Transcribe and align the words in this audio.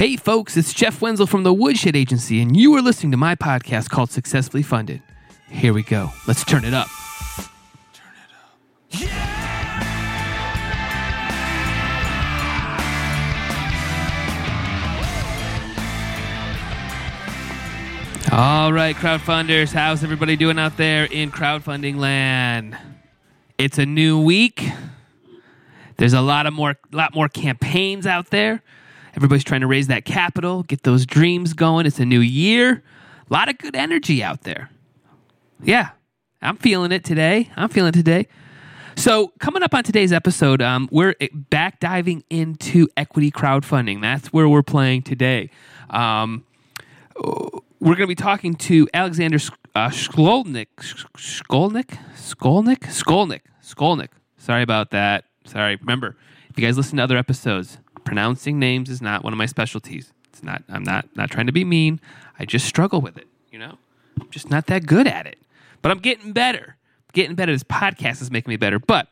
Hey, 0.00 0.16
folks, 0.16 0.56
it's 0.56 0.72
Jeff 0.72 1.02
Wenzel 1.02 1.26
from 1.26 1.42
the 1.42 1.52
Woodshed 1.52 1.94
Agency, 1.94 2.40
and 2.40 2.56
you 2.56 2.74
are 2.74 2.80
listening 2.80 3.10
to 3.10 3.18
my 3.18 3.34
podcast 3.34 3.90
called 3.90 4.10
Successfully 4.10 4.62
Funded. 4.62 5.02
Here 5.50 5.74
we 5.74 5.82
go. 5.82 6.08
Let's 6.26 6.42
turn 6.42 6.64
it 6.64 6.72
up. 6.72 6.88
Yeah. 8.88 9.36
All 18.32 18.72
right, 18.72 18.96
crowdfunders, 18.96 19.70
how's 19.74 20.02
everybody 20.02 20.34
doing 20.34 20.58
out 20.58 20.78
there 20.78 21.04
in 21.04 21.30
crowdfunding 21.30 21.98
land? 21.98 22.74
It's 23.58 23.76
a 23.76 23.84
new 23.84 24.18
week. 24.18 24.66
There's 25.98 26.14
a 26.14 26.22
lot 26.22 26.46
of 26.46 26.54
more 26.54 26.76
lot 26.90 27.14
more 27.14 27.28
campaigns 27.28 28.06
out 28.06 28.30
there. 28.30 28.62
Everybody's 29.16 29.44
trying 29.44 29.62
to 29.62 29.66
raise 29.66 29.88
that 29.88 30.04
capital, 30.04 30.62
get 30.62 30.82
those 30.82 31.06
dreams 31.06 31.52
going. 31.52 31.86
It's 31.86 31.98
a 31.98 32.04
new 32.04 32.20
year. 32.20 32.82
A 33.28 33.32
lot 33.32 33.48
of 33.48 33.58
good 33.58 33.76
energy 33.76 34.22
out 34.22 34.42
there. 34.42 34.70
Yeah, 35.62 35.90
I'm 36.42 36.56
feeling 36.56 36.92
it 36.92 37.04
today. 37.04 37.50
I'm 37.56 37.68
feeling 37.68 37.92
today. 37.92 38.28
So, 38.96 39.32
coming 39.38 39.62
up 39.62 39.72
on 39.74 39.84
today's 39.84 40.12
episode, 40.12 40.60
um, 40.60 40.88
we're 40.90 41.14
back 41.32 41.80
diving 41.80 42.24
into 42.28 42.88
equity 42.96 43.30
crowdfunding. 43.30 44.00
That's 44.02 44.28
where 44.28 44.48
we're 44.48 44.62
playing 44.62 45.02
today. 45.02 45.50
Um, 45.88 46.44
we're 47.16 47.94
going 47.94 48.00
to 48.00 48.06
be 48.06 48.14
talking 48.14 48.54
to 48.54 48.88
Alexander 48.92 49.38
uh, 49.74 49.88
Skolnick. 49.88 50.66
Skolnick? 51.16 51.98
Skolnick? 52.14 52.80
Skolnick. 52.80 53.40
Skolnick. 53.62 54.08
Sorry 54.36 54.62
about 54.62 54.90
that. 54.90 55.24
Sorry. 55.46 55.76
Remember, 55.76 56.16
if 56.48 56.58
you 56.58 56.66
guys 56.66 56.76
listen 56.76 56.98
to 56.98 57.02
other 57.02 57.16
episodes, 57.16 57.78
pronouncing 58.10 58.58
names 58.58 58.90
is 58.90 59.00
not 59.00 59.22
one 59.22 59.32
of 59.32 59.36
my 59.36 59.46
specialties. 59.46 60.12
It's 60.30 60.42
not. 60.42 60.64
I'm 60.68 60.82
not 60.82 61.06
not 61.14 61.30
trying 61.30 61.46
to 61.46 61.52
be 61.52 61.64
mean. 61.64 62.00
I 62.40 62.44
just 62.44 62.66
struggle 62.66 63.00
with 63.00 63.16
it. 63.16 63.28
You 63.52 63.60
know, 63.60 63.78
I'm 64.20 64.28
just 64.30 64.50
not 64.50 64.66
that 64.66 64.84
good 64.84 65.06
at 65.06 65.28
it. 65.28 65.38
But 65.80 65.92
I'm 65.92 66.00
getting 66.00 66.32
better. 66.32 66.76
Getting 67.12 67.36
better. 67.36 67.52
This 67.52 67.62
podcast 67.62 68.20
is 68.20 68.28
making 68.28 68.50
me 68.50 68.56
better. 68.56 68.80
But 68.80 69.06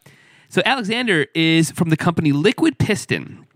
so 0.48 0.62
Alexander 0.66 1.26
is 1.32 1.70
from 1.70 1.90
the 1.90 1.96
company 1.96 2.32
Liquid 2.32 2.80
Piston. 2.80 3.46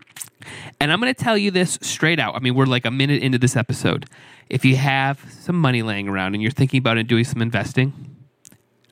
And 0.79 0.93
I'm 0.93 1.01
going 1.01 1.13
to 1.13 1.23
tell 1.23 1.37
you 1.37 1.51
this 1.51 1.77
straight 1.81 2.21
out. 2.21 2.37
I 2.37 2.39
mean, 2.39 2.55
we're 2.55 2.65
like 2.65 2.85
a 2.85 2.91
minute 2.91 3.21
into 3.21 3.37
this 3.37 3.57
episode. 3.57 4.05
If 4.49 4.63
you 4.63 4.77
have 4.77 5.29
some 5.29 5.59
money 5.59 5.83
laying 5.83 6.07
around 6.07 6.35
and 6.35 6.41
you're 6.41 6.51
thinking 6.51 6.77
about 6.77 7.05
doing 7.05 7.25
some 7.25 7.41
investing, 7.41 8.15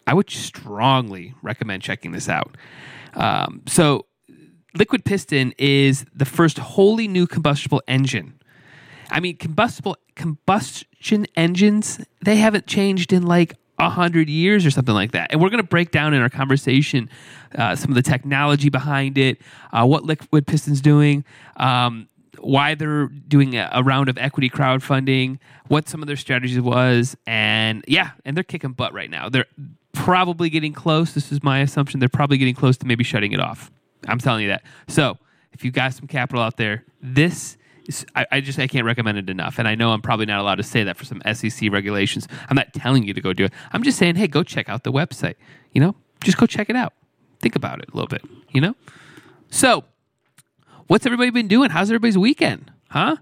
I 0.06 0.14
would 0.16 0.30
strongly 0.30 1.34
recommend 1.42 1.82
checking 1.82 2.12
this 2.12 2.28
out. 2.28 2.58
Um, 3.14 3.62
so, 3.68 4.06
liquid 4.76 5.04
piston 5.06 5.54
is 5.58 6.06
the 6.14 6.26
first 6.26 6.58
wholly 6.60 7.08
new 7.08 7.28
combustible 7.28 7.82
engine. 7.88 8.40
I 9.10 9.20
mean, 9.20 9.38
combustible 9.38 9.98
combustion 10.16 11.26
engines 11.36 12.00
they 12.24 12.38
haven't 12.38 12.68
changed 12.68 13.12
in 13.12 13.24
like 13.24 13.56
a 13.80 13.90
hundred 13.90 14.30
years 14.30 14.66
or 14.66 14.72
something 14.72 14.94
like 14.94 15.12
that. 15.12 15.32
And 15.32 15.42
we're 15.42 15.50
going 15.50 15.64
to 15.64 15.68
break 15.68 15.92
down 15.92 16.14
in 16.14 16.22
our 16.22 16.30
conversation 16.30 17.10
uh, 17.56 17.76
some 17.76 17.90
of 17.90 17.96
the 17.96 18.04
technology 18.04 18.70
behind 18.70 19.18
it, 19.18 19.42
uh, 19.74 19.86
what 19.86 20.04
Liquid 20.04 20.46
Piston's 20.46 20.82
doing, 20.82 21.26
um, 21.58 22.08
why 22.40 22.76
they're 22.76 23.08
doing 23.08 23.56
a, 23.58 23.70
a, 23.74 23.84
round 23.84 24.08
of 24.08 24.18
equity 24.18 24.50
crowdfunding, 24.50 25.40
what 25.68 25.90
some 25.90 26.02
of 26.02 26.08
their 26.08 26.16
strategies 26.16 26.62
was, 26.62 27.18
and 27.28 27.84
yeah, 27.88 28.12
and 28.24 28.38
they're 28.38 28.44
kicking 28.44 28.72
butt 28.72 28.94
right 28.94 29.10
now. 29.10 29.30
They're 29.30 29.48
probably 29.94 30.50
getting 30.50 30.74
close. 30.74 31.14
This 31.14 31.32
is 31.32 31.44
my 31.44 31.60
assumption. 31.60 32.00
They're 32.00 32.10
probably 32.10 32.38
getting 32.38 32.56
close 32.56 32.78
to 32.78 32.88
maybe 32.88 33.04
shutting 33.04 33.32
it 33.32 33.40
off. 33.40 33.72
I'm 34.08 34.20
telling 34.20 34.44
you 34.44 34.50
that. 34.50 34.64
So 34.88 35.18
if 35.54 35.64
you 35.64 35.72
got 35.72 35.94
some 35.94 36.08
capital 36.08 36.42
out 36.42 36.58
there, 36.58 36.84
this 37.02 37.58
I, 38.16 38.26
I, 38.32 38.42
just 38.42 38.60
I 38.60 38.68
can't 38.68 38.86
recommend 38.86 39.18
it 39.18 39.30
enough. 39.30 39.60
And 39.60 39.68
I 39.68 39.76
know 39.76 39.92
I'm 39.92 40.02
probably 40.02 40.26
not 40.26 40.40
allowed 40.40 40.56
to 40.56 40.64
say 40.64 40.84
that 40.84 40.98
for 40.98 41.06
some 41.06 41.22
SEC 41.34 41.72
regulations. 41.72 42.28
I'm 42.50 42.56
not 42.56 42.74
telling 42.74 43.04
you 43.04 43.14
to 43.14 43.22
go 43.22 43.34
do 43.34 43.46
it. 43.46 43.54
I'm 43.72 43.84
just 43.84 43.98
saying, 43.98 44.16
hey, 44.16 44.28
go 44.28 44.44
check 44.44 44.70
out 44.70 44.84
the 44.84 44.92
website. 44.92 45.36
You 45.74 45.82
know, 45.82 45.96
just 46.24 46.38
go 46.38 46.46
check 46.46 46.70
it 46.70 46.76
out. 46.76 46.94
Think 47.40 47.56
about 47.56 47.80
it 47.80 47.90
a 47.92 47.96
little 47.96 48.08
bit. 48.08 48.24
You 48.52 48.62
know. 48.62 48.76
So, 49.50 49.84
what's 50.88 51.06
everybody 51.06 51.32
been 51.32 51.48
doing? 51.48 51.72
How's 51.72 51.90
everybody's 51.90 52.18
weekend? 52.18 52.72
Huh? 52.90 53.18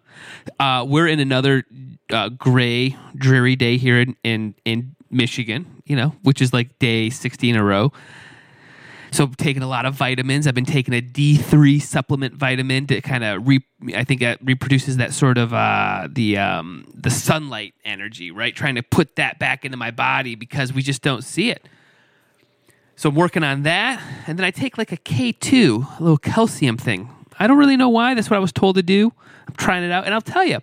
Uh, 0.59 0.85
we're 0.87 1.07
in 1.07 1.19
another 1.19 1.63
uh, 2.11 2.29
gray, 2.29 2.97
dreary 3.15 3.55
day 3.55 3.77
here 3.77 3.99
in, 3.99 4.15
in 4.23 4.55
in 4.65 4.95
Michigan. 5.09 5.81
You 5.85 5.95
know, 5.95 6.15
which 6.23 6.41
is 6.41 6.53
like 6.53 6.77
day 6.79 7.09
60 7.09 7.49
in 7.49 7.55
a 7.55 7.63
row. 7.63 7.91
So 9.11 9.23
I'm 9.23 9.33
taking 9.35 9.63
a 9.63 9.67
lot 9.67 9.85
of 9.85 9.95
vitamins. 9.95 10.45
I've 10.45 10.53
been 10.53 10.65
taking 10.65 10.93
a 10.93 11.01
D3 11.01 11.81
supplement 11.81 12.35
vitamin 12.35 12.87
to 12.87 13.01
kind 13.01 13.23
of 13.23 13.47
re- 13.47 13.65
I 13.95 14.03
think 14.03 14.21
that 14.21 14.39
reproduces 14.43 14.97
that 14.97 15.13
sort 15.13 15.37
of 15.37 15.53
uh, 15.53 16.07
the 16.11 16.37
um, 16.37 16.85
the 16.93 17.09
sunlight 17.09 17.73
energy, 17.83 18.31
right? 18.31 18.55
Trying 18.55 18.75
to 18.75 18.83
put 18.83 19.15
that 19.15 19.39
back 19.39 19.65
into 19.65 19.77
my 19.77 19.91
body 19.91 20.35
because 20.35 20.73
we 20.73 20.81
just 20.81 21.01
don't 21.01 21.23
see 21.23 21.49
it. 21.49 21.67
So 22.95 23.09
I'm 23.09 23.15
working 23.15 23.43
on 23.43 23.63
that, 23.63 24.01
and 24.27 24.37
then 24.37 24.45
I 24.45 24.51
take 24.51 24.77
like 24.77 24.91
a 24.91 24.97
K2, 24.97 25.99
a 25.99 26.03
little 26.03 26.17
calcium 26.17 26.77
thing. 26.77 27.09
I 27.39 27.47
don't 27.47 27.57
really 27.57 27.77
know 27.77 27.89
why. 27.89 28.13
That's 28.13 28.29
what 28.29 28.35
I 28.35 28.41
was 28.41 28.51
told 28.51 28.75
to 28.75 28.83
do. 28.83 29.13
I'm 29.47 29.55
trying 29.55 29.83
it 29.83 29.91
out, 29.91 30.03
and 30.03 30.13
I'll 30.13 30.21
tell 30.21 30.43
you, 30.43 30.59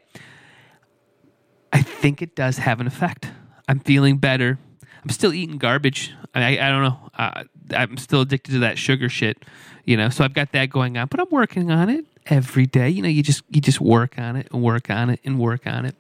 I 1.73 1.81
think 1.81 2.21
it 2.21 2.37
does 2.37 2.59
have 2.59 2.81
an 2.81 2.87
effect. 2.87 3.31
I'm 3.67 3.81
feeling 3.81 4.19
better. 4.19 4.59
I'm 5.03 5.11
still 5.11 5.33
eating 5.33 5.57
garbage. 5.57 6.13
I, 6.35 6.59
I 6.59 6.69
don't 6.69 6.83
know. 6.83 7.11
Uh, 7.17 7.45
I'm 7.75 7.97
still 7.97 8.23
addicted 8.23 8.53
to 8.53 8.59
that 8.61 8.79
sugar 8.79 9.09
shit, 9.09 9.45
you 9.85 9.97
know. 9.97 10.09
So 10.09 10.25
I've 10.25 10.35
got 10.35 10.53
that 10.53 10.71
going 10.71 10.97
on, 10.97 11.09
but 11.09 11.21
I'm 11.21 11.31
working 11.31 11.71
on 11.71 11.89
it 11.89 12.05
every 12.27 12.67
day. 12.67 12.89
You 12.89 13.03
know, 13.03 13.09
you 13.09 13.23
just 13.23 13.43
you 13.51 13.61
just 13.61 13.81
work 13.81 14.19
on 14.19 14.37
it 14.37 14.49
and 14.53 14.63
work 14.63 14.91
on 14.91 15.11
it 15.11 15.21
and 15.25 15.39
work 15.39 15.67
on 15.67 15.85
it. 15.85 15.95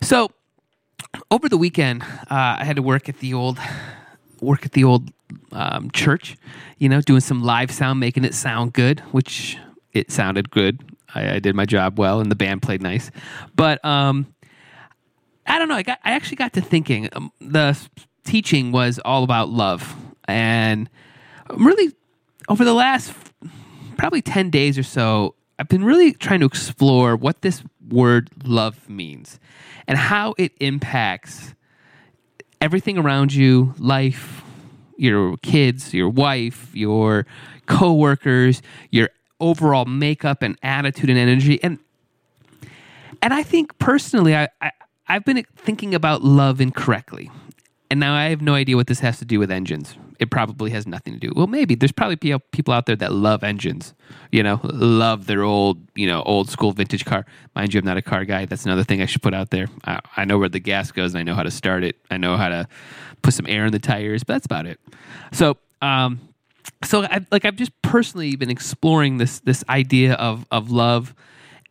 So 0.00 0.30
over 1.30 1.48
the 1.48 1.56
weekend, 1.56 2.02
uh, 2.02 2.56
I 2.58 2.64
had 2.64 2.76
to 2.76 2.82
work 2.82 3.08
at 3.08 3.18
the 3.18 3.34
old 3.34 3.58
work 4.40 4.64
at 4.64 4.72
the 4.72 4.84
old 4.84 5.10
um, 5.52 5.90
church. 5.90 6.36
You 6.78 6.88
know, 6.88 7.00
doing 7.00 7.20
some 7.20 7.42
live 7.42 7.70
sound, 7.70 8.00
making 8.00 8.24
it 8.24 8.34
sound 8.34 8.72
good, 8.72 9.00
which 9.12 9.58
it 9.92 10.10
sounded 10.10 10.50
good. 10.50 10.84
I, 11.14 11.36
I 11.36 11.38
did 11.38 11.54
my 11.54 11.64
job 11.64 11.98
well, 11.98 12.20
and 12.20 12.30
the 12.30 12.36
band 12.36 12.62
played 12.62 12.82
nice. 12.82 13.10
But 13.54 13.82
um, 13.84 14.26
I 15.46 15.58
don't 15.58 15.68
know. 15.68 15.76
I 15.76 15.82
got 15.82 15.98
I 16.04 16.12
actually 16.12 16.36
got 16.36 16.52
to 16.54 16.60
thinking. 16.60 17.08
Um, 17.12 17.32
the 17.40 17.78
teaching 18.24 18.72
was 18.72 18.98
all 19.04 19.24
about 19.24 19.48
love, 19.48 19.94
and 20.28 20.88
really 21.50 21.92
over 22.48 22.64
the 22.64 22.74
last 22.74 23.12
probably 23.96 24.22
ten 24.22 24.50
days 24.50 24.78
or 24.78 24.82
so, 24.82 25.34
I've 25.58 25.68
been 25.68 25.84
really 25.84 26.12
trying 26.12 26.40
to 26.40 26.46
explore 26.46 27.16
what 27.16 27.42
this 27.42 27.62
word 27.88 28.30
love 28.44 28.88
means 28.88 29.40
and 29.86 29.96
how 29.96 30.34
it 30.38 30.52
impacts 30.60 31.54
everything 32.60 32.98
around 32.98 33.32
you, 33.32 33.74
life, 33.78 34.42
your 34.96 35.36
kids, 35.38 35.94
your 35.94 36.08
wife, 36.08 36.70
your 36.74 37.26
coworkers, 37.66 38.62
your 38.90 39.10
overall 39.40 39.84
makeup 39.84 40.42
and 40.42 40.58
attitude 40.62 41.10
and 41.10 41.18
energy, 41.18 41.62
and 41.62 41.78
and 43.22 43.32
I 43.32 43.42
think 43.42 43.78
personally, 43.78 44.36
I, 44.36 44.48
I 44.60 44.70
I've 45.08 45.24
been 45.24 45.44
thinking 45.56 45.94
about 45.94 46.22
love 46.22 46.60
incorrectly. 46.60 47.30
And 47.90 48.00
now 48.00 48.14
I 48.14 48.30
have 48.30 48.42
no 48.42 48.54
idea 48.54 48.76
what 48.76 48.88
this 48.88 49.00
has 49.00 49.18
to 49.20 49.24
do 49.24 49.38
with 49.38 49.50
engines. 49.50 49.96
It 50.18 50.30
probably 50.30 50.70
has 50.70 50.86
nothing 50.86 51.14
to 51.14 51.20
do. 51.20 51.32
Well, 51.34 51.46
maybe 51.46 51.74
there's 51.74 51.92
probably 51.92 52.16
people 52.16 52.72
out 52.72 52.86
there 52.86 52.96
that 52.96 53.12
love 53.12 53.42
engines, 53.44 53.94
you 54.32 54.42
know, 54.42 54.60
love 54.62 55.26
their 55.26 55.42
old, 55.42 55.78
you 55.94 56.06
know, 56.06 56.22
old 56.22 56.50
school 56.50 56.72
vintage 56.72 57.04
car. 57.04 57.26
Mind 57.54 57.74
you, 57.74 57.80
I'm 57.80 57.86
not 57.86 57.96
a 57.96 58.02
car 58.02 58.24
guy. 58.24 58.44
That's 58.46 58.64
another 58.64 58.84
thing 58.84 59.02
I 59.02 59.06
should 59.06 59.22
put 59.22 59.34
out 59.34 59.50
there. 59.50 59.68
I, 59.84 60.00
I 60.16 60.24
know 60.24 60.38
where 60.38 60.48
the 60.48 60.60
gas 60.60 60.90
goes 60.90 61.14
and 61.14 61.20
I 61.20 61.22
know 61.22 61.34
how 61.34 61.42
to 61.42 61.50
start 61.50 61.84
it. 61.84 61.96
I 62.10 62.16
know 62.16 62.36
how 62.36 62.48
to 62.48 62.68
put 63.22 63.34
some 63.34 63.46
air 63.46 63.66
in 63.66 63.72
the 63.72 63.78
tires, 63.78 64.24
but 64.24 64.34
that's 64.34 64.46
about 64.46 64.66
it. 64.66 64.80
So, 65.32 65.56
um, 65.82 66.20
so 66.84 67.04
I, 67.04 67.24
like 67.30 67.44
I've 67.44 67.56
just 67.56 67.72
personally 67.82 68.36
been 68.36 68.50
exploring 68.50 69.18
this 69.18 69.40
this 69.40 69.64
idea 69.68 70.14
of 70.14 70.46
of 70.50 70.70
love 70.70 71.14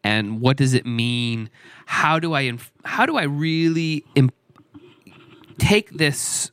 and 0.05 0.39
what 0.39 0.55
does 0.55 0.75
it 0.75 0.85
mean? 0.85 1.49
How 1.87 2.19
do 2.19 2.33
I 2.33 2.41
inf- 2.41 2.71
how 2.85 3.07
do 3.07 3.17
I 3.17 3.23
really 3.23 4.05
imp- 4.13 4.35
take 5.57 5.89
this 5.97 6.51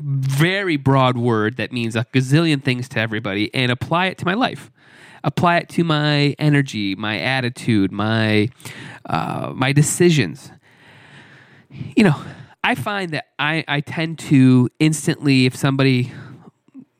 very 0.00 0.76
broad 0.76 1.16
word 1.16 1.56
that 1.56 1.72
means 1.72 1.96
a 1.96 2.06
gazillion 2.12 2.62
things 2.62 2.88
to 2.90 2.98
everybody 2.98 3.52
and 3.54 3.70
apply 3.70 4.06
it 4.06 4.18
to 4.18 4.24
my 4.24 4.34
life? 4.34 4.70
Apply 5.22 5.58
it 5.58 5.68
to 5.70 5.84
my 5.84 6.34
energy, 6.38 6.94
my 6.94 7.18
attitude, 7.18 7.92
my 7.92 8.48
uh, 9.04 9.52
my 9.54 9.72
decisions. 9.72 10.50
You 11.70 12.04
know, 12.04 12.16
I 12.64 12.74
find 12.74 13.12
that 13.12 13.26
I, 13.38 13.64
I 13.68 13.80
tend 13.80 14.18
to 14.20 14.68
instantly, 14.78 15.46
if 15.46 15.54
somebody, 15.54 16.12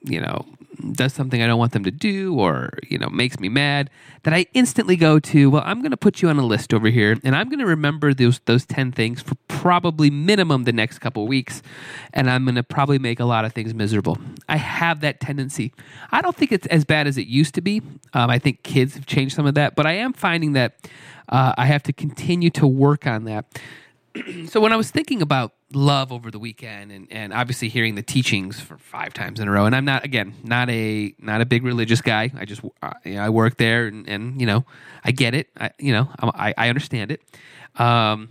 you 0.02 0.20
know, 0.20 0.44
does 0.92 1.12
something 1.12 1.42
I 1.42 1.46
don't 1.46 1.58
want 1.58 1.72
them 1.72 1.84
to 1.84 1.90
do 1.90 2.38
or, 2.38 2.70
you 2.88 2.98
know, 2.98 3.08
makes 3.08 3.38
me 3.38 3.48
mad, 3.48 3.90
that 4.22 4.34
I 4.34 4.46
instantly 4.54 4.96
go 4.96 5.18
to, 5.18 5.50
well, 5.50 5.62
I'm 5.64 5.80
going 5.80 5.90
to 5.90 5.96
put 5.96 6.22
you 6.22 6.28
on 6.28 6.38
a 6.38 6.44
list 6.44 6.74
over 6.74 6.88
here 6.88 7.16
and 7.24 7.36
I'm 7.36 7.48
going 7.48 7.58
to 7.60 7.66
remember 7.66 8.12
those 8.14 8.40
those 8.46 8.66
10 8.66 8.92
things 8.92 9.22
for 9.22 9.34
probably 9.48 10.10
minimum 10.10 10.64
the 10.64 10.72
next 10.72 10.98
couple 10.98 11.26
weeks 11.26 11.62
and 12.12 12.30
I'm 12.30 12.44
going 12.44 12.54
to 12.54 12.62
probably 12.62 12.98
make 12.98 13.20
a 13.20 13.24
lot 13.24 13.44
of 13.44 13.52
things 13.52 13.74
miserable. 13.74 14.18
I 14.48 14.56
have 14.56 15.00
that 15.00 15.20
tendency. 15.20 15.72
I 16.10 16.22
don't 16.22 16.36
think 16.36 16.52
it's 16.52 16.66
as 16.68 16.84
bad 16.84 17.06
as 17.06 17.18
it 17.18 17.26
used 17.26 17.54
to 17.54 17.60
be. 17.60 17.82
Um, 18.12 18.30
I 18.30 18.38
think 18.38 18.62
kids 18.62 18.94
have 18.94 19.06
changed 19.06 19.34
some 19.34 19.46
of 19.46 19.54
that, 19.54 19.74
but 19.74 19.86
I 19.86 19.92
am 19.92 20.12
finding 20.12 20.52
that 20.54 20.76
uh, 21.28 21.54
I 21.56 21.66
have 21.66 21.82
to 21.84 21.92
continue 21.92 22.50
to 22.50 22.66
work 22.66 23.06
on 23.06 23.24
that. 23.24 23.46
so 24.46 24.60
when 24.60 24.72
I 24.72 24.76
was 24.76 24.90
thinking 24.90 25.22
about 25.22 25.52
love 25.72 26.12
over 26.12 26.30
the 26.30 26.38
weekend 26.38 26.90
and, 26.90 27.06
and 27.10 27.32
obviously 27.32 27.68
hearing 27.68 27.94
the 27.94 28.02
teachings 28.02 28.60
for 28.60 28.76
five 28.78 29.14
times 29.14 29.38
in 29.38 29.46
a 29.46 29.50
row 29.50 29.66
and 29.66 29.76
i'm 29.76 29.84
not 29.84 30.04
again 30.04 30.34
not 30.42 30.68
a 30.68 31.14
not 31.20 31.40
a 31.40 31.46
big 31.46 31.62
religious 31.62 32.00
guy. 32.00 32.30
I 32.36 32.44
just 32.44 32.62
uh, 32.82 32.92
you 33.04 33.14
know, 33.14 33.22
i 33.22 33.28
work 33.28 33.56
there 33.56 33.86
and, 33.86 34.08
and 34.08 34.40
you 34.40 34.46
know 34.46 34.64
i 35.04 35.12
get 35.12 35.34
it. 35.34 35.48
I 35.58 35.70
you 35.78 35.92
know 35.92 36.08
i, 36.20 36.54
I 36.56 36.68
understand 36.68 37.12
it. 37.12 37.22
Um, 37.76 38.30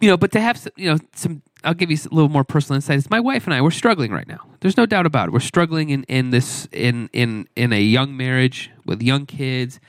you 0.00 0.08
know 0.10 0.16
but 0.16 0.32
to 0.32 0.40
have 0.40 0.56
some, 0.56 0.72
you 0.76 0.90
know 0.90 0.98
some 1.14 1.42
i'll 1.64 1.74
give 1.74 1.90
you 1.90 1.98
a 1.98 2.14
little 2.14 2.30
more 2.30 2.44
personal 2.44 2.76
insight. 2.76 2.98
It's 2.98 3.10
my 3.10 3.20
wife 3.20 3.44
and 3.44 3.52
i 3.52 3.60
we're 3.60 3.70
struggling 3.70 4.10
right 4.10 4.26
now. 4.26 4.46
There's 4.60 4.78
no 4.78 4.86
doubt 4.86 5.04
about 5.04 5.28
it. 5.28 5.32
We're 5.32 5.40
struggling 5.40 5.90
in 5.90 6.04
in 6.04 6.30
this 6.30 6.66
in 6.72 7.10
in 7.12 7.46
in 7.56 7.74
a 7.74 7.80
young 7.80 8.16
marriage 8.16 8.70
with 8.86 9.02
young 9.02 9.26
kids 9.26 9.80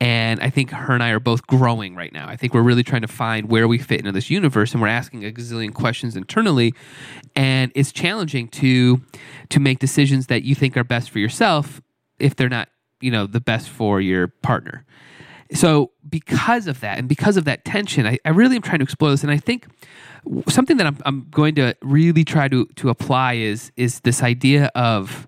and 0.00 0.40
I 0.40 0.50
think 0.50 0.70
her 0.70 0.92
and 0.92 1.02
I 1.02 1.10
are 1.10 1.20
both 1.20 1.46
growing 1.46 1.94
right 1.94 2.12
now. 2.12 2.28
I 2.28 2.36
think 2.36 2.52
we're 2.52 2.62
really 2.62 2.82
trying 2.82 3.02
to 3.02 3.08
find 3.08 3.48
where 3.48 3.66
we 3.66 3.78
fit 3.78 3.98
into 3.98 4.12
this 4.12 4.28
universe, 4.28 4.72
and 4.72 4.82
we're 4.82 4.88
asking 4.88 5.24
a 5.24 5.30
gazillion 5.30 5.72
questions 5.72 6.16
internally. 6.16 6.74
And 7.34 7.72
it's 7.74 7.92
challenging 7.92 8.48
to 8.48 9.00
to 9.48 9.60
make 9.60 9.78
decisions 9.78 10.26
that 10.26 10.42
you 10.42 10.54
think 10.54 10.76
are 10.76 10.84
best 10.84 11.10
for 11.10 11.18
yourself 11.18 11.80
if 12.18 12.36
they're 12.36 12.48
not, 12.48 12.68
you 13.00 13.10
know, 13.10 13.26
the 13.26 13.40
best 13.40 13.70
for 13.70 14.00
your 14.00 14.28
partner. 14.28 14.84
So 15.52 15.92
because 16.08 16.66
of 16.66 16.80
that, 16.80 16.98
and 16.98 17.08
because 17.08 17.36
of 17.36 17.44
that 17.44 17.64
tension, 17.64 18.06
I, 18.06 18.18
I 18.24 18.30
really 18.30 18.56
am 18.56 18.62
trying 18.62 18.80
to 18.80 18.84
explore 18.84 19.10
this. 19.10 19.22
And 19.22 19.30
I 19.30 19.38
think 19.38 19.66
something 20.48 20.76
that 20.76 20.86
I'm, 20.86 20.98
I'm 21.04 21.26
going 21.30 21.54
to 21.54 21.74
really 21.82 22.24
try 22.24 22.48
to 22.48 22.66
to 22.66 22.90
apply 22.90 23.34
is 23.34 23.72
is 23.76 24.00
this 24.00 24.22
idea 24.22 24.70
of 24.74 25.26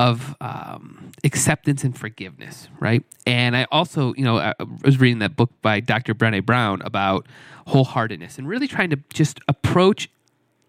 of 0.00 0.34
um, 0.40 1.12
acceptance 1.24 1.84
and 1.84 1.96
forgiveness, 1.96 2.68
right? 2.80 3.04
And 3.26 3.54
I 3.54 3.66
also, 3.70 4.14
you 4.14 4.24
know, 4.24 4.38
I 4.38 4.54
was 4.82 4.98
reading 4.98 5.18
that 5.18 5.36
book 5.36 5.50
by 5.60 5.80
Dr. 5.80 6.14
Brene 6.14 6.46
Brown 6.46 6.80
about 6.80 7.26
wholeheartedness 7.68 8.38
and 8.38 8.48
really 8.48 8.66
trying 8.66 8.88
to 8.88 8.98
just 9.12 9.40
approach 9.46 10.08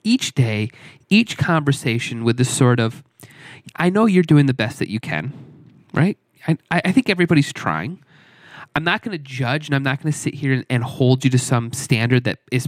each 0.04 0.34
day, 0.34 0.70
each 1.10 1.38
conversation 1.38 2.26
with 2.26 2.36
this 2.36 2.54
sort 2.54 2.82
of, 2.82 3.04
I 3.78 3.90
know 3.90 4.06
you're 4.06 4.22
doing 4.22 4.48
the 4.48 4.54
best 4.54 4.80
that 4.80 4.90
you 4.90 5.00
can, 5.00 5.32
right? 5.94 6.18
I, 6.46 6.58
I 6.70 6.92
think 6.92 7.10
everybody's 7.10 7.54
trying. 7.54 8.04
I'm 8.76 8.84
not 8.84 9.02
going 9.02 9.18
to 9.18 9.24
judge 9.24 9.70
and 9.70 9.76
I'm 9.76 9.84
not 9.84 10.04
going 10.04 10.12
to 10.12 10.18
sit 10.18 10.34
here 10.34 10.52
and, 10.52 10.66
and 10.70 10.84
hold 10.84 11.24
you 11.24 11.30
to 11.30 11.40
some 11.40 11.72
standard 11.72 12.26
that 12.26 12.40
is 12.52 12.68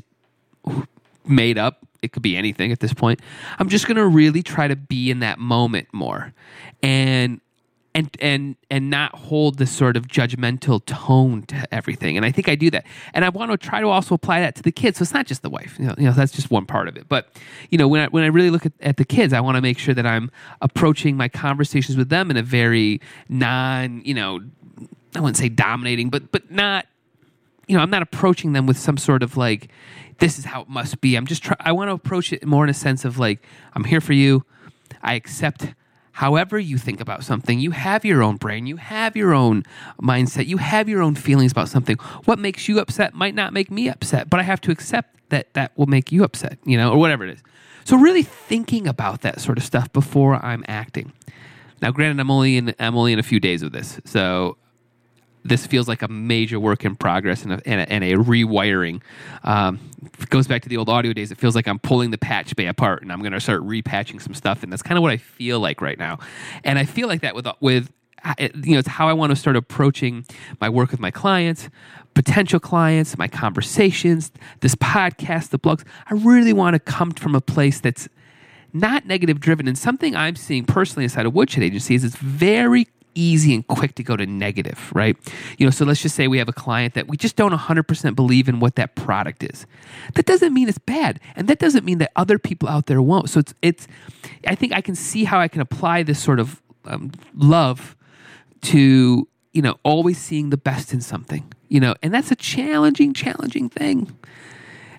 made 1.26 1.58
up 1.58 1.86
it 2.04 2.12
could 2.12 2.24
be 2.24 2.38
anything 2.38 2.72
at 2.72 2.80
this 2.80 2.94
point. 2.94 3.22
I'm 3.60 3.70
just 3.70 3.88
going 3.88 3.98
to 3.98 4.06
really 4.06 4.44
try 4.44 4.68
to 4.68 4.76
be 4.76 5.10
in 5.10 5.20
that 5.20 5.40
moment 5.40 5.88
more 5.94 6.34
and 6.82 7.40
and 7.96 8.10
and 8.20 8.56
and 8.70 8.90
not 8.90 9.16
hold 9.16 9.58
this 9.58 9.72
sort 9.72 9.96
of 9.96 10.08
judgmental 10.08 10.84
tone 10.86 11.44
to 11.44 11.74
everything. 11.74 12.18
And 12.18 12.26
I 12.26 12.32
think 12.32 12.50
I 12.50 12.56
do 12.56 12.70
that. 12.72 12.86
And 13.14 13.24
I 13.24 13.30
want 13.30 13.52
to 13.52 13.58
try 13.58 13.82
to 13.82 13.88
also 13.88 14.16
apply 14.16 14.40
that 14.42 14.56
to 14.56 14.64
the 14.64 14.72
kids. 14.72 14.98
So 14.98 15.04
it's 15.04 15.14
not 15.14 15.28
just 15.28 15.44
the 15.44 15.50
wife. 15.50 15.78
You 15.80 15.88
know, 15.88 15.96
you 15.98 16.06
know 16.06 16.12
that's 16.12 16.32
just 16.32 16.50
one 16.50 16.66
part 16.66 16.88
of 16.88 16.98
it. 16.98 17.08
But 17.08 17.30
you 17.70 17.78
know, 17.78 17.88
when 17.88 18.02
I 18.02 18.08
when 18.08 18.24
I 18.24 18.28
really 18.28 18.50
look 18.50 18.66
at, 18.66 18.74
at 18.82 18.98
the 18.98 19.06
kids, 19.06 19.32
I 19.32 19.40
want 19.42 19.56
to 19.56 19.62
make 19.62 19.78
sure 19.78 19.94
that 19.94 20.06
I'm 20.06 20.32
approaching 20.62 21.16
my 21.16 21.30
conversations 21.30 21.98
with 21.98 22.10
them 22.10 22.32
in 22.32 22.38
a 22.38 22.44
very 22.44 23.00
non, 23.30 24.02
you 24.04 24.14
know, 24.14 24.40
I 25.16 25.20
wouldn't 25.20 25.38
say 25.38 25.50
dominating, 25.50 26.10
but 26.10 26.32
but 26.32 26.50
not 26.50 26.88
you 27.68 27.78
know, 27.78 27.84
I'm 27.84 27.90
not 27.90 28.02
approaching 28.02 28.54
them 28.54 28.66
with 28.66 28.78
some 28.78 28.98
sort 28.98 29.24
of 29.24 29.38
like, 29.38 29.70
this 30.24 30.40
is 30.40 30.46
how 30.46 30.62
it 30.62 30.70
must 30.70 31.02
be. 31.02 31.18
I'm 31.18 31.26
just 31.26 31.44
trying, 31.44 31.58
I 31.60 31.74
want 31.74 31.90
to 31.90 31.94
approach 31.94 32.32
it 32.32 32.46
more 32.46 32.64
in 32.64 32.70
a 32.70 32.74
sense 32.74 33.04
of 33.04 33.20
like, 33.20 33.46
I'm 33.74 33.84
here 33.84 34.00
for 34.00 34.14
you. 34.14 34.46
I 35.02 35.16
accept 35.16 35.74
however 36.14 36.58
you 36.58 36.78
think 36.78 37.02
about 37.02 37.26
something. 37.26 37.60
You 37.60 37.72
have 37.72 38.06
your 38.06 38.24
own 38.24 38.38
brain, 38.38 38.66
you 38.66 38.78
have 38.78 39.18
your 39.18 39.34
own 39.34 39.64
mindset, 40.02 40.48
you 40.48 40.58
have 40.58 40.88
your 40.88 41.02
own 41.02 41.16
feelings 41.16 41.52
about 41.52 41.68
something. 41.68 41.98
What 42.24 42.40
makes 42.40 42.70
you 42.70 42.80
upset 42.80 43.14
might 43.14 43.36
not 43.36 43.52
make 43.52 43.70
me 43.70 43.90
upset, 43.90 44.30
but 44.30 44.40
I 44.40 44.44
have 44.44 44.62
to 44.62 44.72
accept 44.72 45.18
that 45.28 45.54
that 45.56 45.78
will 45.78 45.88
make 45.88 46.10
you 46.10 46.24
upset, 46.24 46.58
you 46.64 46.78
know, 46.78 46.94
or 46.94 46.98
whatever 46.98 47.26
it 47.26 47.32
is. 47.32 47.44
So 47.84 47.98
really 47.98 48.24
thinking 48.24 48.88
about 48.88 49.24
that 49.24 49.42
sort 49.42 49.58
of 49.58 49.66
stuff 49.66 49.92
before 49.92 50.36
I'm 50.36 50.64
acting. 50.70 51.12
Now, 51.82 51.92
granted, 51.92 52.22
I'm 52.22 52.32
only 52.32 52.56
in 52.56 52.74
I'm 52.80 52.96
only 52.96 53.12
in 53.12 53.20
a 53.20 53.24
few 53.24 53.42
days 53.42 53.62
of 53.62 53.74
this, 53.74 54.00
so 54.06 54.56
this 55.44 55.68
feels 55.68 55.88
like 55.88 56.02
a 56.02 56.08
major 56.08 56.60
work 56.60 56.86
in 56.86 56.96
progress 56.96 57.44
and 57.44 57.54
a, 57.54 57.62
and 57.66 57.82
a, 57.82 57.92
and 57.92 58.04
a 58.04 58.14
rewiring. 58.14 59.02
Um, 59.44 59.80
goes 60.30 60.48
back 60.48 60.62
to 60.64 60.70
the 60.70 60.78
old 60.78 60.90
audio 60.90 61.14
days. 61.14 61.32
It 61.32 61.38
feels 61.38 61.56
like 61.56 61.68
I'm 61.68 61.80
pulling 61.80 62.12
the 62.12 62.18
patch 62.18 62.56
bay 62.56 62.68
apart 62.68 63.02
and 63.02 63.12
I'm 63.12 63.20
going 63.20 63.34
to 63.34 63.42
start 63.42 63.62
repatching 63.62 64.22
some 64.22 64.34
stuff. 64.34 64.64
And 64.64 64.72
that's 64.72 64.82
kind 64.82 64.98
of 64.98 65.02
what 65.02 65.12
I 65.12 65.18
feel 65.18 65.60
like 65.60 65.82
right 65.82 65.98
now. 65.98 66.20
And 66.64 66.80
I 66.80 66.86
feel 66.86 67.08
like 67.08 67.22
that 67.22 67.36
with, 67.36 67.48
with, 67.60 67.92
you 68.40 68.74
know, 68.74 68.80
it's 68.80 68.88
how 68.88 69.10
I 69.10 69.14
want 69.14 69.32
to 69.32 69.36
start 69.36 69.56
approaching 69.56 70.26
my 70.62 70.70
work 70.70 70.92
with 70.92 71.00
my 71.00 71.12
clients, 71.12 71.70
potential 72.14 72.60
clients, 72.60 73.18
my 73.18 73.28
conversations, 73.28 74.32
this 74.62 74.76
podcast, 74.76 75.50
the 75.50 75.60
blogs. 75.60 75.84
I 76.10 76.14
really 76.14 76.54
want 76.54 76.76
to 76.76 76.80
come 76.80 77.12
from 77.12 77.36
a 77.36 77.42
place 77.42 77.80
that's 77.82 78.08
not 78.72 79.06
negative 79.06 79.40
driven. 79.40 79.68
And 79.68 79.78
something 79.78 80.16
I'm 80.16 80.36
seeing 80.36 80.66
personally 80.66 81.04
inside 81.04 81.26
of 81.26 81.34
Woodshed 81.34 81.64
Agency 81.64 81.96
is 81.96 82.04
it's 82.04 82.16
very 82.16 82.88
easy 83.16 83.54
and 83.54 83.66
quick 83.68 83.96
to 83.96 84.04
go 84.04 84.16
to 84.16 84.26
negative, 84.26 84.92
right? 84.94 85.18
You 85.58 85.66
know, 85.66 85.72
so 85.72 85.86
let's 85.86 86.02
just 86.02 86.16
say 86.16 86.28
we 86.28 86.38
have 86.38 86.50
a 86.50 86.54
client 86.54 86.94
that 86.94 87.08
we 87.08 87.18
just 87.18 87.36
don't 87.36 87.54
100% 87.54 88.16
believe 88.16 88.48
in 88.48 88.60
what 88.60 88.76
that 88.76 88.96
product 88.96 89.44
is. 89.44 89.66
That 90.16 90.26
doesn't 90.26 90.54
mean 90.54 90.70
it's 90.70 90.78
bad, 90.78 91.20
and 91.36 91.48
that 91.48 91.60
doesn't 91.60 91.86
mean 91.86 91.98
that 92.00 92.12
other 92.16 92.40
people 92.40 92.70
out 92.70 92.88
there 92.88 93.02
won't. 93.02 93.30
So 93.30 93.40
it's 93.40 93.54
it's 93.62 93.88
I 94.48 94.56
think 94.56 94.74
I 94.74 94.82
can 94.82 94.96
see 94.96 95.24
how 95.24 95.40
I 95.40 95.48
can 95.48 95.62
apply 95.62 96.04
this 96.04 96.20
sort 96.20 96.40
of 96.40 96.62
um, 96.86 97.12
love 97.36 97.96
to, 98.64 99.28
you 99.52 99.62
know, 99.62 99.78
always 99.84 100.18
seeing 100.18 100.50
the 100.50 100.58
best 100.58 100.94
in 100.94 101.02
something, 101.02 101.52
you 101.70 101.80
know, 101.80 101.96
and 102.02 102.14
that's 102.14 102.32
a 102.32 102.36
challenging 102.36 103.14
challenging 103.14 103.70
thing. 103.70 104.16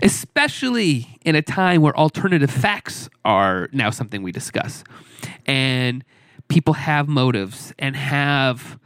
Especially 0.02 1.18
in 1.24 1.34
a 1.34 1.40
time 1.40 1.80
where 1.80 1.96
alternative 1.96 2.50
facts 2.50 3.08
are 3.24 3.68
now 3.72 3.90
something 3.90 4.22
we 4.22 4.32
discuss. 4.32 4.84
And 5.46 6.04
people 6.48 6.74
have 6.74 7.08
motives 7.08 7.72
and 7.78 7.96
have, 7.96 8.78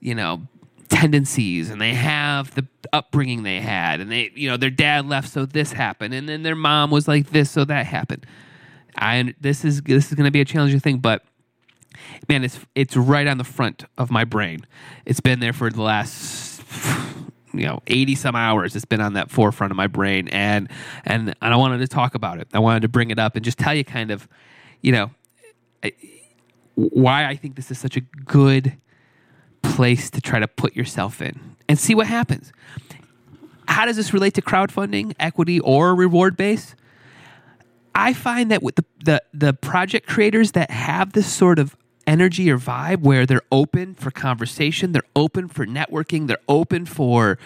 you 0.00 0.14
know, 0.14 0.42
tendencies 0.88 1.70
and 1.70 1.80
they 1.80 1.94
have 1.94 2.54
the 2.54 2.66
upbringing 2.92 3.42
they 3.42 3.60
had 3.60 4.00
and 4.00 4.10
they 4.10 4.30
you 4.34 4.48
know 4.48 4.56
their 4.56 4.70
dad 4.70 5.06
left 5.06 5.28
so 5.28 5.44
this 5.44 5.72
happened 5.72 6.14
and 6.14 6.28
then 6.28 6.42
their 6.42 6.56
mom 6.56 6.90
was 6.90 7.06
like 7.06 7.30
this 7.30 7.50
so 7.50 7.64
that 7.64 7.86
happened. 7.86 8.26
I 8.96 9.34
this 9.40 9.64
is 9.64 9.82
this 9.82 10.08
is 10.08 10.14
going 10.14 10.24
to 10.24 10.30
be 10.30 10.40
a 10.40 10.44
challenging 10.44 10.80
thing 10.80 10.98
but 10.98 11.22
man 12.28 12.42
it's 12.42 12.58
it's 12.74 12.96
right 12.96 13.26
on 13.26 13.38
the 13.38 13.44
front 13.44 13.84
of 13.98 14.10
my 14.10 14.24
brain. 14.24 14.66
It's 15.04 15.20
been 15.20 15.40
there 15.40 15.52
for 15.52 15.70
the 15.70 15.82
last 15.82 16.62
you 17.52 17.66
know 17.66 17.82
80 17.86 18.14
some 18.14 18.34
hours. 18.34 18.74
It's 18.74 18.84
been 18.86 19.00
on 19.00 19.12
that 19.12 19.30
forefront 19.30 19.70
of 19.70 19.76
my 19.76 19.88
brain 19.88 20.28
and 20.28 20.70
and, 21.04 21.34
and 21.42 21.54
i 21.54 21.56
wanted 21.56 21.78
to 21.78 21.88
talk 21.88 22.14
about 22.14 22.38
it. 22.38 22.48
I 22.54 22.60
wanted 22.60 22.80
to 22.82 22.88
bring 22.88 23.10
it 23.10 23.18
up 23.18 23.36
and 23.36 23.44
just 23.44 23.58
tell 23.58 23.74
you 23.74 23.84
kind 23.84 24.10
of 24.10 24.26
you 24.80 24.92
know 24.92 25.10
why 26.78 27.26
I 27.26 27.34
think 27.34 27.56
this 27.56 27.72
is 27.72 27.78
such 27.78 27.96
a 27.96 28.00
good 28.00 28.76
place 29.62 30.10
to 30.10 30.20
try 30.20 30.38
to 30.38 30.46
put 30.46 30.76
yourself 30.76 31.20
in 31.20 31.56
and 31.68 31.76
see 31.76 31.92
what 31.92 32.06
happens. 32.06 32.52
How 33.66 33.84
does 33.84 33.96
this 33.96 34.14
relate 34.14 34.34
to 34.34 34.42
crowdfunding, 34.42 35.14
equity, 35.18 35.58
or 35.58 35.94
reward 35.96 36.36
base? 36.36 36.76
I 37.96 38.12
find 38.12 38.52
that 38.52 38.62
with 38.62 38.76
the, 38.76 38.84
the, 39.04 39.22
the 39.34 39.52
project 39.54 40.06
creators 40.06 40.52
that 40.52 40.70
have 40.70 41.14
this 41.14 41.26
sort 41.26 41.58
of 41.58 41.76
energy 42.08 42.50
or 42.50 42.58
vibe 42.58 43.02
where 43.02 43.26
they're 43.26 43.42
open 43.52 43.94
for 43.94 44.10
conversation, 44.10 44.92
they're 44.92 45.02
open 45.14 45.46
for 45.46 45.66
networking, 45.66 46.26
they're 46.26 46.38
open 46.48 46.86
for 46.86 47.38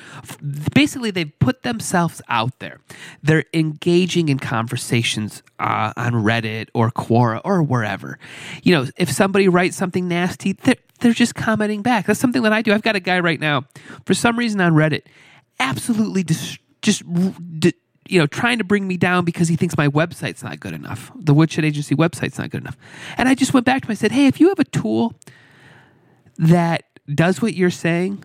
basically 0.73 1.11
they've 1.11 1.37
put 1.41 1.65
themselves 1.65 2.23
out 2.29 2.57
there. 2.61 2.79
They're 3.23 3.45
engaging 3.53 4.29
in 4.29 4.39
conversations 4.39 5.43
uh, 5.59 5.93
on 5.97 6.13
Reddit 6.13 6.69
or 6.75 6.93
Quora 6.93 7.41
or 7.45 7.63
wherever. 7.63 8.21
You 8.63 8.75
know, 8.77 8.87
if 8.97 9.11
somebody 9.11 9.49
writes 9.49 9.77
something 9.77 10.07
nasty, 10.07 10.53
they're, 10.53 10.77
they're 11.01 11.13
just 11.13 11.35
commenting 11.35 11.83
back. 11.83 12.07
That's 12.07 12.21
something 12.21 12.43
that 12.43 12.53
I 12.53 12.63
do. 12.63 12.73
I've 12.73 12.83
got 12.83 12.95
a 12.95 13.01
guy 13.01 13.19
right 13.19 13.41
now, 13.41 13.65
for 14.07 14.15
some 14.15 14.39
reason 14.39 14.61
on 14.61 14.75
Reddit, 14.75 15.03
absolutely 15.59 16.23
dis- 16.23 16.59
just 16.83 17.03
you 18.13 18.19
know, 18.19 18.27
trying 18.27 18.59
to 18.59 18.65
bring 18.65 18.87
me 18.87 18.99
down 18.99 19.25
because 19.25 19.49
he 19.49 19.57
thinks 19.57 19.75
my 19.79 19.89
website's 19.89 20.43
not 20.43 20.61
good 20.61 20.75
enough. 20.75 21.11
The 21.17 21.33
Woodshed 21.33 21.65
Agency 21.65 21.95
website's 21.95 22.39
not 22.39 22.51
good 22.51 22.61
enough. 22.61 22.77
And 23.17 23.27
I 23.27 23.35
just 23.35 23.55
went 23.55 23.65
back 23.65 23.81
to 23.81 23.89
him. 23.89 23.93
I 23.93 23.95
said, 23.95 24.13
hey, 24.13 24.27
if 24.27 24.39
you 24.39 24.51
have 24.51 24.59
a 24.59 24.65
tool 24.65 25.15
that 26.37 26.85
does 27.13 27.41
what 27.41 27.55
you're 27.55 27.71
saying, 27.71 28.23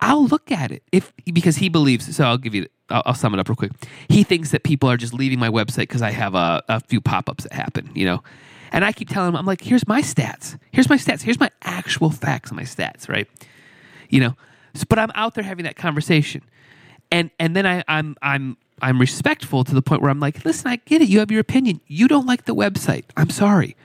I'll 0.00 0.24
look 0.24 0.52
at 0.52 0.70
it. 0.70 0.84
If 0.92 1.12
because 1.32 1.56
he 1.56 1.68
believes. 1.68 2.14
So 2.14 2.22
I'll 2.24 2.38
give 2.38 2.54
you. 2.54 2.68
I'll, 2.88 3.02
I'll 3.06 3.14
sum 3.14 3.34
it 3.34 3.40
up 3.40 3.48
real 3.48 3.56
quick. 3.56 3.72
He 4.08 4.22
thinks 4.22 4.52
that 4.52 4.62
people 4.62 4.88
are 4.88 4.96
just 4.96 5.12
leaving 5.12 5.40
my 5.40 5.48
website 5.48 5.88
because 5.88 6.02
I 6.02 6.12
have 6.12 6.36
a, 6.36 6.62
a 6.68 6.78
few 6.78 7.00
pop 7.00 7.28
ups 7.28 7.42
that 7.42 7.52
happen. 7.52 7.90
You 7.94 8.04
know, 8.04 8.22
And 8.70 8.84
I 8.84 8.92
keep 8.92 9.08
telling 9.08 9.30
him, 9.30 9.36
I'm 9.36 9.46
like, 9.46 9.62
here's 9.62 9.88
my 9.88 10.02
stats. 10.02 10.58
Here's 10.70 10.88
my 10.88 10.96
stats. 10.96 11.22
Here's 11.22 11.40
my 11.40 11.50
actual 11.62 12.10
facts 12.10 12.50
on 12.50 12.56
my 12.56 12.62
stats, 12.62 13.08
right? 13.08 13.26
You 14.08 14.20
know, 14.20 14.36
so, 14.74 14.84
but 14.88 14.98
I'm 14.98 15.10
out 15.14 15.34
there 15.34 15.44
having 15.44 15.64
that 15.64 15.76
conversation. 15.76 16.42
And 17.10 17.30
and 17.40 17.56
then 17.56 17.66
I, 17.66 17.82
I'm 17.88 18.16
I'm 18.22 18.56
I'm 18.82 19.00
respectful 19.00 19.64
to 19.64 19.74
the 19.74 19.82
point 19.82 20.02
where 20.02 20.10
I'm 20.10 20.20
like, 20.20 20.44
listen, 20.44 20.68
I 20.70 20.76
get 20.76 21.00
it. 21.00 21.08
You 21.08 21.20
have 21.20 21.30
your 21.30 21.40
opinion. 21.40 21.80
You 21.86 22.08
don't 22.08 22.26
like 22.26 22.44
the 22.44 22.54
website. 22.54 23.04
I'm 23.16 23.30
sorry. 23.30 23.76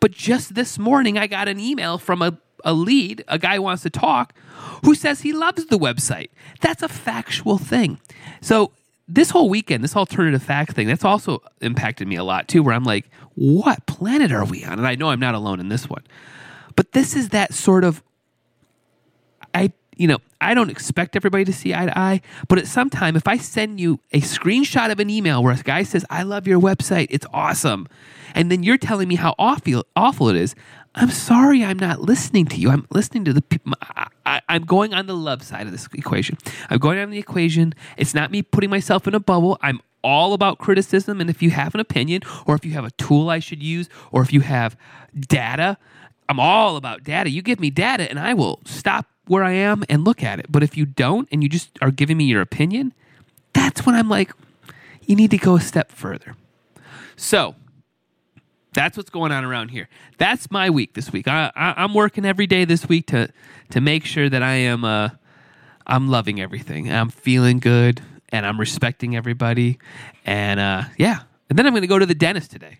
But 0.00 0.12
just 0.12 0.54
this 0.54 0.78
morning, 0.78 1.16
I 1.16 1.26
got 1.26 1.48
an 1.48 1.58
email 1.58 1.96
from 1.98 2.20
a, 2.20 2.36
a 2.64 2.74
lead, 2.74 3.24
a 3.26 3.38
guy 3.38 3.56
who 3.56 3.62
wants 3.62 3.82
to 3.84 3.90
talk, 3.90 4.34
who 4.84 4.94
says 4.94 5.22
he 5.22 5.32
loves 5.32 5.66
the 5.66 5.78
website. 5.78 6.28
That's 6.60 6.82
a 6.82 6.88
factual 6.88 7.56
thing. 7.56 8.00
So 8.42 8.72
this 9.08 9.30
whole 9.30 9.48
weekend, 9.48 9.82
this 9.82 9.96
alternative 9.96 10.42
fact 10.42 10.72
thing, 10.72 10.88
that's 10.88 11.04
also 11.04 11.42
impacted 11.60 12.06
me 12.06 12.16
a 12.16 12.24
lot 12.24 12.48
too, 12.48 12.62
where 12.62 12.74
I'm 12.74 12.84
like, 12.84 13.10
what 13.34 13.86
planet 13.86 14.30
are 14.30 14.44
we 14.44 14.64
on? 14.64 14.74
And 14.74 14.86
I 14.86 14.94
know 14.94 15.08
I'm 15.08 15.20
not 15.20 15.34
alone 15.34 15.58
in 15.58 15.68
this 15.68 15.88
one. 15.88 16.02
But 16.76 16.92
this 16.92 17.16
is 17.16 17.30
that 17.30 17.54
sort 17.54 17.84
of 17.84 18.02
I 19.54 19.72
you 19.96 20.08
know, 20.08 20.18
I 20.40 20.54
don't 20.54 20.70
expect 20.70 21.16
everybody 21.16 21.44
to 21.44 21.52
see 21.52 21.74
eye 21.74 21.86
to 21.86 21.98
eye, 21.98 22.20
but 22.48 22.58
at 22.58 22.66
some 22.66 22.90
time, 22.90 23.16
if 23.16 23.26
I 23.26 23.36
send 23.36 23.80
you 23.80 24.00
a 24.12 24.20
screenshot 24.20 24.90
of 24.90 25.00
an 25.00 25.10
email 25.10 25.42
where 25.42 25.52
a 25.52 25.56
guy 25.56 25.82
says, 25.82 26.04
I 26.10 26.22
love 26.22 26.46
your 26.46 26.60
website, 26.60 27.08
it's 27.10 27.26
awesome, 27.32 27.88
and 28.34 28.50
then 28.50 28.62
you're 28.62 28.78
telling 28.78 29.08
me 29.08 29.14
how 29.14 29.34
awful, 29.38 29.84
awful 29.96 30.28
it 30.28 30.36
is, 30.36 30.54
I'm 30.96 31.10
sorry 31.10 31.64
I'm 31.64 31.78
not 31.78 32.00
listening 32.00 32.46
to 32.46 32.56
you. 32.56 32.70
I'm 32.70 32.86
listening 32.90 33.24
to 33.24 33.32
the 33.32 33.42
people. 33.42 33.72
I'm 34.24 34.62
going 34.62 34.94
on 34.94 35.06
the 35.06 35.16
love 35.16 35.42
side 35.42 35.66
of 35.66 35.72
this 35.72 35.88
equation. 35.92 36.38
I'm 36.70 36.78
going 36.78 37.00
on 37.00 37.10
the 37.10 37.18
equation. 37.18 37.74
It's 37.96 38.14
not 38.14 38.30
me 38.30 38.42
putting 38.42 38.70
myself 38.70 39.08
in 39.08 39.14
a 39.14 39.20
bubble. 39.20 39.58
I'm 39.60 39.80
all 40.04 40.34
about 40.34 40.58
criticism. 40.58 41.20
And 41.20 41.28
if 41.28 41.42
you 41.42 41.50
have 41.50 41.74
an 41.74 41.80
opinion, 41.80 42.22
or 42.46 42.54
if 42.54 42.64
you 42.64 42.72
have 42.74 42.84
a 42.84 42.92
tool 42.92 43.28
I 43.28 43.40
should 43.40 43.60
use, 43.60 43.88
or 44.12 44.22
if 44.22 44.32
you 44.32 44.42
have 44.42 44.76
data, 45.18 45.78
I'm 46.28 46.40
all 46.40 46.76
about 46.76 47.04
data. 47.04 47.30
You 47.30 47.42
give 47.42 47.60
me 47.60 47.70
data, 47.70 48.08
and 48.08 48.18
I 48.18 48.34
will 48.34 48.60
stop 48.64 49.06
where 49.26 49.44
I 49.44 49.52
am 49.52 49.84
and 49.88 50.04
look 50.04 50.22
at 50.22 50.38
it. 50.38 50.46
But 50.48 50.62
if 50.62 50.76
you 50.76 50.86
don't 50.86 51.28
and 51.32 51.42
you 51.42 51.48
just 51.48 51.78
are 51.80 51.90
giving 51.90 52.16
me 52.16 52.24
your 52.24 52.40
opinion, 52.40 52.92
that's 53.52 53.86
when 53.86 53.94
I'm 53.94 54.08
like, 54.08 54.32
you 55.02 55.16
need 55.16 55.30
to 55.30 55.38
go 55.38 55.56
a 55.56 55.60
step 55.60 55.92
further. 55.92 56.36
So 57.16 57.54
that's 58.72 58.96
what's 58.96 59.10
going 59.10 59.32
on 59.32 59.44
around 59.44 59.68
here. 59.68 59.88
That's 60.18 60.50
my 60.50 60.70
week 60.70 60.94
this 60.94 61.12
week. 61.12 61.28
I, 61.28 61.52
am 61.54 61.94
working 61.94 62.24
every 62.24 62.46
day 62.46 62.64
this 62.64 62.88
week 62.88 63.06
to 63.08 63.28
to 63.70 63.80
make 63.80 64.04
sure 64.04 64.28
that 64.28 64.42
I 64.42 64.54
am 64.54 64.84
uh, 64.84 65.10
I'm 65.86 66.08
loving 66.08 66.40
everything. 66.40 66.92
I'm 66.92 67.10
feeling 67.10 67.60
good 67.60 68.02
and 68.30 68.44
I'm 68.44 68.58
respecting 68.58 69.16
everybody. 69.16 69.78
And 70.24 70.60
uh, 70.60 70.84
yeah, 70.98 71.20
and 71.48 71.58
then 71.58 71.66
I'm 71.66 71.72
going 71.72 71.82
to 71.82 71.88
go 71.88 71.98
to 71.98 72.06
the 72.06 72.14
dentist 72.14 72.50
today. 72.50 72.78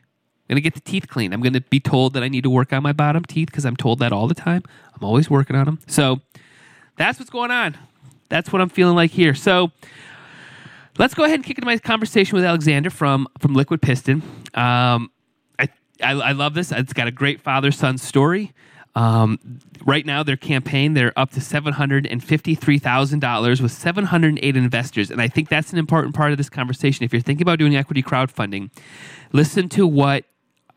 I'm 0.48 0.56
to 0.56 0.60
get 0.60 0.74
the 0.74 0.80
teeth 0.80 1.08
cleaned. 1.08 1.32
I'm 1.32 1.42
to 1.42 1.60
be 1.60 1.80
told 1.80 2.12
that 2.14 2.22
I 2.22 2.28
need 2.28 2.44
to 2.44 2.50
work 2.50 2.72
on 2.72 2.82
my 2.82 2.92
bottom 2.92 3.24
teeth 3.24 3.46
because 3.46 3.64
I'm 3.64 3.76
told 3.76 3.98
that 4.00 4.12
all 4.12 4.28
the 4.28 4.34
time. 4.34 4.62
I'm 4.94 5.02
always 5.04 5.30
working 5.30 5.56
on 5.56 5.64
them. 5.64 5.78
So 5.86 6.20
that's 6.96 7.18
what's 7.18 7.30
going 7.30 7.50
on. 7.50 7.76
That's 8.28 8.52
what 8.52 8.60
I'm 8.60 8.68
feeling 8.68 8.94
like 8.94 9.10
here. 9.10 9.34
So 9.34 9.70
let's 10.98 11.14
go 11.14 11.24
ahead 11.24 11.36
and 11.36 11.44
kick 11.44 11.58
into 11.58 11.66
my 11.66 11.78
conversation 11.78 12.36
with 12.36 12.44
Alexander 12.44 12.90
from 12.90 13.26
from 13.38 13.54
Liquid 13.54 13.80
Piston. 13.80 14.22
Um, 14.54 15.10
I, 15.58 15.68
I, 16.02 16.12
I 16.12 16.32
love 16.32 16.54
this. 16.54 16.72
It's 16.72 16.92
got 16.92 17.08
a 17.08 17.12
great 17.12 17.40
father 17.40 17.70
son 17.70 17.98
story. 17.98 18.52
Um, 18.96 19.40
right 19.84 20.06
now, 20.06 20.22
their 20.22 20.36
campaign 20.36 20.94
they're 20.94 21.12
up 21.18 21.32
to 21.32 21.40
seven 21.40 21.72
hundred 21.72 22.06
and 22.06 22.22
fifty 22.22 22.54
three 22.54 22.78
thousand 22.78 23.20
dollars 23.20 23.60
with 23.60 23.72
seven 23.72 24.04
hundred 24.04 24.28
and 24.28 24.38
eight 24.42 24.56
investors, 24.56 25.10
and 25.10 25.20
I 25.20 25.28
think 25.28 25.48
that's 25.48 25.72
an 25.72 25.78
important 25.78 26.14
part 26.14 26.30
of 26.30 26.38
this 26.38 26.48
conversation. 26.48 27.04
If 27.04 27.12
you're 27.12 27.22
thinking 27.22 27.42
about 27.42 27.58
doing 27.58 27.74
equity 27.74 28.02
crowdfunding, 28.02 28.70
listen 29.32 29.68
to 29.70 29.86
what 29.86 30.24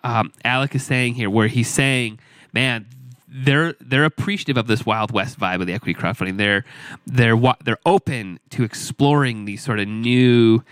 um, 0.04 0.32
Alec 0.44 0.76
is 0.76 0.84
saying 0.84 1.16
here, 1.16 1.30
where 1.30 1.48
he's 1.48 1.68
saying, 1.68 2.20
man, 2.54 2.86
they're 3.28 3.74
they're 3.80 4.06
appreciative 4.06 4.58
of 4.58 4.68
this 4.68 4.86
Wild 4.86 5.12
West 5.12 5.40
vibe 5.40 5.62
of 5.62 5.68
the 5.68 5.74
equity 5.74 5.94
crowdfunding. 5.94 6.38
They're 6.38 6.66
they're 7.06 7.40
they're 7.64 7.80
open 7.86 8.40
to 8.52 8.64
exploring 8.64 9.46
these 9.46 9.64
sort 9.64 9.80
of 9.80 9.88
new, 9.88 10.64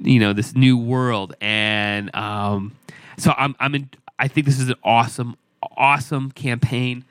you 0.00 0.20
know, 0.20 0.32
this 0.32 0.54
new 0.54 0.78
world. 0.78 1.34
And 1.40 2.14
um, 2.14 2.76
so 3.16 3.34
I'm 3.36 3.56
I'm 3.60 3.74
in. 3.74 3.90
I 4.18 4.28
think 4.28 4.46
this 4.46 4.58
is 4.58 4.68
an 4.68 4.76
awesome 4.82 5.36
awesome 5.76 6.30
campaign. 6.30 7.04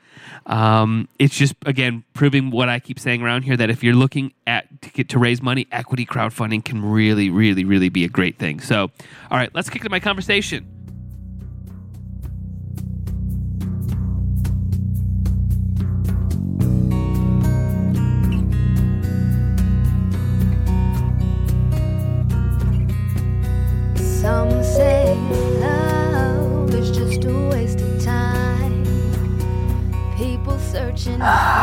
Um, 0.46 1.08
it's 1.18 1.36
just 1.36 1.54
again 1.66 2.04
proving 2.14 2.50
what 2.50 2.68
I 2.68 2.80
keep 2.80 2.98
saying 2.98 3.22
around 3.22 3.42
here 3.42 3.56
that 3.56 3.70
if 3.70 3.84
you're 3.84 3.94
looking 3.94 4.32
at 4.46 4.82
to 4.82 4.90
get 4.90 5.10
to 5.10 5.18
raise 5.18 5.42
money, 5.42 5.66
equity 5.70 6.06
crowdfunding 6.06 6.64
can 6.64 6.82
really, 6.82 7.30
really, 7.30 7.64
really 7.64 7.88
be 7.88 8.04
a 8.04 8.08
great 8.08 8.38
thing. 8.38 8.60
So, 8.60 8.90
all 9.30 9.38
right, 9.38 9.50
let's 9.54 9.70
kick 9.70 9.82
to 9.82 9.90
my 9.90 10.00
conversation. 10.00 10.77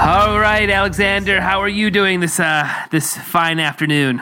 All 0.06 0.40
right, 0.40 0.70
Alexander, 0.70 1.42
how 1.42 1.60
are 1.60 1.68
you 1.68 1.92
doing 1.92 2.20
this 2.20 2.40
uh, 2.40 2.72
this 2.92 3.18
fine 3.18 3.60
afternoon? 3.60 4.22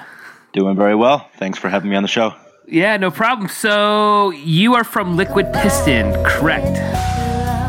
Doing 0.53 0.75
very 0.75 0.95
well. 0.95 1.29
Thanks 1.37 1.59
for 1.59 1.69
having 1.69 1.89
me 1.89 1.95
on 1.95 2.03
the 2.03 2.09
show. 2.09 2.33
Yeah, 2.67 2.97
no 2.97 3.11
problem. 3.11 3.49
So 3.49 4.31
you 4.31 4.75
are 4.75 4.83
from 4.83 5.17
Liquid 5.17 5.51
Piston, 5.53 6.13
correct? 6.23 6.75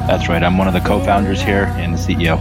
That's 0.07 0.29
right. 0.29 0.43
I'm 0.43 0.59
one 0.59 0.69
of 0.69 0.75
the 0.75 0.81
co-founders 0.81 1.43
here 1.43 1.65
and 1.77 1.95
the 1.95 1.99
CEO. 1.99 2.39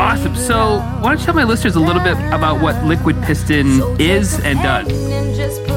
Awesome. 0.00 0.34
So 0.34 0.78
why 0.78 1.10
don't 1.10 1.18
you 1.18 1.24
tell 1.24 1.34
my 1.34 1.44
listeners 1.44 1.76
a 1.76 1.80
little 1.80 2.02
bit 2.02 2.16
about 2.32 2.60
what 2.60 2.84
Liquid 2.84 3.22
Piston 3.22 3.80
is 4.00 4.40
and 4.40 4.60
does? 4.62 5.73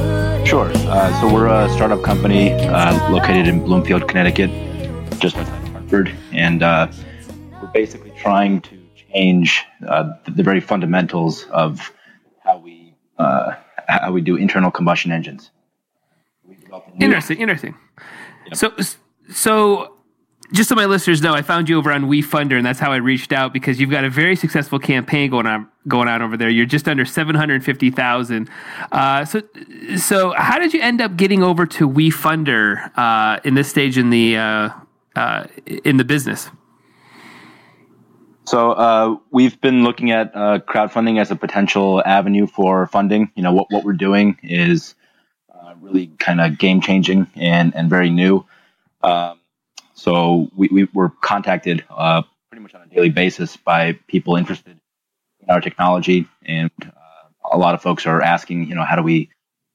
Sure. 0.48 0.72
Uh, 0.74 1.20
so 1.20 1.34
we're 1.34 1.48
a 1.48 1.70
startup 1.74 2.02
company 2.04 2.54
uh, 2.54 3.12
located 3.12 3.50
in 3.50 3.66
Bloomfield, 3.66 4.08
Connecticut, 4.08 4.50
just 5.20 5.36
outside 5.36 5.68
Hartford, 5.68 6.16
and 6.32 6.64
uh, 6.64 6.88
we're 7.62 7.68
basically 7.74 8.12
trying 8.12 8.62
to 8.62 8.82
change 8.96 9.66
uh, 9.86 10.14
the, 10.26 10.42
very 10.42 10.62
fundamentals 10.62 11.44
of 11.52 11.92
how 12.46 12.58
we 12.60 12.96
uh, 13.18 13.56
how 13.90 14.14
we 14.14 14.22
do 14.22 14.38
internal 14.38 14.72
combustion 14.72 15.12
engines. 15.12 15.52
Interesting, 16.98 17.40
interesting. 17.42 17.76
Yep. 18.46 18.56
So, 18.56 18.74
so 19.30 19.97
just 20.54 20.70
so 20.70 20.76
my 20.76 20.86
listeners 20.86 21.22
know, 21.22 21.34
I 21.34 21.42
found 21.42 21.68
you 21.68 21.78
over 21.78 21.92
on 21.92 22.06
WeFunder, 22.06 22.58
and 22.58 22.66
that's 22.66 22.80
how 22.80 22.92
I 22.92 22.98
reached 22.98 23.34
out 23.34 23.54
because 23.54 23.80
you've 23.80 23.90
got 23.92 24.04
a 24.04 24.10
very 24.10 24.36
successful 24.36 24.80
campaign 24.80 25.30
going 25.30 25.46
on 25.46 25.68
going 25.88 26.08
on 26.08 26.22
over 26.22 26.38
there. 26.38 26.50
You're 26.50 26.66
just 26.66 26.88
under 26.88 27.06
seven 27.06 27.36
hundred 27.36 27.64
fifty 27.64 27.92
thousand. 27.92 28.50
Uh, 28.92 29.26
so, 29.26 29.42
so 29.98 30.32
how 30.32 30.60
did 30.60 30.74
you 30.74 30.82
end 30.82 31.02
up 31.02 31.18
getting 31.18 31.44
over 31.44 31.66
to 31.66 31.90
WeFunder 31.90 32.92
uh, 32.98 33.40
in 33.44 33.56
this 33.56 33.68
stage 33.70 33.98
in 33.98 34.10
the 34.10 34.38
uh, 34.38 34.70
uh 35.16 35.46
in 35.66 35.98
the 35.98 36.06
business? 36.06 36.50
So 38.46 38.72
uh, 38.72 39.18
we've 39.30 39.60
been 39.60 39.84
looking 39.84 40.12
at 40.12 40.34
uh, 40.34 40.60
crowdfunding 40.60 41.20
as 41.20 41.32
a 41.32 41.36
potential 41.36 42.02
avenue 42.06 42.48
for 42.48 42.88
funding. 42.88 43.30
You 43.36 43.44
know, 43.44 43.52
what, 43.52 43.70
what 43.70 43.84
we're 43.84 43.92
doing 43.92 44.38
is 44.42 44.96
really 45.82 46.08
kind 46.20 46.42
of 46.42 46.58
game 46.58 46.82
changing 46.82 47.28
and, 47.36 47.76
and 47.76 47.90
very 47.90 48.10
new. 48.10 48.46
Um, 49.02 49.40
so 49.98 50.48
we, 50.56 50.68
we 50.72 50.88
were 50.94 51.10
contacted 51.22 51.84
uh, 51.90 52.22
pretty 52.52 52.62
much 52.62 52.76
on 52.76 52.84
a 52.84 52.88
daily 52.88 53.10
basis 53.10 53.58
by 53.58 53.94
people 54.08 54.36
interested 54.36 54.80
in 55.42 55.50
our 55.50 55.60
technology, 55.60 56.28
and 56.46 56.70
uh, 56.86 57.30
a 57.52 57.58
lot 57.58 57.74
of 57.74 57.82
folks 57.82 58.06
are 58.06 58.22
asking, 58.22 58.70
you 58.70 58.76
know, 58.76 58.84
how 58.84 58.96
do 58.96 59.02
we 59.02 59.32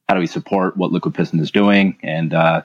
how 0.08 0.14
do 0.14 0.20
we 0.20 0.28
support 0.28 0.76
what 0.76 0.92
Liquid 0.92 1.14
Piston 1.14 1.40
is 1.40 1.50
doing? 1.50 1.98
And 2.02 2.34
uh, 2.34 2.62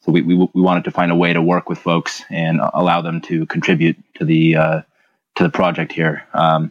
so 0.00 0.12
we, 0.12 0.22
we, 0.22 0.34
we 0.36 0.60
wanted 0.60 0.84
to 0.84 0.90
find 0.92 1.10
a 1.10 1.16
way 1.16 1.32
to 1.32 1.42
work 1.42 1.68
with 1.68 1.78
folks 1.78 2.22
and 2.30 2.60
allow 2.74 3.00
them 3.00 3.20
to 3.22 3.44
contribute 3.46 3.96
to 4.14 4.24
the 4.24 4.52
to 4.52 5.42
the 5.42 5.50
project 5.50 5.92
here. 5.92 6.22
Um, 6.32 6.70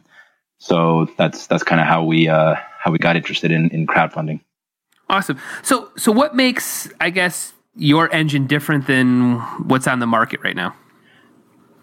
so 0.57 1.07
that's 1.17 1.47
that's 1.47 1.63
kind 1.63 1.81
of 1.81 1.87
how 1.87 2.03
we 2.03 2.29
uh, 2.29 2.55
how 2.77 2.91
we 2.91 2.97
got 2.97 3.17
interested 3.17 3.51
in 3.51 3.69
in 3.71 3.87
crowdfunding. 3.87 4.39
Awesome. 5.09 5.37
So 5.63 5.91
so 5.97 6.13
what 6.13 6.33
makes 6.33 6.89
I 7.01 7.09
guess 7.09 7.53
your 7.75 8.11
engine 8.13 8.47
different 8.47 8.87
than 8.87 9.39
what's 9.67 9.87
on 9.87 9.99
the 9.99 10.07
market 10.07 10.41
right 10.43 10.55
now? 10.55 10.75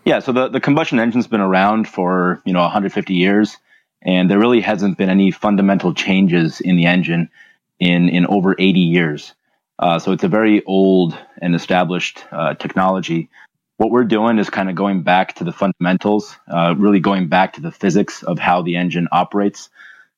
Yeah, 0.04 0.20
so 0.20 0.32
the, 0.32 0.48
the 0.48 0.60
combustion 0.60 1.00
engine's 1.00 1.26
been 1.26 1.40
around 1.40 1.88
for 1.88 2.40
you 2.44 2.52
know 2.52 2.60
150 2.60 3.14
years, 3.14 3.56
and 4.02 4.30
there 4.30 4.38
really 4.38 4.60
hasn't 4.60 4.98
been 4.98 5.10
any 5.10 5.30
fundamental 5.30 5.94
changes 5.94 6.60
in 6.60 6.76
the 6.76 6.86
engine 6.86 7.28
in 7.80 8.08
in 8.08 8.26
over 8.26 8.54
80 8.58 8.80
years. 8.80 9.34
Uh, 9.78 9.98
so 9.98 10.12
it's 10.12 10.24
a 10.24 10.28
very 10.28 10.64
old 10.64 11.18
and 11.42 11.54
established 11.54 12.24
uh, 12.32 12.54
technology 12.54 13.28
what 13.76 13.90
we're 13.90 14.04
doing 14.04 14.38
is 14.38 14.48
kind 14.48 14.70
of 14.70 14.74
going 14.74 15.02
back 15.02 15.34
to 15.34 15.44
the 15.44 15.52
fundamentals, 15.52 16.36
uh, 16.48 16.74
really 16.76 17.00
going 17.00 17.28
back 17.28 17.52
to 17.54 17.60
the 17.60 17.70
physics 17.72 18.22
of 18.22 18.38
how 18.38 18.62
the 18.62 18.76
engine 18.76 19.08
operates. 19.12 19.68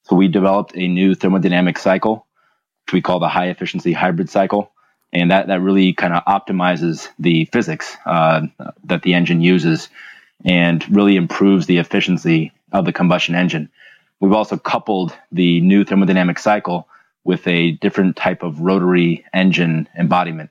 So 0.05 0.17
we 0.17 0.29
developed 0.29 0.73
a 0.77 0.87
new 0.87 1.15
thermodynamic 1.15 1.79
cycle, 1.79 2.27
which 2.87 2.93
we 2.93 3.03
call 3.03 3.19
the 3.19 3.29
high 3.29 3.49
efficiency 3.49 3.93
hybrid 3.93 4.31
cycle. 4.31 4.73
And 5.13 5.31
that 5.31 5.49
that 5.49 5.61
really 5.61 5.93
kind 5.93 6.15
of 6.15 6.25
optimizes 6.25 7.09
the 7.19 7.47
physics 7.47 7.97
uh, 8.07 8.43
that 8.85 9.03
the 9.03 9.15
engine 9.15 9.41
uses, 9.41 9.89
and 10.45 10.89
really 10.95 11.17
improves 11.17 11.67
the 11.67 11.79
efficiency 11.79 12.53
of 12.73 12.85
the 12.85 12.93
combustion 12.93 13.35
engine. 13.35 13.71
We've 14.21 14.33
also 14.33 14.57
coupled 14.57 15.15
the 15.33 15.61
new 15.61 15.85
thermodynamic 15.85 16.39
cycle 16.39 16.89
with 17.25 17.47
a 17.47 17.73
different 17.73 18.17
type 18.17 18.43
of 18.43 18.61
rotary 18.61 19.25
engine 19.33 19.89
embodiment. 19.97 20.51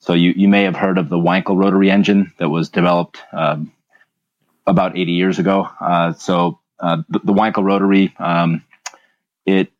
So 0.00 0.12
you, 0.14 0.32
you 0.36 0.48
may 0.48 0.64
have 0.64 0.76
heard 0.76 0.98
of 0.98 1.08
the 1.08 1.16
Wankel 1.16 1.58
rotary 1.58 1.90
engine 1.90 2.32
that 2.38 2.48
was 2.48 2.68
developed 2.68 3.22
um, 3.32 3.72
about 4.66 4.96
80 4.96 5.12
years 5.12 5.38
ago. 5.38 5.68
Uh, 5.80 6.12
so 6.12 6.60
uh, 6.78 7.02
the, 7.08 7.20
the 7.20 7.32
Wankel 7.32 7.64
rotary, 7.64 8.14
um, 8.18 8.64
it 9.44 9.68
it 9.68 9.72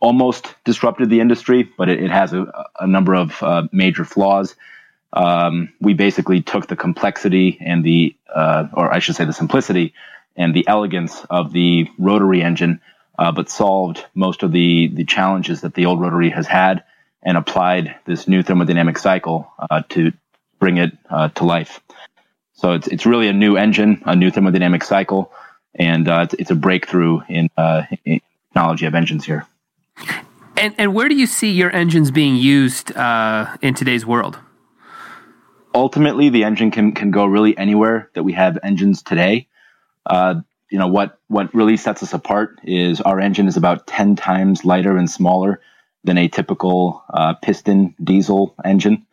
almost 0.00 0.54
disrupted 0.64 1.10
the 1.10 1.20
industry, 1.20 1.68
but 1.76 1.88
it, 1.88 2.02
it 2.02 2.10
has 2.10 2.32
a, 2.32 2.66
a, 2.78 2.86
number 2.86 3.14
of 3.14 3.42
uh, 3.42 3.66
major 3.72 4.04
flaws. 4.04 4.54
Um, 5.12 5.72
we 5.80 5.94
basically 5.94 6.42
took 6.42 6.66
the 6.66 6.76
complexity 6.76 7.58
and 7.60 7.84
the, 7.84 8.14
uh, 8.32 8.68
or 8.72 8.92
I 8.92 9.00
should 9.00 9.16
say, 9.16 9.24
the 9.24 9.32
simplicity 9.32 9.94
and 10.36 10.54
the 10.54 10.66
elegance 10.68 11.24
of 11.30 11.52
the 11.52 11.88
rotary 11.98 12.42
engine, 12.42 12.80
uh, 13.18 13.32
but 13.32 13.50
solved 13.50 14.04
most 14.14 14.42
of 14.42 14.52
the 14.52 14.88
the 14.88 15.04
challenges 15.04 15.62
that 15.62 15.74
the 15.74 15.86
old 15.86 16.00
rotary 16.00 16.30
has 16.30 16.46
had, 16.46 16.84
and 17.22 17.36
applied 17.36 17.96
this 18.04 18.28
new 18.28 18.42
thermodynamic 18.42 18.98
cycle 18.98 19.52
uh, 19.58 19.82
to 19.88 20.12
bring 20.60 20.78
it 20.78 20.96
uh, 21.10 21.28
to 21.30 21.44
life. 21.44 21.80
So 22.52 22.72
it's 22.72 22.86
it's 22.86 23.06
really 23.06 23.28
a 23.28 23.32
new 23.32 23.56
engine, 23.56 24.02
a 24.06 24.14
new 24.14 24.30
thermodynamic 24.30 24.84
cycle, 24.84 25.32
and 25.74 26.08
uh, 26.08 26.20
it's, 26.24 26.34
it's, 26.34 26.50
a 26.50 26.54
breakthrough 26.54 27.20
in, 27.28 27.50
uh, 27.56 27.82
in, 28.04 28.20
technology 28.48 28.86
of 28.86 28.94
engines 28.94 29.24
here. 29.24 29.46
And 30.56 30.74
and 30.78 30.94
where 30.94 31.08
do 31.08 31.14
you 31.14 31.26
see 31.26 31.50
your 31.50 31.70
engines 31.74 32.10
being 32.10 32.36
used 32.36 32.96
uh, 32.96 33.56
in 33.62 33.74
today's 33.74 34.04
world? 34.04 34.38
Ultimately, 35.74 36.28
the 36.28 36.44
engine 36.44 36.70
can 36.70 36.92
can 36.92 37.10
go 37.10 37.24
really 37.26 37.56
anywhere 37.56 38.10
that 38.14 38.22
we 38.22 38.32
have 38.32 38.58
engines 38.62 39.02
today. 39.02 39.48
Uh, 40.04 40.40
you 40.70 40.78
know 40.78 40.88
what 40.88 41.18
what 41.28 41.54
really 41.54 41.76
sets 41.76 42.02
us 42.02 42.12
apart 42.12 42.58
is 42.64 43.00
our 43.00 43.20
engine 43.20 43.46
is 43.46 43.56
about 43.56 43.86
ten 43.86 44.16
times 44.16 44.64
lighter 44.64 44.96
and 44.96 45.10
smaller 45.10 45.60
than 46.04 46.18
a 46.18 46.28
typical 46.28 47.02
uh, 47.12 47.34
piston 47.34 47.94
diesel 48.02 48.54
engine 48.64 49.06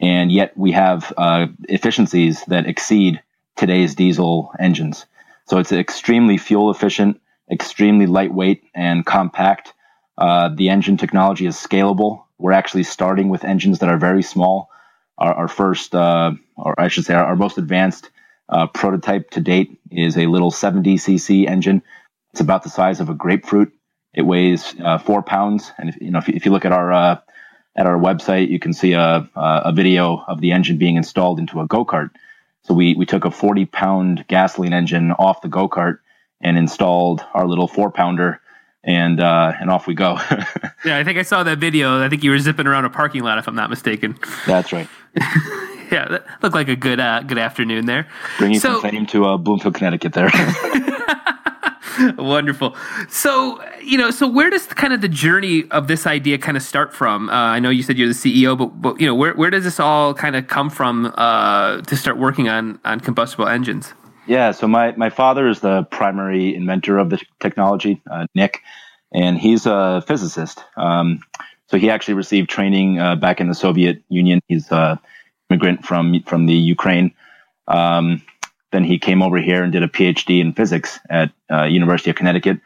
and 0.00 0.32
yet 0.32 0.56
we 0.56 0.72
have 0.72 1.12
uh, 1.16 1.46
efficiencies 1.68 2.44
that 2.46 2.66
exceed 2.66 3.22
today's 3.56 3.94
diesel 3.94 4.52
engines. 4.58 5.06
So 5.46 5.58
it's 5.58 5.72
extremely 5.72 6.38
fuel 6.38 6.70
efficient, 6.70 7.20
extremely 7.50 8.06
lightweight 8.06 8.64
and 8.74 9.04
compact. 9.04 9.72
Uh, 10.16 10.48
the 10.54 10.68
engine 10.68 10.96
technology 10.96 11.46
is 11.46 11.56
scalable. 11.56 12.24
We're 12.38 12.52
actually 12.52 12.84
starting 12.84 13.28
with 13.28 13.44
engines 13.44 13.80
that 13.80 13.88
are 13.88 13.98
very 13.98 14.22
small. 14.22 14.70
Our, 15.18 15.34
our 15.34 15.48
first, 15.48 15.94
uh, 15.94 16.32
or 16.56 16.78
I 16.78 16.88
should 16.88 17.04
say, 17.04 17.14
our, 17.14 17.24
our 17.24 17.36
most 17.36 17.58
advanced 17.58 18.10
uh, 18.48 18.66
prototype 18.66 19.30
to 19.30 19.40
date 19.40 19.78
is 19.90 20.16
a 20.16 20.26
little 20.26 20.50
70cc 20.50 21.48
engine. 21.48 21.82
It's 22.32 22.40
about 22.40 22.62
the 22.62 22.70
size 22.70 23.00
of 23.00 23.08
a 23.08 23.14
grapefruit. 23.14 23.72
It 24.12 24.22
weighs 24.22 24.74
uh, 24.80 24.98
four 24.98 25.22
pounds, 25.22 25.72
and 25.78 25.88
if 25.88 26.00
you 26.00 26.10
know 26.10 26.18
if, 26.18 26.28
if 26.28 26.44
you 26.44 26.52
look 26.52 26.64
at 26.64 26.72
our 26.72 26.92
uh, 26.92 27.20
at 27.76 27.86
our 27.86 27.98
website, 27.98 28.48
you 28.48 28.60
can 28.60 28.72
see 28.72 28.92
a, 28.92 29.28
a 29.34 29.72
video 29.72 30.22
of 30.28 30.40
the 30.40 30.52
engine 30.52 30.78
being 30.78 30.96
installed 30.96 31.40
into 31.40 31.60
a 31.60 31.66
go 31.66 31.84
kart. 31.84 32.10
So 32.62 32.72
we, 32.74 32.94
we 32.94 33.04
took 33.04 33.24
a 33.24 33.30
40 33.30 33.66
pound 33.66 34.24
gasoline 34.28 34.72
engine 34.72 35.12
off 35.12 35.42
the 35.42 35.48
go 35.48 35.68
kart 35.68 35.98
and 36.40 36.56
installed 36.56 37.24
our 37.34 37.46
little 37.46 37.68
four 37.68 37.90
pounder 37.90 38.40
and 38.84 39.20
uh, 39.20 39.52
and 39.60 39.70
off 39.70 39.86
we 39.86 39.94
go. 39.94 40.18
yeah, 40.84 40.98
I 40.98 41.04
think 41.04 41.18
I 41.18 41.22
saw 41.22 41.42
that 41.42 41.58
video. 41.58 42.02
I 42.02 42.08
think 42.08 42.22
you 42.22 42.30
were 42.30 42.38
zipping 42.38 42.66
around 42.66 42.84
a 42.84 42.90
parking 42.90 43.22
lot, 43.22 43.38
if 43.38 43.48
I'm 43.48 43.54
not 43.54 43.70
mistaken. 43.70 44.16
That's 44.46 44.72
right. 44.72 44.88
yeah, 45.90 46.06
that 46.08 46.26
looked 46.42 46.54
like 46.54 46.68
a 46.68 46.76
good 46.76 47.00
uh, 47.00 47.22
good 47.22 47.38
afternoon 47.38 47.86
there. 47.86 48.06
Bringing 48.38 48.60
so, 48.60 48.80
some 48.80 48.90
fame 48.90 49.06
to 49.06 49.24
uh, 49.24 49.36
Bloomfield, 49.36 49.74
Connecticut. 49.74 50.12
There. 50.12 50.30
Wonderful. 52.18 52.76
So, 53.08 53.62
you 53.80 53.96
know, 53.96 54.10
so 54.10 54.26
where 54.26 54.50
does 54.50 54.66
kind 54.66 54.92
of 54.92 55.00
the 55.00 55.08
journey 55.08 55.70
of 55.70 55.86
this 55.86 56.08
idea 56.08 56.38
kind 56.38 56.56
of 56.56 56.62
start 56.62 56.92
from? 56.92 57.28
Uh, 57.30 57.32
I 57.32 57.60
know 57.60 57.70
you 57.70 57.84
said 57.84 57.96
you're 57.96 58.08
the 58.08 58.14
CEO, 58.14 58.58
but, 58.58 58.66
but 58.82 59.00
you 59.00 59.06
know, 59.06 59.14
where, 59.14 59.32
where 59.34 59.48
does 59.50 59.62
this 59.62 59.78
all 59.78 60.12
kind 60.12 60.34
of 60.34 60.48
come 60.48 60.70
from 60.70 61.14
uh, 61.16 61.82
to 61.82 61.96
start 61.96 62.18
working 62.18 62.48
on, 62.48 62.80
on 62.84 62.98
combustible 62.98 63.46
engines? 63.46 63.94
Yeah, 64.26 64.52
so 64.52 64.66
my, 64.66 64.92
my 64.92 65.10
father 65.10 65.48
is 65.48 65.60
the 65.60 65.84
primary 65.84 66.54
inventor 66.54 66.98
of 66.98 67.10
the 67.10 67.20
technology, 67.40 68.02
uh, 68.10 68.26
Nick, 68.34 68.62
and 69.12 69.38
he's 69.38 69.66
a 69.66 70.02
physicist. 70.06 70.60
Um, 70.76 71.20
so 71.68 71.78
he 71.78 71.90
actually 71.90 72.14
received 72.14 72.48
training 72.48 72.98
uh, 72.98 73.16
back 73.16 73.40
in 73.40 73.48
the 73.48 73.54
Soviet 73.54 74.02
Union. 74.08 74.40
He's 74.48 74.70
an 74.70 74.98
immigrant 75.50 75.84
from 75.84 76.22
from 76.22 76.46
the 76.46 76.54
Ukraine. 76.54 77.14
Um, 77.68 78.22
then 78.72 78.84
he 78.84 78.98
came 78.98 79.22
over 79.22 79.38
here 79.38 79.62
and 79.62 79.72
did 79.72 79.82
a 79.82 79.88
PhD 79.88 80.40
in 80.40 80.52
physics 80.52 80.98
at 81.08 81.30
uh, 81.50 81.64
University 81.64 82.10
of 82.10 82.16
Connecticut, 82.16 82.60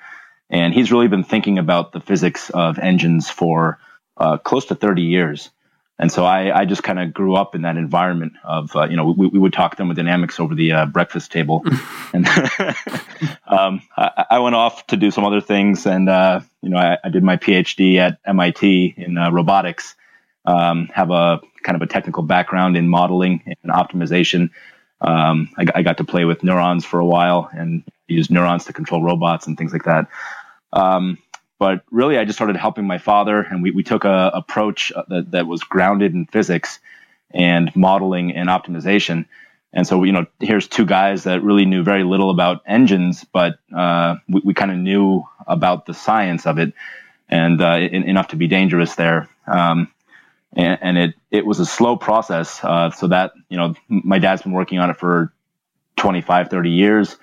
and 0.51 0.73
he's 0.73 0.93
really 0.93 1.09
been 1.09 1.25
thinking 1.25 1.59
about 1.59 1.93
the 1.93 2.01
physics 2.01 2.51
of 2.51 2.79
engines 2.79 3.29
for 3.29 3.79
uh, 4.17 4.37
close 4.39 4.67
to 4.67 4.75
30 4.75 5.03
years. 5.03 5.51
And 5.99 6.13
so 6.13 6.25
I, 6.25 6.61
I 6.61 6.65
just 6.65 6.85
kind 6.85 7.01
of 7.01 7.13
grew 7.13 7.35
up 7.35 7.57
in 7.57 7.63
that 7.63 7.77
environment 7.77 8.35
of, 8.45 8.75
uh, 8.77 8.85
you 8.85 8.97
know, 8.97 9.11
we, 9.11 9.27
we 9.27 9.39
would 9.39 9.53
talk 9.53 9.77
thermodynamics 9.77 10.39
over 10.39 10.55
the 10.55 10.73
uh, 10.73 10.87
breakfast 10.87 11.33
table. 11.33 11.65
and 12.13 12.27
um, 13.49 13.83
I, 13.97 14.25
I, 14.31 14.39
went 14.39 14.55
off 14.55 14.87
to 14.89 14.97
do 14.97 15.11
some 15.11 15.25
other 15.25 15.41
things. 15.41 15.87
And, 15.87 16.09
uh, 16.09 16.41
you 16.63 16.69
know, 16.69 16.77
I, 16.77 16.99
I, 17.03 17.09
did 17.09 17.25
my 17.25 17.37
PhD 17.37 17.97
at 17.97 18.19
MIT 18.25 18.95
in 18.97 19.19
uh, 19.19 19.31
robotics, 19.33 19.97
um, 20.45 20.89
have 20.95 21.11
a 21.11 21.41
kind 21.65 21.75
of 21.75 21.83
a 21.83 21.91
technical 21.91 22.23
background 22.23 22.77
in 22.77 22.89
modeling 22.89 23.57
and 23.63 23.73
optimization. 23.73 24.51
Um, 25.01 25.49
I, 25.59 25.67
I, 25.75 25.83
got 25.83 25.99
to 25.99 26.05
play 26.05 26.25
with 26.25 26.45
neurons 26.45 26.85
for 26.85 27.01
a 27.01 27.07
while 27.07 27.51
and 27.53 27.85
use 28.07 28.31
neurons 28.31 28.65
to 28.67 28.73
control 28.73 29.03
robots 29.03 29.47
and 29.47 29.57
things 29.57 29.73
like 29.73 29.85
that. 29.85 30.07
Um, 30.73 31.19
but 31.59 31.83
really, 31.91 32.19
I 32.19 32.25
just 32.25 32.39
started 32.39 32.57
helping 32.57 32.87
my 32.87 32.99
father, 32.99 33.41
and 33.41 33.63
we, 33.63 33.71
we 33.71 33.83
took 33.83 34.05
a 34.05 34.31
approach 34.35 34.93
uh, 34.95 35.03
that, 35.09 35.33
that 35.33 35.47
was 35.47 35.63
grounded 35.63 36.15
in 36.15 36.27
physics 36.27 36.79
and 37.31 37.75
modeling 37.75 38.33
and 38.35 38.49
optimization. 38.49 39.27
And 39.73 39.87
so, 39.87 40.03
you 40.05 40.13
know, 40.13 40.27
here's 40.41 40.67
two 40.67 40.87
guys 40.87 41.25
that 41.25 41.43
really 41.43 41.67
knew 41.67 41.83
very 41.83 42.05
little 42.05 42.31
about 42.31 42.63
engines, 42.67 43.25
but 43.33 43.59
uh, 43.77 44.17
we, 44.29 44.41
we 44.45 44.55
kind 44.55 44.71
of 44.71 44.79
knew 44.79 45.25
about 45.47 45.87
the 45.87 45.95
science 45.95 46.47
of 46.47 46.59
it 46.59 46.73
and 47.29 47.61
uh, 47.61 47.79
in, 47.79 48.05
enough 48.05 48.29
to 48.29 48.37
be 48.37 48.47
dangerous 48.47 48.95
there. 48.95 49.29
Um, 49.47 49.93
and, 50.55 50.79
and 50.81 50.99
it 50.99 51.15
it 51.31 51.47
was 51.47 51.61
a 51.61 51.67
slow 51.67 51.97
process. 51.97 52.63
Uh, 52.63 52.91
so 52.91 53.09
that 53.09 53.33
you 53.49 53.57
know, 53.59 53.75
my 53.89 54.19
dad's 54.19 54.43
been 54.43 54.53
working 54.53 54.79
on 54.79 54.91
it 54.91 54.97
for 54.97 55.33
25, 55.97 56.49
30 56.49 56.71
years. 56.71 57.17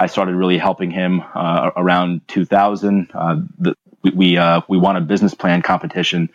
I 0.00 0.06
started 0.06 0.34
really 0.34 0.56
helping 0.56 0.90
him 0.90 1.22
uh, 1.34 1.70
around 1.76 2.26
2000. 2.28 3.10
Uh, 3.12 3.36
the, 3.58 3.74
we 4.02 4.10
we, 4.10 4.36
uh, 4.38 4.62
we 4.66 4.78
won 4.78 4.96
a 4.96 5.00
business 5.02 5.34
plan 5.34 5.60
competition, 5.60 6.30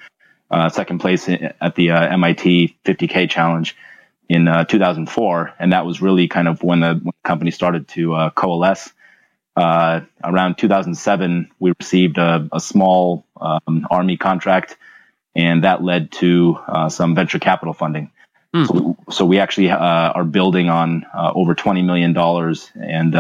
uh, 0.51 0.69
second 0.69 0.99
place 0.99 1.27
at 1.27 1.75
the 1.75 1.91
uh, 1.91 2.13
MIT 2.13 2.77
50K 2.85 3.27
challenge 3.27 3.75
in 4.29 4.45
2004, 4.45 5.53
and 5.59 5.73
that 5.73 5.85
was 5.85 6.01
really 6.01 6.27
kind 6.27 6.47
of 6.47 6.61
when 6.63 6.79
the, 6.79 6.93
when 6.93 7.05
the 7.05 7.27
company 7.27 7.51
started 7.51 7.87
to 7.89 8.31
coalesce. 8.35 8.91
around 9.57 10.57
2007, 10.57 11.51
we 11.59 11.73
received 11.79 12.17
a, 12.19 12.47
a 12.51 12.59
small 12.59 13.25
um, 13.41 13.87
army 13.89 14.17
contract 14.17 14.77
and 15.35 15.63
that 15.63 15.83
led 15.83 16.11
to 16.13 16.57
uh, 16.67 16.89
some 16.89 17.13
venture 17.13 17.39
capital 17.39 17.73
funding. 17.73 18.11
Mm. 18.53 18.67
So, 18.67 18.73
we, 18.73 19.13
so, 19.13 19.25
we, 19.25 19.39
actually 19.39 19.69
uh, 19.69 19.77
are 19.77 20.23
building 20.23 20.69
on 20.69 21.05
uh, 21.13 21.31
over 21.35 21.55
twenty 21.55 21.81
million 21.81 22.13
dollars 22.13 22.71
and 22.75 23.13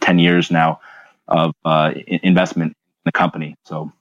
uh, 0.00 0.04
ten 0.04 0.18
years 0.18 0.50
now 0.50 0.80
of 1.28 1.54
uh, 1.64 1.92
investment 2.06 2.70
in 2.70 3.02
the 3.04 3.12
company. 3.12 3.56
So 3.64 3.92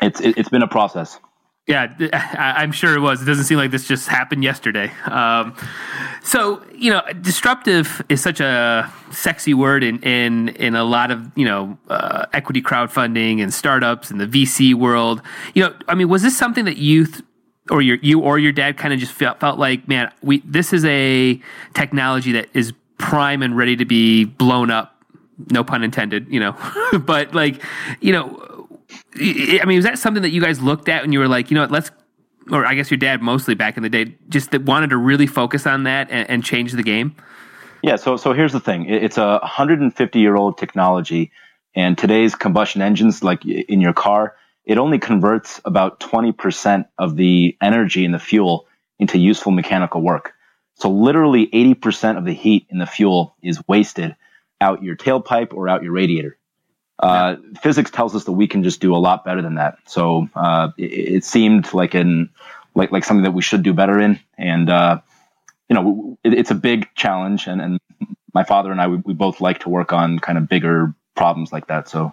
it's 0.00 0.20
it, 0.20 0.36
has 0.36 0.48
been 0.48 0.62
a 0.62 0.68
process. 0.68 1.18
Yeah, 1.66 1.92
I'm 2.38 2.72
sure 2.72 2.96
it 2.96 3.00
was. 3.00 3.20
It 3.20 3.26
doesn't 3.26 3.44
seem 3.44 3.58
like 3.58 3.70
this 3.70 3.86
just 3.86 4.08
happened 4.08 4.42
yesterday. 4.42 4.90
Um, 5.04 5.54
so 6.22 6.62
you 6.74 6.90
know, 6.90 7.02
disruptive 7.20 8.02
is 8.08 8.22
such 8.22 8.40
a 8.40 8.90
sexy 9.10 9.54
word 9.54 9.84
in 9.84 10.02
in 10.02 10.48
in 10.50 10.74
a 10.74 10.84
lot 10.84 11.10
of 11.10 11.30
you 11.36 11.44
know 11.44 11.78
uh, 11.88 12.24
equity 12.32 12.62
crowdfunding 12.62 13.42
and 13.42 13.52
startups 13.52 14.10
and 14.10 14.20
the 14.20 14.26
VC 14.26 14.74
world. 14.74 15.20
You 15.54 15.64
know, 15.64 15.74
I 15.86 15.94
mean, 15.94 16.08
was 16.08 16.22
this 16.22 16.36
something 16.36 16.64
that 16.64 16.78
you 16.78 17.06
th- 17.06 17.22
or 17.70 17.82
your 17.82 17.96
you 17.96 18.20
or 18.20 18.38
your 18.38 18.52
dad 18.52 18.78
kind 18.78 18.94
of 18.94 19.00
just 19.00 19.12
felt, 19.12 19.38
felt 19.38 19.58
like, 19.58 19.86
man, 19.88 20.10
we 20.22 20.40
this 20.46 20.72
is 20.72 20.86
a 20.86 21.40
technology 21.74 22.32
that 22.32 22.48
is 22.54 22.72
prime 22.96 23.42
and 23.42 23.56
ready 23.56 23.76
to 23.76 23.84
be 23.84 24.24
blown 24.24 24.70
up. 24.70 24.97
No 25.50 25.64
pun 25.64 25.84
intended, 25.84 26.28
you 26.28 26.40
know, 26.40 26.56
but 27.00 27.34
like, 27.34 27.62
you 28.00 28.12
know, 28.12 28.68
I 29.14 29.64
mean, 29.66 29.76
was 29.76 29.84
that 29.84 29.98
something 29.98 30.22
that 30.22 30.30
you 30.30 30.40
guys 30.40 30.60
looked 30.60 30.88
at 30.88 31.04
and 31.04 31.12
you 31.12 31.18
were 31.18 31.28
like, 31.28 31.50
you 31.50 31.54
know 31.54 31.62
what, 31.62 31.70
let's, 31.70 31.90
or 32.50 32.64
I 32.64 32.74
guess 32.74 32.90
your 32.90 32.98
dad 32.98 33.22
mostly 33.22 33.54
back 33.54 33.76
in 33.76 33.82
the 33.82 33.88
day, 33.88 34.16
just 34.28 34.56
wanted 34.58 34.90
to 34.90 34.96
really 34.96 35.26
focus 35.26 35.66
on 35.66 35.84
that 35.84 36.10
and, 36.10 36.28
and 36.30 36.44
change 36.44 36.72
the 36.72 36.82
game? 36.82 37.14
Yeah. 37.82 37.96
So, 37.96 38.16
so 38.16 38.32
here's 38.32 38.52
the 38.52 38.60
thing. 38.60 38.86
It's 38.86 39.18
a 39.18 39.38
150 39.42 40.18
year 40.18 40.36
old 40.36 40.58
technology, 40.58 41.30
and 41.74 41.96
today's 41.96 42.34
combustion 42.34 42.82
engines, 42.82 43.22
like 43.22 43.44
in 43.44 43.80
your 43.80 43.92
car, 43.92 44.34
it 44.64 44.78
only 44.78 44.98
converts 44.98 45.60
about 45.64 46.00
20% 46.00 46.86
of 46.98 47.16
the 47.16 47.56
energy 47.62 48.04
in 48.04 48.12
the 48.12 48.18
fuel 48.18 48.66
into 48.98 49.18
useful 49.18 49.52
mechanical 49.52 50.02
work. 50.02 50.32
So 50.74 50.90
literally 50.90 51.46
80% 51.48 52.18
of 52.18 52.24
the 52.24 52.34
heat 52.34 52.66
in 52.68 52.78
the 52.78 52.86
fuel 52.86 53.36
is 53.42 53.60
wasted 53.68 54.16
out 54.60 54.82
your 54.82 54.96
tailpipe 54.96 55.52
or 55.54 55.68
out 55.68 55.82
your 55.82 55.92
radiator. 55.92 56.36
Uh, 56.98 57.36
physics 57.62 57.92
tells 57.92 58.16
us 58.16 58.24
that 58.24 58.32
we 58.32 58.48
can 58.48 58.64
just 58.64 58.80
do 58.80 58.94
a 58.94 58.98
lot 58.98 59.24
better 59.24 59.40
than 59.40 59.54
that. 59.54 59.78
So 59.86 60.28
uh, 60.34 60.70
it, 60.76 61.14
it, 61.16 61.24
seemed 61.24 61.72
like 61.72 61.94
an 61.94 62.30
like 62.74 62.90
like 62.90 63.04
something 63.04 63.22
that 63.22 63.30
we 63.30 63.42
should 63.42 63.62
do 63.62 63.72
better 63.72 64.00
in, 64.00 64.18
and 64.36 64.68
uh, 64.68 65.00
you 65.68 65.74
know 65.74 66.18
it, 66.24 66.34
it's 66.34 66.50
a 66.50 66.56
big 66.56 66.88
challenge. 66.96 67.46
And, 67.46 67.60
and 67.60 67.80
my 68.34 68.42
father 68.42 68.72
and 68.72 68.80
I 68.80 68.88
we, 68.88 68.96
we 68.96 69.14
both 69.14 69.40
like 69.40 69.60
to 69.60 69.68
work 69.68 69.92
on 69.92 70.18
kind 70.18 70.38
of 70.38 70.48
bigger 70.48 70.92
problems 71.14 71.52
like 71.52 71.68
that. 71.68 71.88
So 71.88 72.12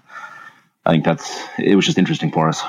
I 0.86 0.92
think 0.92 1.04
that's 1.04 1.44
it 1.58 1.76
was 1.76 1.86
just 1.86 1.98
interesting 1.98 2.32
for 2.32 2.48
us. 2.48 2.62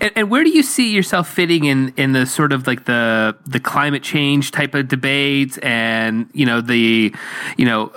And, 0.00 0.12
and, 0.14 0.30
where 0.30 0.44
do 0.44 0.50
you 0.50 0.62
see 0.62 0.92
yourself 0.92 1.28
fitting 1.28 1.64
in 1.64 1.94
in 1.96 2.12
the 2.12 2.26
sort 2.26 2.52
of 2.52 2.66
like 2.66 2.84
the 2.84 3.36
the 3.46 3.58
climate 3.58 4.02
change 4.02 4.50
type 4.50 4.74
of 4.74 4.86
debates, 4.86 5.58
and 5.58 6.28
you 6.32 6.46
know 6.46 6.60
the 6.60 7.12
you 7.56 7.64
know. 7.64 7.90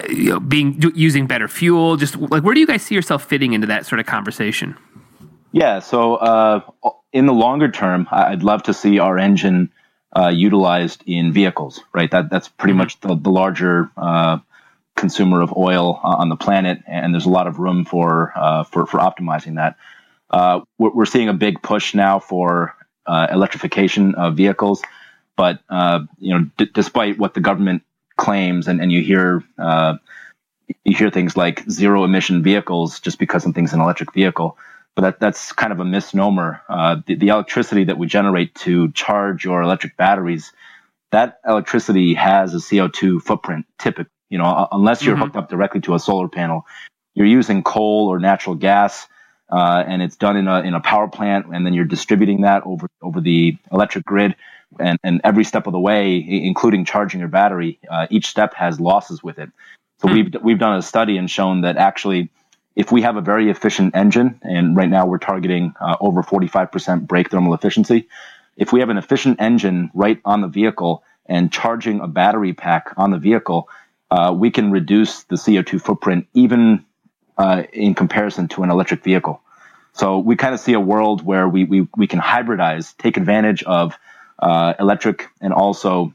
Uh, 0.00 0.06
you 0.08 0.30
know, 0.30 0.40
being 0.40 0.80
using 0.94 1.26
better 1.26 1.48
fuel, 1.48 1.96
just 1.96 2.16
like 2.16 2.42
where 2.42 2.54
do 2.54 2.60
you 2.60 2.66
guys 2.66 2.82
see 2.82 2.94
yourself 2.94 3.24
fitting 3.24 3.52
into 3.52 3.66
that 3.66 3.86
sort 3.86 4.00
of 4.00 4.06
conversation? 4.06 4.76
Yeah, 5.52 5.80
so 5.80 6.16
uh, 6.16 6.60
in 7.12 7.26
the 7.26 7.34
longer 7.34 7.70
term, 7.70 8.08
I'd 8.10 8.42
love 8.42 8.62
to 8.64 8.74
see 8.74 8.98
our 8.98 9.18
engine 9.18 9.70
uh, 10.16 10.28
utilized 10.28 11.02
in 11.06 11.32
vehicles. 11.32 11.80
Right, 11.92 12.10
that 12.10 12.30
that's 12.30 12.48
pretty 12.48 12.72
mm-hmm. 12.72 12.78
much 12.78 13.00
the, 13.00 13.16
the 13.16 13.30
larger 13.30 13.90
uh, 13.96 14.38
consumer 14.96 15.40
of 15.40 15.56
oil 15.56 16.00
on 16.02 16.28
the 16.28 16.36
planet, 16.36 16.78
and 16.86 17.12
there's 17.12 17.26
a 17.26 17.30
lot 17.30 17.46
of 17.46 17.58
room 17.58 17.84
for 17.84 18.32
uh, 18.36 18.64
for 18.64 18.86
for 18.86 18.98
optimizing 18.98 19.56
that. 19.56 19.76
Uh, 20.30 20.60
we're, 20.78 20.94
we're, 20.94 21.04
seeing 21.04 21.28
a 21.28 21.34
big 21.34 21.60
push 21.60 21.94
now 21.94 22.18
for 22.18 22.74
uh, 23.04 23.26
electrification 23.30 24.14
of 24.14 24.34
vehicles, 24.34 24.82
but 25.36 25.60
uh, 25.68 26.00
you 26.18 26.32
know, 26.32 26.46
d- 26.56 26.70
despite 26.72 27.18
what 27.18 27.34
the 27.34 27.40
government 27.40 27.82
claims, 28.16 28.68
and, 28.68 28.80
and 28.80 28.90
you 28.90 29.02
hear 29.02 29.42
you 30.84 30.96
hear 30.96 31.10
things 31.10 31.36
like 31.36 31.68
zero 31.68 32.04
emission 32.04 32.42
vehicles 32.42 33.00
just 33.00 33.18
because 33.18 33.42
something's 33.42 33.72
an 33.72 33.80
electric 33.80 34.12
vehicle. 34.12 34.56
But 34.94 35.02
that, 35.02 35.20
that's 35.20 35.52
kind 35.52 35.72
of 35.72 35.80
a 35.80 35.84
misnomer. 35.84 36.60
The, 37.06 37.14
the 37.14 37.28
electricity 37.28 37.84
that 37.84 37.98
we 37.98 38.06
generate 38.06 38.54
to 38.56 38.92
charge 38.92 39.44
your 39.44 39.62
electric 39.62 39.96
batteries, 39.96 40.52
that 41.12 41.40
electricity 41.46 42.14
has 42.14 42.54
a 42.54 42.58
CO2 42.58 43.22
footprint 43.22 43.66
typically. 43.78 44.10
You 44.28 44.38
know, 44.38 44.66
unless 44.72 45.02
you're 45.02 45.14
mm-hmm. 45.14 45.24
hooked 45.24 45.36
up 45.36 45.50
directly 45.50 45.82
to 45.82 45.94
a 45.94 45.98
solar 45.98 46.26
panel, 46.26 46.64
you're 47.14 47.26
using 47.26 47.62
coal 47.62 48.08
or 48.08 48.18
natural 48.18 48.54
gas, 48.54 49.06
uh, 49.50 49.84
and 49.86 50.00
it's 50.00 50.16
done 50.16 50.38
in 50.38 50.48
a 50.48 50.60
in 50.60 50.72
a 50.72 50.80
power 50.80 51.06
plant, 51.06 51.46
and 51.52 51.66
then 51.66 51.74
you're 51.74 51.84
distributing 51.84 52.40
that 52.40 52.62
over 52.64 52.88
over 53.02 53.20
the 53.20 53.58
electric 53.70 54.06
grid, 54.06 54.34
and 54.78 54.98
and 55.02 55.20
every 55.24 55.44
step 55.44 55.66
of 55.66 55.72
the 55.72 55.80
way, 55.80 56.16
including 56.16 56.84
charging 56.84 57.20
your 57.20 57.28
battery, 57.28 57.78
uh, 57.90 58.06
each 58.10 58.26
step 58.26 58.54
has 58.54 58.80
losses 58.80 59.22
with 59.22 59.38
it. 59.38 59.50
So 60.00 60.08
mm-hmm. 60.08 60.14
we've 60.14 60.42
we've 60.42 60.58
done 60.58 60.76
a 60.76 60.82
study 60.82 61.16
and 61.16 61.30
shown 61.30 61.62
that 61.62 61.76
actually, 61.76 62.30
if 62.76 62.92
we 62.92 63.02
have 63.02 63.16
a 63.16 63.20
very 63.20 63.50
efficient 63.50 63.94
engine, 63.94 64.40
and 64.42 64.76
right 64.76 64.88
now 64.88 65.06
we're 65.06 65.18
targeting 65.18 65.74
uh, 65.80 65.96
over 66.00 66.22
45% 66.22 67.06
brake 67.06 67.30
thermal 67.30 67.54
efficiency, 67.54 68.08
if 68.56 68.72
we 68.72 68.80
have 68.80 68.88
an 68.88 68.98
efficient 68.98 69.40
engine 69.40 69.90
right 69.94 70.20
on 70.24 70.40
the 70.40 70.48
vehicle 70.48 71.04
and 71.26 71.52
charging 71.52 72.00
a 72.00 72.08
battery 72.08 72.52
pack 72.52 72.92
on 72.96 73.10
the 73.10 73.18
vehicle 73.18 73.68
uh, 74.12 74.30
we 74.30 74.50
can 74.50 74.70
reduce 74.70 75.22
the 75.24 75.36
CO2 75.36 75.80
footprint 75.80 76.26
even 76.34 76.84
uh, 77.38 77.62
in 77.72 77.94
comparison 77.94 78.46
to 78.46 78.62
an 78.62 78.70
electric 78.70 79.02
vehicle. 79.02 79.40
So 79.94 80.18
we 80.18 80.36
kind 80.36 80.52
of 80.52 80.60
see 80.60 80.74
a 80.74 80.80
world 80.80 81.24
where 81.24 81.48
we, 81.48 81.64
we, 81.64 81.88
we 81.96 82.06
can 82.06 82.20
hybridize, 82.20 82.94
take 82.98 83.16
advantage 83.16 83.62
of 83.62 83.94
uh, 84.42 84.74
electric 84.78 85.28
and 85.40 85.52
also 85.52 86.12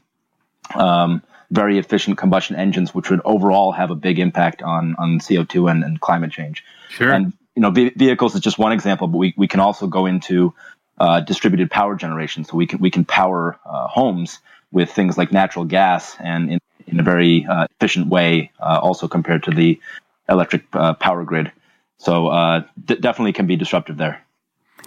um, 0.74 1.22
very 1.50 1.78
efficient 1.78 2.18
combustion 2.18 2.56
engines, 2.56 2.94
which 2.94 3.10
would 3.10 3.22
overall 3.24 3.72
have 3.72 3.90
a 3.90 3.94
big 3.94 4.18
impact 4.18 4.62
on, 4.62 4.94
on 4.98 5.18
CO2 5.18 5.70
and, 5.70 5.82
and 5.82 6.00
climate 6.00 6.30
change. 6.30 6.62
Sure. 6.90 7.10
And 7.10 7.32
you 7.56 7.62
know, 7.62 7.70
vehicles 7.70 8.34
is 8.34 8.40
just 8.40 8.58
one 8.58 8.70
example, 8.70 9.08
but 9.08 9.18
we, 9.18 9.34
we 9.36 9.48
can 9.48 9.58
also 9.58 9.88
go 9.88 10.06
into 10.06 10.54
uh, 10.98 11.20
distributed 11.20 11.70
power 11.70 11.96
generation. 11.96 12.44
So 12.44 12.56
we 12.56 12.66
can 12.66 12.78
we 12.78 12.90
can 12.90 13.04
power 13.04 13.58
uh, 13.66 13.88
homes 13.88 14.38
with 14.70 14.92
things 14.92 15.18
like 15.18 15.32
natural 15.32 15.64
gas, 15.64 16.16
and 16.20 16.52
in 16.52 16.58
in 16.86 17.00
a 17.00 17.02
very 17.02 17.46
uh, 17.46 17.66
efficient 17.80 18.08
way, 18.08 18.52
uh, 18.60 18.78
also 18.80 19.08
compared 19.08 19.42
to 19.44 19.50
the 19.50 19.80
electric 20.28 20.64
uh, 20.72 20.94
power 20.94 21.24
grid. 21.24 21.50
So 21.98 22.28
uh, 22.28 22.62
d- 22.84 22.96
definitely 22.96 23.32
can 23.32 23.46
be 23.46 23.56
disruptive 23.56 23.96
there. 23.96 24.24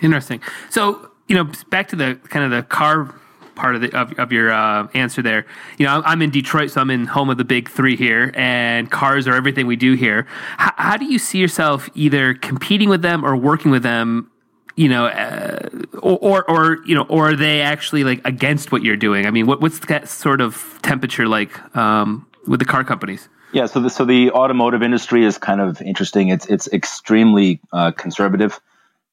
Interesting. 0.02 0.42
So 0.70 1.12
you 1.28 1.36
know, 1.36 1.52
back 1.70 1.90
to 1.90 1.96
the 1.96 2.16
kind 2.30 2.46
of 2.46 2.52
the 2.52 2.64
car 2.64 3.14
part 3.56 3.76
of 3.76 3.82
the 3.82 3.98
of, 3.98 4.18
of 4.20 4.32
your 4.32 4.52
uh, 4.52 4.88
answer 4.94 5.22
there. 5.22 5.46
You 5.78 5.86
know, 5.86 6.02
I'm 6.06 6.22
in 6.22 6.30
Detroit, 6.30 6.72
so 6.72 6.82
I'm 6.82 6.90
in 6.90 7.06
home 7.06 7.30
of 7.30 7.38
the 7.38 7.44
big 7.44 7.70
three 7.70 7.96
here, 7.96 8.32
and 8.36 8.90
cars 8.90 9.28
are 9.28 9.34
everything 9.34 9.68
we 9.68 9.76
do 9.76 9.94
here. 9.94 10.28
H- 10.60 10.74
how 10.78 10.98
do 10.98 11.06
you 11.06 11.20
see 11.20 11.38
yourself 11.38 11.90
either 11.96 12.34
competing 12.34 12.90
with 12.90 13.02
them 13.02 13.26
or 13.26 13.36
working 13.36 13.72
with 13.72 13.84
them 13.84 14.32
you 14.76 14.88
know, 14.88 15.08
uh, 15.08 15.70
or, 16.02 16.18
or, 16.20 16.50
or 16.50 16.78
you 16.86 16.96
know, 16.96 17.04
or 17.04 17.32
are 17.32 17.36
they 17.36 17.62
actually 17.62 18.04
like 18.04 18.26
against 18.26 18.72
what 18.72 18.84
you're 18.84 18.98
doing? 18.98 19.26
I 19.26 19.32
mean, 19.32 19.46
what, 19.46 19.62
what's 19.62 19.80
that 19.80 20.08
sort 20.08 20.42
of 20.42 20.80
temperature 20.82 21.28
like 21.28 21.76
um, 21.76 22.26
with 22.48 22.60
the 22.60 22.66
car 22.66 22.84
companies? 22.84 23.28
Yeah, 23.54 23.66
so 23.66 23.82
the 23.82 23.90
so 23.90 24.06
the 24.06 24.32
automotive 24.32 24.82
industry 24.82 25.26
is 25.26 25.38
kind 25.38 25.60
of 25.60 25.82
interesting. 25.82 26.30
It's 26.30 26.46
it's 26.46 26.72
extremely 26.72 27.60
uh, 27.74 27.92
conservative, 27.92 28.60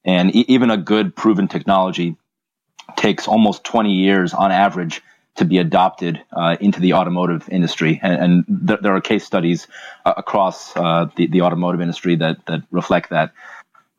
and 0.05 0.35
e- 0.35 0.45
even 0.47 0.71
a 0.71 0.77
good 0.77 1.17
proven 1.17 1.49
technology 1.49 2.17
takes 2.97 3.29
almost 3.29 3.65
20 3.65 3.93
years 3.93 4.35
on 4.35 4.53
average 4.53 5.03
to 5.39 5.45
be 5.45 5.59
adopted 5.59 6.21
uh, 6.33 6.57
into 6.61 6.81
the 6.81 6.95
automotive 6.95 7.49
industry. 7.49 8.01
And, 8.03 8.47
and 8.47 8.69
th- 8.69 8.81
there 8.81 8.95
are 8.95 9.01
case 9.01 9.25
studies 9.25 9.69
uh, 10.05 10.15
across 10.17 10.77
uh, 10.77 11.09
the, 11.17 11.29
the 11.29 11.43
automotive 11.43 11.81
industry 11.81 12.17
that 12.17 12.45
that 12.47 12.63
reflect 12.71 13.11
that. 13.11 13.33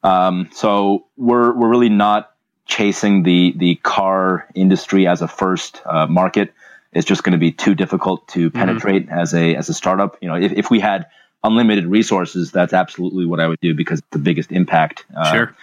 Um, 0.04 0.50
so 0.54 1.06
we're 1.18 1.54
we're 1.54 1.70
really 1.70 1.90
not 1.90 2.34
chasing 2.66 3.24
the 3.24 3.54
the 3.58 3.76
car 3.76 4.48
industry 4.54 5.08
as 5.08 5.22
a 5.22 5.28
first 5.28 5.82
uh, 5.86 6.08
market. 6.08 6.54
It's 6.92 7.06
just 7.06 7.24
going 7.24 7.34
to 7.34 7.40
be 7.40 7.52
too 7.52 7.76
difficult 7.76 8.28
to 8.30 8.50
mm-hmm. 8.50 8.58
penetrate 8.58 9.08
mm-hmm. 9.08 9.20
as 9.20 9.34
a 9.34 9.56
as 9.56 9.70
a 9.70 9.74
startup. 9.74 10.18
You 10.22 10.28
know, 10.28 10.36
if, 10.36 10.52
if 10.52 10.70
we 10.70 10.80
had 10.80 11.08
unlimited 11.44 11.86
resources, 11.86 12.52
that's 12.52 12.74
absolutely 12.74 13.26
what 13.26 13.40
I 13.40 13.48
would 13.48 13.60
do 13.62 13.74
because 13.74 14.00
it's 14.00 14.10
the 14.12 14.20
biggest 14.20 14.52
impact. 14.52 15.06
Uh, 15.16 15.32
sure. 15.32 15.56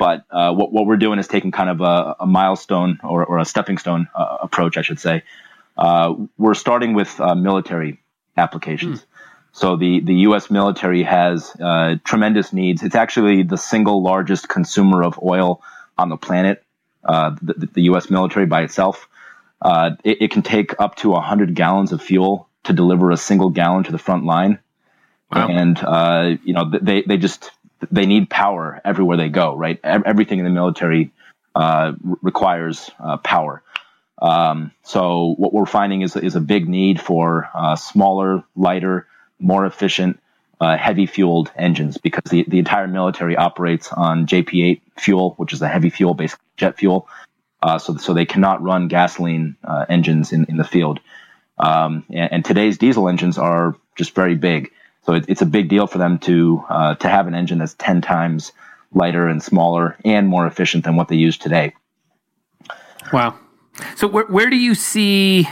But 0.00 0.24
uh, 0.30 0.54
what 0.54 0.72
what 0.72 0.86
we're 0.86 0.96
doing 0.96 1.18
is 1.18 1.28
taking 1.28 1.50
kind 1.50 1.68
of 1.68 1.82
a, 1.82 2.16
a 2.20 2.26
milestone 2.26 3.00
or, 3.04 3.22
or 3.22 3.38
a 3.38 3.44
stepping 3.44 3.76
stone 3.76 4.08
uh, 4.14 4.38
approach, 4.40 4.78
I 4.78 4.82
should 4.82 4.98
say. 4.98 5.24
Uh, 5.76 6.14
we're 6.38 6.54
starting 6.54 6.94
with 6.94 7.20
uh, 7.20 7.34
military 7.34 8.00
applications. 8.34 9.02
Mm. 9.02 9.04
So 9.52 9.76
the, 9.76 10.00
the 10.00 10.14
U.S. 10.28 10.50
military 10.50 11.02
has 11.02 11.54
uh, 11.60 11.96
tremendous 12.02 12.50
needs. 12.54 12.82
It's 12.82 12.94
actually 12.94 13.42
the 13.42 13.58
single 13.58 14.02
largest 14.02 14.48
consumer 14.48 15.02
of 15.02 15.20
oil 15.22 15.60
on 15.98 16.08
the 16.08 16.16
planet. 16.16 16.64
Uh, 17.04 17.36
the, 17.42 17.68
the, 17.74 17.82
U.S. 17.82 18.08
military 18.08 18.46
by 18.46 18.62
itself, 18.62 19.06
uh, 19.60 19.90
it, 20.02 20.22
it, 20.22 20.30
can 20.30 20.40
take 20.40 20.80
up 20.80 20.96
to 20.96 21.10
100 21.10 21.54
gallons 21.54 21.92
of 21.92 22.00
fuel 22.00 22.48
to 22.64 22.72
deliver 22.72 23.10
a 23.10 23.18
single 23.18 23.50
gallon 23.50 23.84
to 23.84 23.92
the 23.92 23.98
front 23.98 24.24
line. 24.24 24.60
Wow. 25.30 25.48
And 25.48 25.78
uh, 25.78 26.36
you 26.42 26.54
know 26.54 26.70
they 26.70 27.02
they 27.02 27.16
just 27.16 27.50
they 27.90 28.06
need 28.06 28.30
power 28.30 28.80
everywhere 28.84 29.16
they 29.16 29.28
go. 29.28 29.54
Right, 29.54 29.78
everything 29.82 30.38
in 30.38 30.44
the 30.44 30.50
military 30.50 31.12
uh, 31.54 31.92
requires 32.22 32.90
uh, 32.98 33.16
power. 33.18 33.62
Um, 34.20 34.72
so 34.82 35.34
what 35.38 35.52
we're 35.52 35.66
finding 35.66 36.02
is 36.02 36.16
is 36.16 36.36
a 36.36 36.40
big 36.40 36.68
need 36.68 37.00
for 37.00 37.48
smaller, 37.76 38.44
lighter 38.54 39.06
more 39.40 39.64
efficient, 39.64 40.20
uh, 40.60 40.76
heavy 40.76 41.06
fueled 41.06 41.50
engines 41.56 41.96
because 41.96 42.30
the, 42.30 42.44
the 42.46 42.58
entire 42.58 42.86
military 42.86 43.36
operates 43.36 43.90
on 43.92 44.26
JP8 44.26 44.82
fuel, 44.98 45.34
which 45.38 45.52
is 45.52 45.62
a 45.62 45.68
heavy 45.68 45.90
fuel, 45.90 46.14
basically 46.14 46.44
jet 46.56 46.76
fuel. 46.76 47.08
Uh, 47.62 47.78
so, 47.78 47.96
so 47.96 48.14
they 48.14 48.26
cannot 48.26 48.62
run 48.62 48.88
gasoline 48.88 49.56
uh, 49.64 49.86
engines 49.88 50.32
in, 50.32 50.44
in 50.46 50.56
the 50.56 50.64
field. 50.64 51.00
Um, 51.58 52.04
and, 52.08 52.32
and, 52.32 52.44
today's 52.44 52.78
diesel 52.78 53.06
engines 53.06 53.36
are 53.36 53.76
just 53.94 54.14
very 54.14 54.34
big. 54.34 54.70
So 55.10 55.16
it, 55.16 55.24
it's 55.26 55.42
a 55.42 55.46
big 55.46 55.68
deal 55.68 55.88
for 55.88 55.98
them 55.98 56.20
to 56.20 56.64
uh, 56.68 56.94
to 56.94 57.08
have 57.08 57.26
an 57.26 57.34
engine 57.34 57.58
that's 57.58 57.74
10 57.74 58.00
times 58.00 58.52
lighter 58.94 59.26
and 59.26 59.42
smaller 59.42 59.96
and 60.04 60.28
more 60.28 60.46
efficient 60.46 60.84
than 60.84 60.94
what 60.94 61.08
they 61.08 61.16
use 61.16 61.36
today. 61.36 61.74
Wow. 63.12 63.36
So 63.96 64.06
where, 64.06 64.26
where 64.26 64.48
do 64.48 64.54
you 64.54 64.76
see, 64.76 65.48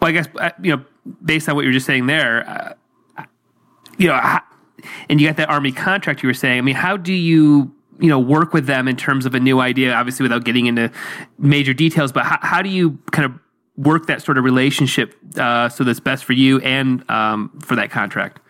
well, 0.00 0.08
I 0.08 0.10
guess, 0.10 0.26
uh, 0.40 0.50
you 0.60 0.74
know, 0.74 0.84
based 1.24 1.48
on 1.48 1.54
what 1.54 1.62
you 1.62 1.68
were 1.68 1.72
just 1.72 1.86
saying 1.86 2.06
there, 2.08 2.74
uh, 3.16 3.24
you 3.96 4.08
know, 4.08 4.40
and 5.08 5.20
you 5.20 5.28
got 5.28 5.36
that 5.36 5.50
army 5.50 5.70
contract 5.70 6.24
you 6.24 6.28
were 6.28 6.34
saying. 6.34 6.58
I 6.58 6.62
mean, 6.62 6.74
how 6.74 6.96
do 6.96 7.12
you 7.12 7.72
you 8.00 8.08
know 8.08 8.18
work 8.18 8.52
with 8.52 8.66
them 8.66 8.88
in 8.88 8.96
terms 8.96 9.24
of 9.24 9.36
a 9.36 9.40
new 9.40 9.60
idea? 9.60 9.94
Obviously, 9.94 10.24
without 10.24 10.42
getting 10.42 10.66
into 10.66 10.90
major 11.38 11.74
details, 11.74 12.10
but 12.10 12.24
how, 12.24 12.38
how 12.42 12.62
do 12.62 12.70
you 12.70 12.98
kind 13.12 13.24
of 13.24 13.38
work 13.76 14.06
that 14.06 14.20
sort 14.20 14.36
of 14.36 14.42
relationship 14.42 15.14
uh, 15.36 15.68
so 15.68 15.84
that's 15.84 16.00
best 16.00 16.24
for 16.24 16.32
you 16.32 16.58
and 16.62 17.08
um, 17.08 17.56
for 17.60 17.76
that 17.76 17.92
contract? 17.92 18.40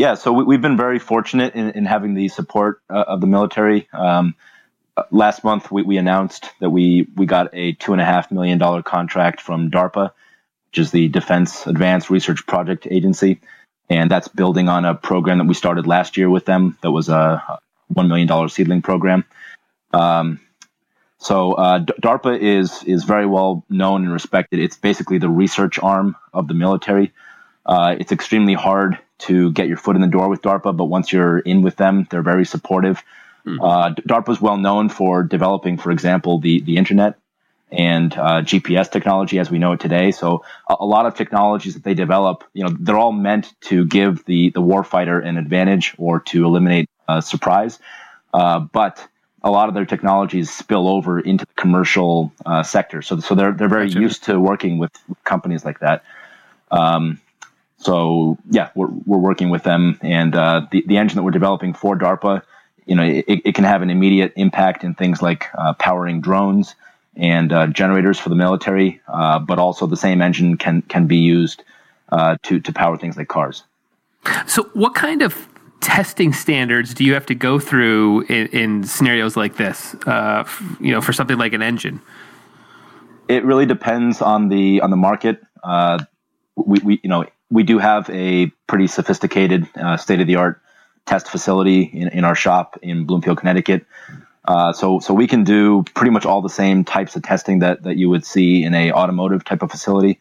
Yeah, 0.00 0.14
so 0.14 0.32
we, 0.32 0.54
have 0.54 0.62
been 0.62 0.78
very 0.78 0.98
fortunate 0.98 1.54
in, 1.54 1.72
in 1.72 1.84
having 1.84 2.14
the 2.14 2.28
support 2.28 2.80
uh, 2.88 3.04
of 3.06 3.20
the 3.20 3.26
military. 3.26 3.86
Um, 3.92 4.34
last 5.10 5.44
month, 5.44 5.70
we, 5.70 5.82
we, 5.82 5.98
announced 5.98 6.46
that 6.60 6.70
we 6.70 7.06
we 7.16 7.26
got 7.26 7.50
a 7.52 7.74
two 7.74 7.92
and 7.92 8.00
a 8.00 8.04
half 8.06 8.30
million 8.30 8.56
dollar 8.56 8.82
contract 8.82 9.42
from 9.42 9.70
DARPA, 9.70 10.10
which 10.70 10.78
is 10.78 10.90
the 10.90 11.08
Defense 11.08 11.66
Advanced 11.66 12.08
Research 12.08 12.46
Project 12.46 12.88
Agency, 12.90 13.42
and 13.90 14.10
that's 14.10 14.26
building 14.28 14.70
on 14.70 14.86
a 14.86 14.94
program 14.94 15.36
that 15.36 15.44
we 15.44 15.52
started 15.52 15.86
last 15.86 16.16
year 16.16 16.30
with 16.30 16.46
them. 16.46 16.78
That 16.80 16.92
was 16.92 17.10
a 17.10 17.60
one 17.88 18.08
million 18.08 18.26
dollar 18.26 18.48
seedling 18.48 18.80
program. 18.80 19.26
Um, 19.92 20.40
so 21.18 21.52
uh, 21.52 21.78
DARPA 21.78 22.40
is 22.40 22.82
is 22.84 23.04
very 23.04 23.26
well 23.26 23.66
known 23.68 24.04
and 24.04 24.12
respected. 24.14 24.60
It's 24.60 24.78
basically 24.78 25.18
the 25.18 25.28
research 25.28 25.78
arm 25.78 26.16
of 26.32 26.48
the 26.48 26.54
military. 26.54 27.12
Uh, 27.66 27.96
it's 27.98 28.12
extremely 28.12 28.54
hard 28.54 28.98
to 29.20 29.52
get 29.52 29.68
your 29.68 29.76
foot 29.76 29.96
in 29.96 30.02
the 30.02 30.08
door 30.08 30.28
with 30.28 30.42
DARPA, 30.42 30.76
but 30.76 30.84
once 30.84 31.12
you're 31.12 31.38
in 31.38 31.62
with 31.62 31.76
them, 31.76 32.06
they're 32.10 32.22
very 32.22 32.44
supportive. 32.44 33.02
Mm-hmm. 33.46 33.62
Uh, 33.62 33.94
DARPA 33.94 34.30
is 34.30 34.40
well 34.40 34.56
known 34.56 34.88
for 34.88 35.22
developing, 35.22 35.78
for 35.78 35.90
example, 35.90 36.40
the 36.40 36.60
the 36.60 36.76
internet 36.76 37.18
and 37.72 38.12
uh, 38.14 38.42
GPS 38.42 38.90
technology 38.90 39.38
as 39.38 39.50
we 39.50 39.58
know 39.58 39.72
it 39.72 39.80
today. 39.80 40.10
So 40.10 40.44
a, 40.68 40.76
a, 40.80 40.84
lot 40.84 41.06
of 41.06 41.14
technologies 41.14 41.74
that 41.74 41.84
they 41.84 41.94
develop, 41.94 42.44
you 42.52 42.64
know, 42.64 42.76
they're 42.78 42.98
all 42.98 43.12
meant 43.12 43.52
to 43.62 43.86
give 43.86 44.24
the 44.24 44.50
the 44.50 44.60
warfighter 44.60 45.24
an 45.24 45.36
advantage 45.36 45.94
or 45.96 46.20
to 46.20 46.44
eliminate 46.44 46.88
a 47.08 47.22
surprise. 47.22 47.78
Uh, 48.34 48.60
but 48.60 49.06
a 49.42 49.50
lot 49.50 49.68
of 49.68 49.74
their 49.74 49.86
technologies 49.86 50.50
spill 50.50 50.86
over 50.88 51.18
into 51.18 51.46
the 51.46 51.54
commercial 51.54 52.32
uh, 52.44 52.62
sector. 52.62 53.02
So 53.02 53.20
so 53.20 53.34
they're 53.34 53.52
they're 53.52 53.68
very 53.68 53.88
gotcha. 53.88 54.00
used 54.00 54.24
to 54.24 54.38
working 54.38 54.78
with 54.78 54.92
companies 55.24 55.64
like 55.64 55.80
that. 55.80 56.04
Um, 56.70 57.20
so 57.80 58.36
yeah, 58.50 58.70
we're, 58.74 58.88
we're 59.06 59.18
working 59.18 59.48
with 59.48 59.62
them, 59.62 59.98
and 60.02 60.36
uh, 60.36 60.66
the 60.70 60.84
the 60.86 60.98
engine 60.98 61.16
that 61.16 61.22
we're 61.22 61.30
developing 61.30 61.72
for 61.72 61.96
DARPA, 61.96 62.42
you 62.84 62.94
know, 62.94 63.02
it, 63.02 63.24
it 63.26 63.54
can 63.54 63.64
have 63.64 63.80
an 63.80 63.88
immediate 63.88 64.34
impact 64.36 64.84
in 64.84 64.94
things 64.94 65.22
like 65.22 65.46
uh, 65.56 65.72
powering 65.74 66.20
drones 66.20 66.74
and 67.16 67.52
uh, 67.52 67.66
generators 67.68 68.18
for 68.18 68.28
the 68.28 68.34
military, 68.34 69.00
uh, 69.08 69.38
but 69.38 69.58
also 69.58 69.86
the 69.86 69.96
same 69.96 70.20
engine 70.20 70.58
can 70.58 70.82
can 70.82 71.06
be 71.06 71.16
used 71.16 71.64
uh, 72.12 72.36
to 72.42 72.60
to 72.60 72.72
power 72.72 72.98
things 72.98 73.16
like 73.16 73.28
cars. 73.28 73.64
So, 74.46 74.64
what 74.74 74.94
kind 74.94 75.22
of 75.22 75.48
testing 75.80 76.34
standards 76.34 76.92
do 76.92 77.02
you 77.02 77.14
have 77.14 77.24
to 77.24 77.34
go 77.34 77.58
through 77.58 78.26
in, 78.28 78.46
in 78.48 78.84
scenarios 78.84 79.38
like 79.38 79.56
this? 79.56 79.94
Uh, 80.06 80.46
you 80.80 80.92
know, 80.92 81.00
for 81.00 81.14
something 81.14 81.38
like 81.38 81.54
an 81.54 81.62
engine. 81.62 82.02
It 83.26 83.42
really 83.42 83.64
depends 83.64 84.20
on 84.20 84.50
the 84.50 84.82
on 84.82 84.90
the 84.90 84.98
market. 84.98 85.40
we, 86.56 86.78
we 86.80 87.00
you 87.02 87.08
know 87.08 87.24
we 87.50 87.62
do 87.62 87.78
have 87.78 88.08
a 88.10 88.46
pretty 88.66 88.86
sophisticated, 88.86 89.68
uh, 89.76 89.96
state 89.96 90.20
of 90.20 90.26
the 90.26 90.36
art 90.36 90.60
test 91.06 91.28
facility 91.28 91.82
in, 91.82 92.08
in 92.08 92.24
our 92.24 92.34
shop 92.34 92.78
in 92.82 93.04
Bloomfield, 93.04 93.38
Connecticut. 93.38 93.84
Uh, 94.44 94.72
so, 94.72 95.00
so 95.00 95.12
we 95.12 95.26
can 95.26 95.44
do 95.44 95.84
pretty 95.94 96.10
much 96.10 96.24
all 96.24 96.40
the 96.40 96.48
same 96.48 96.84
types 96.84 97.16
of 97.16 97.22
testing 97.22 97.60
that, 97.60 97.82
that 97.82 97.96
you 97.96 98.08
would 98.08 98.24
see 98.24 98.64
in 98.64 98.74
a 98.74 98.92
automotive 98.92 99.44
type 99.44 99.62
of 99.62 99.70
facility. 99.70 100.18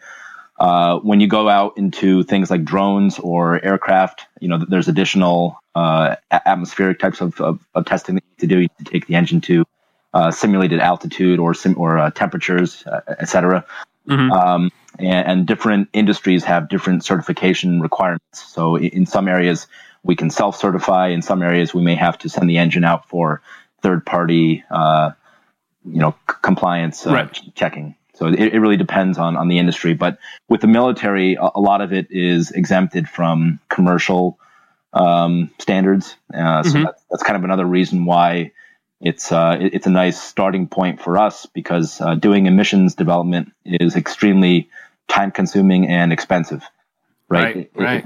Uh, 0.60 1.00
when 1.00 1.22
you 1.22 1.28
go 1.28 1.48
out 1.48 1.78
into 1.78 2.24
things 2.24 2.52
like 2.52 2.66
drones 2.66 3.18
or 3.18 3.64
aircraft, 3.64 4.26
you 4.42 4.48
know, 4.50 4.58
there's 4.58 4.90
additional 4.90 5.58
uh, 5.74 6.16
atmospheric 6.32 7.00
types 7.00 7.22
of, 7.22 7.40
of, 7.40 7.66
of, 7.76 7.86
testing 7.86 8.16
that 8.16 8.24
you 8.24 8.30
need 8.32 8.42
to 8.42 8.48
do. 8.48 8.56
You 8.56 8.68
need 8.78 8.86
to 8.86 8.92
take 8.92 9.08
the 9.08 9.16
engine 9.16 9.40
to 9.42 9.66
uh, 10.14 10.32
simulated 10.32 10.80
altitude 10.80 11.40
or 11.40 11.54
sim- 11.54 11.78
or 11.78 11.98
uh, 11.98 12.12
temperatures, 12.12 12.84
uh, 12.86 13.00
et 13.08 13.30
cetera. 13.30 13.66
Mm-hmm. 14.08 14.32
Um, 14.32 14.72
and, 15.00 15.28
and, 15.28 15.48
different 15.48 15.90
industries 15.94 16.44
have 16.44 16.70
different 16.70 17.04
certification 17.04 17.82
requirements. 17.82 18.44
So 18.54 18.78
in 18.78 19.06
some 19.06 19.28
areas 19.28 19.68
we 20.04 20.16
can 20.16 20.30
self-certify. 20.30 21.10
In 21.10 21.22
some 21.22 21.42
areas 21.42 21.74
we 21.74 21.82
may 21.82 21.96
have 21.96 22.18
to 22.20 22.30
send 22.30 22.50
the 22.50 22.58
engine 22.58 22.84
out 22.84 23.08
for 23.08 23.42
third-party, 23.82 24.64
uh, 24.70 25.12
you 25.86 26.00
know, 26.00 26.16
c- 26.30 26.36
compliance 26.42 27.06
uh, 27.08 27.14
right. 27.14 27.40
checking. 27.56 27.96
So 28.14 28.28
it, 28.28 28.54
it, 28.54 28.60
really 28.60 28.78
depends 28.78 29.18
on, 29.18 29.38
on 29.38 29.48
the 29.48 29.60
industry. 29.60 29.94
But 29.94 30.20
with 30.50 30.62
the 30.62 30.68
military, 30.68 31.36
a, 31.36 31.50
a 31.56 31.62
lot 31.62 31.82
of 31.82 31.94
it 31.94 32.08
is 32.12 32.52
exempted 32.52 33.08
from 33.08 33.60
commercial 33.70 34.38
um, 34.94 35.52
standards. 35.60 36.16
Uh, 36.34 36.64
so 36.64 36.70
mm-hmm. 36.70 36.84
that's, 36.84 37.04
that's 37.10 37.24
kind 37.24 37.38
of 37.38 37.44
another 37.44 37.66
reason 37.66 38.06
why 38.06 38.52
it's 39.02 39.32
uh, 39.32 39.58
it's 39.60 39.88
a 39.88 39.92
nice 39.92 40.22
starting 40.22 40.68
point 40.68 41.02
for 41.02 41.18
us 41.18 41.46
because 41.46 42.02
uh, 42.02 42.16
doing 42.16 42.48
emissions 42.48 42.96
development 42.96 43.54
is 43.64 43.96
extremely 43.96 44.70
time 45.10 45.32
consuming 45.32 45.88
and 45.88 46.14
expensive. 46.14 46.64
Right. 47.28 47.44
Right. 47.44 47.58
It, 47.58 47.72
right. 47.76 48.06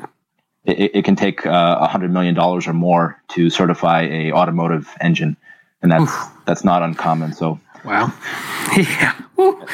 It, 0.66 0.80
it, 0.80 0.96
it, 0.96 1.06
can 1.06 1.16
take 1.16 1.46
uh, 1.46 1.50
a 1.50 1.54
uh, 1.54 1.88
hundred 1.88 2.12
million 2.12 2.34
dollars 2.34 2.68
or 2.68 2.74
more 2.74 3.22
to 3.30 3.50
certify 3.50 4.04
a 4.04 4.32
automotive 4.32 4.90
engine, 5.00 5.38
and 5.82 5.92
that's 5.92 6.04
Oof. 6.04 6.32
that's 6.46 6.64
not 6.64 6.82
uncommon. 6.82 7.34
So. 7.34 7.60
Wow. 7.86 8.14
yeah. 8.78 9.14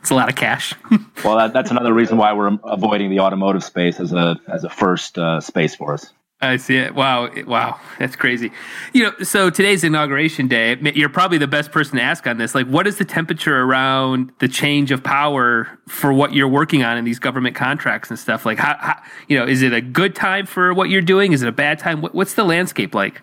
It's 0.00 0.10
a 0.10 0.14
lot 0.14 0.28
of 0.28 0.34
cash. 0.34 0.74
well, 1.24 1.36
that, 1.36 1.52
that's 1.52 1.70
another 1.70 1.92
reason 1.92 2.16
why 2.16 2.32
we're 2.32 2.58
avoiding 2.64 3.10
the 3.10 3.20
automotive 3.20 3.62
space 3.62 4.00
as 4.00 4.12
a 4.12 4.40
as 4.48 4.64
a 4.64 4.70
first 4.70 5.18
uh, 5.18 5.40
space 5.40 5.74
for 5.74 5.92
us. 5.92 6.12
I 6.42 6.56
see 6.56 6.76
it. 6.76 6.94
Wow. 6.94 7.30
Wow. 7.46 7.78
That's 7.98 8.16
crazy. 8.16 8.50
You 8.94 9.04
know, 9.04 9.12
so 9.22 9.50
today's 9.50 9.84
inauguration 9.84 10.48
day. 10.48 10.76
You're 10.94 11.10
probably 11.10 11.36
the 11.36 11.46
best 11.46 11.70
person 11.70 11.96
to 11.96 12.02
ask 12.02 12.26
on 12.26 12.38
this. 12.38 12.54
Like, 12.54 12.66
what 12.66 12.86
is 12.86 12.96
the 12.96 13.04
temperature 13.04 13.60
around 13.60 14.32
the 14.38 14.48
change 14.48 14.90
of 14.90 15.04
power 15.04 15.68
for 15.86 16.14
what 16.14 16.32
you're 16.32 16.48
working 16.48 16.82
on 16.82 16.96
in 16.96 17.04
these 17.04 17.18
government 17.18 17.56
contracts 17.56 18.08
and 18.08 18.18
stuff? 18.18 18.46
Like, 18.46 18.58
how, 18.58 18.76
how 18.78 19.02
you 19.28 19.38
know, 19.38 19.46
is 19.46 19.60
it 19.60 19.74
a 19.74 19.82
good 19.82 20.14
time 20.14 20.46
for 20.46 20.72
what 20.72 20.88
you're 20.88 21.02
doing? 21.02 21.32
Is 21.32 21.42
it 21.42 21.48
a 21.48 21.52
bad 21.52 21.78
time? 21.78 22.00
What, 22.00 22.14
what's 22.14 22.32
the 22.32 22.44
landscape 22.44 22.94
like? 22.94 23.20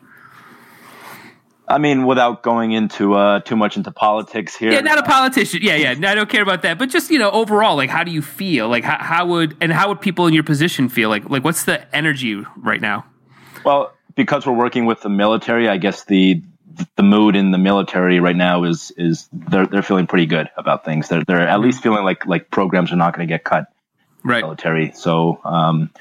I 1.69 1.79
mean, 1.79 2.05
without 2.05 2.43
going 2.43 2.71
into 2.71 3.15
uh, 3.15 3.41
too 3.41 3.57
much 3.57 3.75
into 3.75 3.91
politics 3.91 4.55
here. 4.55 4.71
Yeah, 4.71 4.79
not 4.79 4.97
a 4.99 5.03
politician. 5.03 5.59
Yeah, 5.61 5.75
yeah. 5.75 6.09
I 6.09 6.15
don't 6.15 6.29
care 6.29 6.41
about 6.41 6.61
that. 6.61 6.77
But 6.79 6.89
just 6.89 7.11
you 7.11 7.19
know, 7.19 7.29
overall, 7.29 7.75
like, 7.75 7.89
how 7.89 8.05
do 8.05 8.11
you 8.11 8.21
feel? 8.21 8.69
Like, 8.69 8.85
how, 8.85 8.97
how 8.97 9.25
would 9.27 9.57
and 9.59 9.71
how 9.73 9.89
would 9.89 9.99
people 9.99 10.27
in 10.27 10.33
your 10.33 10.43
position 10.43 10.87
feel? 10.87 11.09
Like, 11.09 11.29
like 11.29 11.43
what's 11.43 11.65
the 11.65 11.93
energy 11.95 12.41
right 12.55 12.79
now? 12.79 13.05
Well, 13.65 13.93
because 14.15 14.45
we're 14.45 14.53
working 14.53 14.85
with 14.85 15.01
the 15.01 15.09
military, 15.09 15.67
I 15.67 15.77
guess 15.77 16.05
the 16.05 16.41
the 16.95 17.03
mood 17.03 17.35
in 17.35 17.51
the 17.51 17.57
military 17.57 18.19
right 18.19 18.35
now 18.35 18.63
is 18.63 18.91
is 18.95 19.27
they're 19.33 19.67
they're 19.67 19.83
feeling 19.83 20.07
pretty 20.07 20.25
good 20.25 20.49
about 20.55 20.85
things. 20.85 21.09
They're 21.09 21.23
they're 21.25 21.47
at 21.47 21.59
least 21.59 21.83
feeling 21.83 22.05
like 22.05 22.25
like 22.25 22.49
programs 22.49 22.93
are 22.93 22.97
not 22.97 23.13
going 23.13 23.27
to 23.27 23.33
get 23.33 23.43
cut. 23.43 23.67
Right. 24.23 24.41
Military. 24.41 24.91
So, 24.93 25.39
um, 25.43 25.91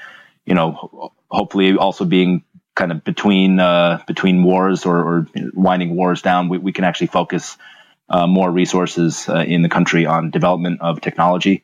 you 0.45 0.53
know, 0.53 1.11
hopefully 1.29 1.75
also 1.75 2.05
being 2.05 2.43
kind 2.77 2.91
of 2.91 3.03
between 3.03 3.59
uh, 3.59 4.01
between 4.07 4.43
wars 4.43 4.85
or, 4.85 4.97
or 4.97 5.27
winding 5.53 5.95
wars 5.95 6.21
down, 6.21 6.47
we, 6.47 6.57
we 6.59 6.71
can 6.71 6.85
actually 6.85 7.07
focus 7.07 7.57
uh, 8.09 8.27
more 8.27 8.49
resources 8.49 9.27
uh, 9.27 9.39
in 9.39 9.63
the 9.63 9.69
country 9.69 10.05
on 10.05 10.29
development 10.29 10.79
of 10.79 11.01
technology. 11.01 11.63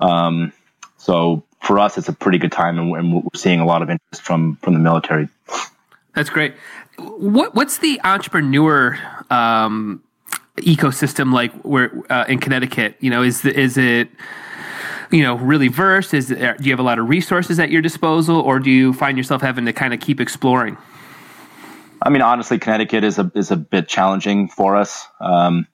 Um, 0.00 0.52
so 0.96 1.44
for 1.62 1.78
us, 1.78 1.98
it's 1.98 2.08
a 2.08 2.12
pretty 2.12 2.38
good 2.38 2.50
time, 2.50 2.78
and, 2.78 2.90
we're 2.90 3.22
seeing 3.34 3.60
a 3.60 3.66
lot 3.66 3.82
of 3.82 3.90
interest 3.90 4.22
from 4.22 4.56
from 4.56 4.72
the 4.72 4.80
military. 4.80 5.28
That's 6.14 6.30
great. 6.30 6.54
What 6.98 7.54
what's 7.54 7.78
the 7.78 8.00
entrepreneur 8.02 8.98
um, 9.30 10.02
ecosystem 10.56 11.32
like? 11.32 11.52
Where 11.62 11.92
uh, 12.10 12.24
in 12.26 12.38
Connecticut, 12.40 12.96
you 13.00 13.10
know, 13.10 13.22
is 13.22 13.42
the, 13.42 13.54
is 13.54 13.76
it 13.76 14.08
you 15.10 15.22
know 15.22 15.36
really 15.36 15.68
versed? 15.68 16.14
Is 16.14 16.28
do 16.28 16.56
you 16.60 16.72
have 16.72 16.80
a 16.80 16.84
lot 16.84 16.98
of 16.98 17.08
resources 17.08 17.58
at 17.58 17.70
your 17.70 17.82
disposal, 17.82 18.40
or 18.40 18.58
do 18.58 18.70
you 18.70 18.92
find 18.92 19.16
yourself 19.16 19.42
having 19.42 19.64
to 19.66 19.72
kind 19.72 19.94
of 19.94 20.00
keep 20.00 20.20
exploring? 20.20 20.76
I 22.02 22.10
mean, 22.10 22.22
honestly, 22.22 22.58
Connecticut 22.58 23.02
is 23.02 23.18
a 23.18 23.30
is 23.34 23.50
a 23.50 23.56
bit 23.56 23.88
challenging 23.88 24.48
for 24.48 24.76
us. 24.76 25.06
Um, 25.20 25.66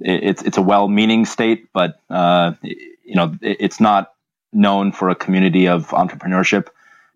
it, 0.00 0.24
it's 0.24 0.42
it's 0.42 0.58
a 0.58 0.62
well-meaning 0.62 1.24
state, 1.24 1.68
but 1.72 2.00
uh, 2.10 2.52
you 2.62 3.14
know, 3.14 3.36
it, 3.40 3.58
it's 3.60 3.80
not 3.80 4.12
known 4.52 4.92
for 4.92 5.08
a 5.08 5.14
community 5.14 5.68
of 5.68 5.88
entrepreneurship. 5.88 6.68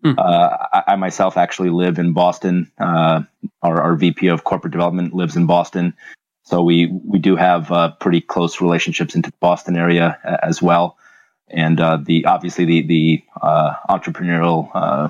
Mm. 0.03 0.17
Uh, 0.17 0.57
I, 0.73 0.83
I, 0.89 0.95
myself 0.95 1.37
actually 1.37 1.71
live 1.71 1.97
in 1.97 2.13
Boston. 2.13 2.71
Uh, 2.77 3.23
our, 3.63 3.81
our, 3.81 3.95
VP 3.95 4.27
of 4.27 4.43
corporate 4.43 4.71
development 4.71 5.13
lives 5.13 5.35
in 5.35 5.47
Boston, 5.47 5.93
so 6.43 6.61
we 6.61 6.85
we 7.03 7.19
do 7.19 7.35
have 7.35 7.71
uh, 7.71 7.91
pretty 7.99 8.21
close 8.21 8.61
relationships 8.61 9.15
into 9.15 9.31
the 9.31 9.37
Boston 9.39 9.75
area 9.75 10.19
as 10.43 10.61
well 10.61 10.97
and 11.49 11.79
uh, 11.79 11.97
the 11.97 12.25
obviously 12.25 12.65
the 12.65 12.81
the 12.81 13.23
uh, 13.41 13.73
entrepreneurial 13.89 14.69
uh, 14.73 15.09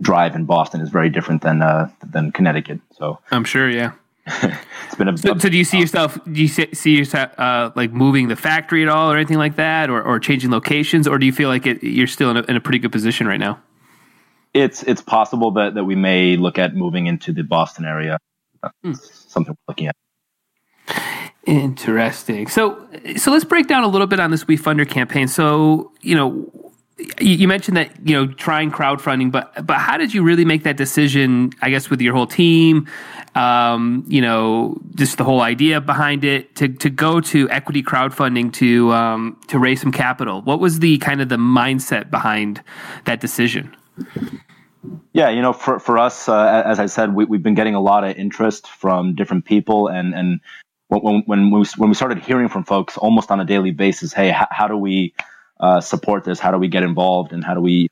drive 0.00 0.34
in 0.34 0.44
Boston 0.44 0.80
is 0.80 0.90
very 0.90 1.08
different 1.08 1.42
than 1.42 1.62
uh, 1.62 1.90
than 2.04 2.32
Connecticut. 2.32 2.80
So 2.96 3.18
I'm 3.30 3.44
sure, 3.44 3.68
yeah. 3.68 3.92
it's 4.42 4.94
been 4.96 5.08
a, 5.08 5.16
so, 5.16 5.38
so, 5.38 5.48
do 5.48 5.56
you 5.56 5.64
see 5.64 5.78
yourself? 5.78 6.18
Do 6.24 6.40
you 6.40 6.48
see, 6.48 6.68
see 6.74 6.96
yourself 6.96 7.30
uh, 7.38 7.70
like 7.74 7.92
moving 7.92 8.28
the 8.28 8.36
factory 8.36 8.82
at 8.82 8.88
all, 8.88 9.10
or 9.10 9.16
anything 9.16 9.38
like 9.38 9.56
that, 9.56 9.88
or, 9.88 10.02
or 10.02 10.20
changing 10.20 10.50
locations, 10.50 11.08
or 11.08 11.18
do 11.18 11.24
you 11.24 11.32
feel 11.32 11.48
like 11.48 11.66
it, 11.66 11.82
you're 11.82 12.06
still 12.06 12.30
in 12.30 12.36
a, 12.36 12.42
in 12.42 12.56
a 12.56 12.60
pretty 12.60 12.78
good 12.78 12.92
position 12.92 13.26
right 13.26 13.40
now? 13.40 13.58
It's 14.52 14.82
it's 14.82 15.00
possible 15.00 15.52
that 15.52 15.74
that 15.74 15.84
we 15.84 15.94
may 15.94 16.36
look 16.36 16.58
at 16.58 16.74
moving 16.74 17.06
into 17.06 17.32
the 17.32 17.42
Boston 17.42 17.86
area. 17.86 18.18
Hmm. 18.82 18.92
Something 18.92 19.54
we're 19.54 19.72
looking 19.72 19.86
at. 19.86 19.96
Interesting. 21.48 22.46
So, 22.46 22.86
so 23.16 23.30
let's 23.30 23.46
break 23.46 23.68
down 23.68 23.82
a 23.82 23.88
little 23.88 24.06
bit 24.06 24.20
on 24.20 24.30
this 24.30 24.44
WeFunder 24.44 24.86
campaign. 24.86 25.28
So, 25.28 25.90
you 26.02 26.14
know, 26.14 26.68
you 27.20 27.48
mentioned 27.48 27.78
that 27.78 27.90
you 28.06 28.14
know 28.14 28.26
trying 28.34 28.70
crowdfunding, 28.70 29.32
but 29.32 29.66
but 29.66 29.78
how 29.78 29.96
did 29.96 30.12
you 30.12 30.22
really 30.22 30.44
make 30.44 30.64
that 30.64 30.76
decision? 30.76 31.52
I 31.62 31.70
guess 31.70 31.88
with 31.88 32.02
your 32.02 32.12
whole 32.12 32.26
team, 32.26 32.86
um, 33.34 34.04
you 34.08 34.20
know, 34.20 34.76
just 34.94 35.16
the 35.16 35.24
whole 35.24 35.40
idea 35.40 35.80
behind 35.80 36.22
it 36.22 36.54
to 36.56 36.68
to 36.68 36.90
go 36.90 37.20
to 37.22 37.48
equity 37.48 37.82
crowdfunding 37.82 38.52
to 38.54 38.92
um, 38.92 39.40
to 39.46 39.58
raise 39.58 39.80
some 39.80 39.92
capital. 39.92 40.42
What 40.42 40.60
was 40.60 40.80
the 40.80 40.98
kind 40.98 41.22
of 41.22 41.30
the 41.30 41.36
mindset 41.36 42.10
behind 42.10 42.62
that 43.06 43.20
decision? 43.20 43.74
Yeah, 45.14 45.30
you 45.30 45.40
know, 45.40 45.54
for 45.54 45.78
for 45.78 45.96
us, 45.96 46.28
uh, 46.28 46.62
as 46.66 46.78
I 46.78 46.86
said, 46.86 47.14
we, 47.14 47.24
we've 47.24 47.42
been 47.42 47.54
getting 47.54 47.74
a 47.74 47.80
lot 47.80 48.04
of 48.04 48.16
interest 48.18 48.68
from 48.68 49.14
different 49.14 49.46
people, 49.46 49.86
and 49.86 50.14
and 50.14 50.40
when 50.88 51.22
when 51.26 51.50
we 51.50 51.64
when 51.76 51.90
we 51.90 51.94
started 51.94 52.18
hearing 52.18 52.48
from 52.48 52.64
folks 52.64 52.96
almost 52.96 53.30
on 53.30 53.40
a 53.40 53.44
daily 53.44 53.70
basis, 53.70 54.12
hey, 54.12 54.30
how, 54.30 54.48
how 54.50 54.68
do 54.68 54.76
we 54.76 55.14
uh, 55.60 55.80
support 55.80 56.24
this? 56.24 56.38
How 56.38 56.50
do 56.50 56.58
we 56.58 56.68
get 56.68 56.82
involved, 56.82 57.32
and 57.32 57.44
how 57.44 57.54
do 57.54 57.60
we 57.60 57.88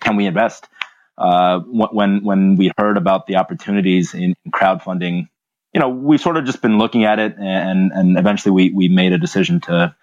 can 0.00 0.16
we 0.16 0.26
invest? 0.26 0.68
Uh, 1.16 1.60
when 1.60 2.24
when 2.24 2.56
we 2.56 2.72
heard 2.78 2.96
about 2.96 3.26
the 3.26 3.36
opportunities 3.36 4.14
in 4.14 4.34
crowdfunding, 4.48 5.28
you 5.72 5.80
know, 5.80 5.88
we've 5.88 6.20
sort 6.20 6.36
of 6.36 6.44
just 6.44 6.62
been 6.62 6.78
looking 6.78 7.04
at 7.04 7.18
it, 7.18 7.36
and 7.38 7.92
and 7.92 8.18
eventually 8.18 8.52
we 8.52 8.70
we 8.70 8.88
made 8.88 9.12
a 9.12 9.18
decision 9.18 9.60
to 9.60 9.94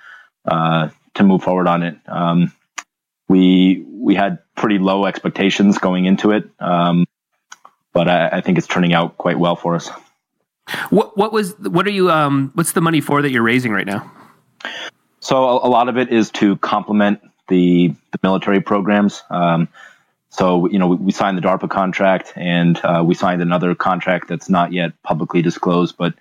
uh, 0.46 0.90
to 1.16 1.24
move 1.24 1.44
forward 1.44 1.68
on 1.68 1.84
it. 1.84 1.98
Um, 2.08 2.54
we 3.28 3.84
we 3.90 4.16
had 4.16 4.40
pretty 4.56 4.78
low 4.78 5.06
expectations 5.06 5.80
going 5.80 6.06
into 6.06 6.32
it, 6.32 6.50
um, 6.60 7.06
but 7.94 8.08
I, 8.08 8.30
I 8.34 8.42
think 8.42 8.58
it's 8.58 8.68
turning 8.68 8.94
out 8.94 9.18
quite 9.18 9.38
well 9.38 9.56
for 9.56 9.76
us. 9.76 9.90
What 10.90 11.18
what 11.18 11.32
was 11.32 11.58
what 11.60 11.88
are 11.88 11.92
you 11.92 12.12
um 12.12 12.52
what's 12.54 12.74
the 12.74 12.82
money 12.82 13.02
for 13.02 13.22
that 13.22 13.32
you're 13.32 13.44
raising 13.44 13.72
right 13.72 13.86
now? 13.86 14.12
So 15.20 15.44
a, 15.44 15.68
a 15.68 15.70
lot 15.70 15.90
of 15.90 15.98
it 15.98 16.10
is 16.10 16.30
to 16.32 16.58
complement 16.58 17.22
the 17.48 17.94
the 18.12 18.20
military 18.24 18.62
programs. 18.62 19.24
Um, 19.30 19.68
so 20.30 20.68
you 20.68 20.80
know 20.80 20.88
we, 20.88 20.96
we, 20.98 21.12
signed 21.12 21.38
the 21.38 21.42
DARPA 21.42 21.70
contract 21.70 22.34
and 22.36 22.80
uh, 22.84 23.04
we 23.06 23.16
signed 23.16 23.42
another 23.42 23.76
contract 23.76 24.28
that's 24.28 24.50
not 24.50 24.74
yet 24.74 24.92
publicly 25.04 25.42
disclosed, 25.42 25.96
but 25.98 26.14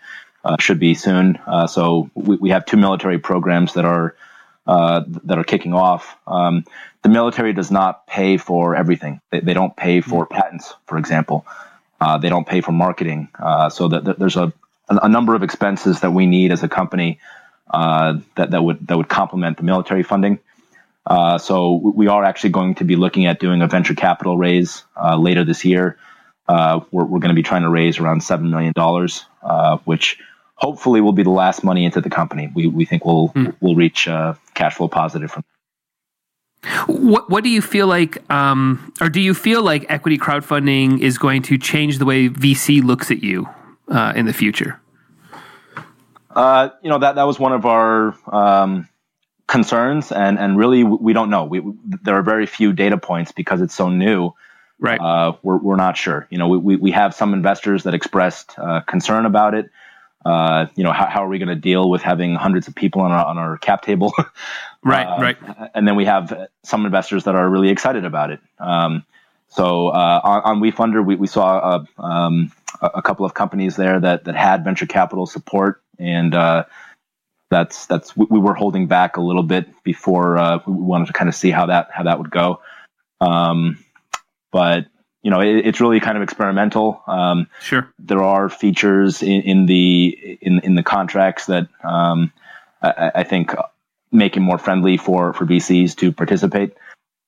uh, 0.45 0.57
should 0.59 0.79
be 0.79 0.95
soon. 0.95 1.39
Uh, 1.47 1.67
so 1.67 2.11
we, 2.15 2.37
we 2.37 2.51
have 2.51 2.65
two 2.65 2.77
military 2.77 3.19
programs 3.19 3.75
that 3.75 3.85
are 3.85 4.15
uh, 4.67 5.03
that 5.25 5.39
are 5.39 5.45
kicking 5.45 5.75
off. 5.75 6.17
Um, 6.27 6.65
the 7.03 7.09
military 7.09 7.53
does 7.53 7.71
not 7.71 8.07
pay 8.07 8.37
for 8.37 8.75
everything. 8.75 9.21
They, 9.31 9.41
they 9.41 9.55
don't 9.55 9.77
pay 9.77 10.01
for 10.01 10.27
patents, 10.27 10.75
for 10.87 10.99
example. 10.99 11.47
Uh, 12.01 12.19
they 12.19 12.29
don't 12.29 12.47
pay 12.47 12.61
for 12.61 12.73
marketing. 12.73 13.29
Uh, 13.39 13.69
so 13.71 13.89
that, 13.89 14.19
there's 14.19 14.37
a, 14.37 14.53
a 14.89 15.09
number 15.09 15.35
of 15.35 15.43
expenses 15.43 16.01
that 16.01 16.13
we 16.13 16.27
need 16.27 16.53
as 16.53 16.63
a 16.63 16.69
company 16.69 17.19
uh, 17.71 18.19
that, 18.37 18.51
that 18.51 18.63
would 18.63 18.87
that 18.87 18.97
would 18.97 19.09
complement 19.09 19.57
the 19.57 19.63
military 19.63 20.03
funding. 20.03 20.39
Uh, 21.07 21.39
so 21.39 21.73
we 21.73 22.09
are 22.09 22.25
actually 22.25 22.51
going 22.51 22.75
to 22.75 22.85
be 22.85 22.97
looking 22.97 23.27
at 23.27 23.41
doing 23.41 23.63
a 23.63 23.67
venture 23.67 23.95
capital 23.95 24.37
raise 24.37 24.85
uh, 25.01 25.17
later 25.17 25.45
this 25.45 25.65
year. 25.65 25.97
Uh, 26.49 26.81
we're, 26.91 27.05
we're 27.05 27.19
going 27.19 27.35
to 27.35 27.35
be 27.35 27.43
trying 27.43 27.63
to 27.63 27.69
raise 27.69 27.99
around 27.99 28.23
seven 28.23 28.51
million 28.51 28.73
dollars, 28.75 29.25
which 29.85 30.19
hopefully 30.55 31.01
will 31.01 31.13
be 31.13 31.23
the 31.23 31.31
last 31.31 31.65
money 31.65 31.85
into 31.85 32.01
the 32.01 32.11
company. 32.11 32.51
We 32.55 32.67
we 32.67 32.85
think 32.85 33.05
we'll 33.05 33.31
mm. 33.31 33.55
we'll 33.61 33.75
reach 33.75 34.09
cash 34.55 34.75
flow 34.75 34.89
positive 34.89 35.31
from. 35.31 35.45
What 36.87 37.31
what 37.31 37.45
do 37.45 37.51
you 37.51 37.63
feel 37.63 37.87
like, 37.87 38.19
um, 38.31 38.93
or 39.01 39.09
do 39.09 39.21
you 39.21 39.35
feel 39.35 39.63
like 39.63 39.87
equity 39.89 40.19
crowdfunding 40.19 41.01
is 41.01 41.19
going 41.19 41.43
to 41.43 41.59
change 41.59 41.99
the 41.99 42.05
way 42.05 42.29
VC 42.29 42.83
looks 42.83 43.11
at 43.11 43.23
you 43.23 43.49
uh, 43.89 44.13
in 44.17 44.27
the 44.27 44.33
future? 44.33 44.81
Uh, 46.31 46.71
you 46.83 46.91
know 46.91 46.99
that 46.99 47.15
that 47.15 47.25
was 47.25 47.39
one 47.39 47.53
of 47.53 47.65
our 47.65 48.15
um, 48.33 48.89
concerns, 49.47 50.13
and 50.13 50.39
and 50.39 50.59
really 50.59 50.85
we 50.85 51.13
don't 51.13 51.31
know. 51.31 51.45
We, 51.45 51.63
there 52.03 52.17
are 52.17 52.23
very 52.23 52.47
few 52.47 52.73
data 52.73 52.99
points 52.99 53.33
because 53.33 53.61
it's 53.61 53.75
so 53.75 53.89
new. 53.89 54.33
Right. 54.79 55.01
Uh, 55.01 55.37
we're 55.43 55.57
we're 55.57 55.77
not 55.77 55.97
sure. 55.97 56.27
You 56.31 56.39
know, 56.39 56.49
we 56.49 56.77
we 56.77 56.91
have 56.91 57.15
some 57.15 57.33
investors 57.33 57.85
that 57.85 57.95
expressed 57.95 58.59
uh, 58.59 58.81
concern 58.83 59.25
about 59.25 59.55
it. 59.55 59.71
Uh, 60.27 60.67
you 60.75 60.83
know, 60.83 60.91
how, 60.91 61.07
how 61.07 61.25
are 61.25 61.29
we 61.29 61.39
going 61.39 61.49
to 61.49 61.55
deal 61.55 61.89
with 61.89 62.03
having 62.03 62.35
hundreds 62.35 62.67
of 62.67 62.75
people 62.75 63.01
on 63.01 63.13
our, 63.13 63.25
on 63.25 63.39
our 63.39 63.57
cap 63.59 63.83
table? 63.83 64.13
right, 64.85 65.07
uh, 65.07 65.21
right. 65.21 65.37
And 65.75 65.87
then 65.87 65.97
we 65.97 66.05
have 66.05 66.49
some 66.65 66.87
investors 66.87 67.25
that 67.25 67.35
are 67.35 67.49
really 67.49 67.71
excited 67.71 68.05
about 68.05 68.31
it. 68.31 68.41
Um, 68.59 69.05
so 69.49 69.89
uh, 69.89 70.21
on, 70.23 70.43
on 70.43 70.61
WeFunder, 70.61 71.05
we, 71.05 71.17
we 71.17 71.27
saw 71.27 71.85
a, 71.99 72.03
um, 72.03 72.53
a 72.83 73.03
couple 73.03 73.25
of 73.25 73.35
companies 73.35 73.77
there 73.77 73.99
that, 74.01 74.25
that 74.25 74.35
had 74.35 74.65
venture 74.65 74.87
capital 74.87 75.27
support, 75.27 75.83
and 75.99 76.35
uh, 76.35 76.65
that's 77.51 77.87
that's 77.87 78.17
we, 78.17 78.27
we, 78.29 78.39
were 78.39 78.55
holding 78.55 78.87
back 78.87 79.17
a 79.17 79.21
little 79.21 79.43
bit 79.43 79.69
before 79.85 80.37
uh, 80.37 80.59
we 80.67 80.75
wanted 80.75 81.07
to 81.07 81.13
kind 81.13 81.29
of 81.29 81.35
see 81.35 81.51
how 81.51 81.67
that 81.67 81.89
how 81.93 82.03
that 82.05 82.19
would 82.19 82.31
go. 82.31 82.61
Um, 83.21 83.79
but 84.53 84.87
you 85.23 85.31
know, 85.31 85.41
it, 85.41 85.67
it's 85.67 85.81
really 85.81 86.01
kind 86.01 86.17
of 86.17 86.23
experimental. 86.23 87.03
Um, 87.07 87.49
sure. 87.61 87.93
There 87.99 88.23
are 88.23 88.49
features 88.49 89.23
in, 89.23 89.43
in 89.43 89.67
the 89.67 90.39
in 90.41 90.61
in 90.61 90.75
the 90.75 90.83
contracts 90.83 91.47
that 91.47 91.69
um, 91.85 92.33
I, 92.83 93.13
I, 93.17 93.23
think 93.25 93.55
make 94.17 94.37
it 94.37 94.41
more 94.41 94.59
friendly 94.59 94.97
for 94.97 95.33
for 95.33 95.45
VCs 95.45 95.97
to 95.97 96.13
participate 96.13 96.77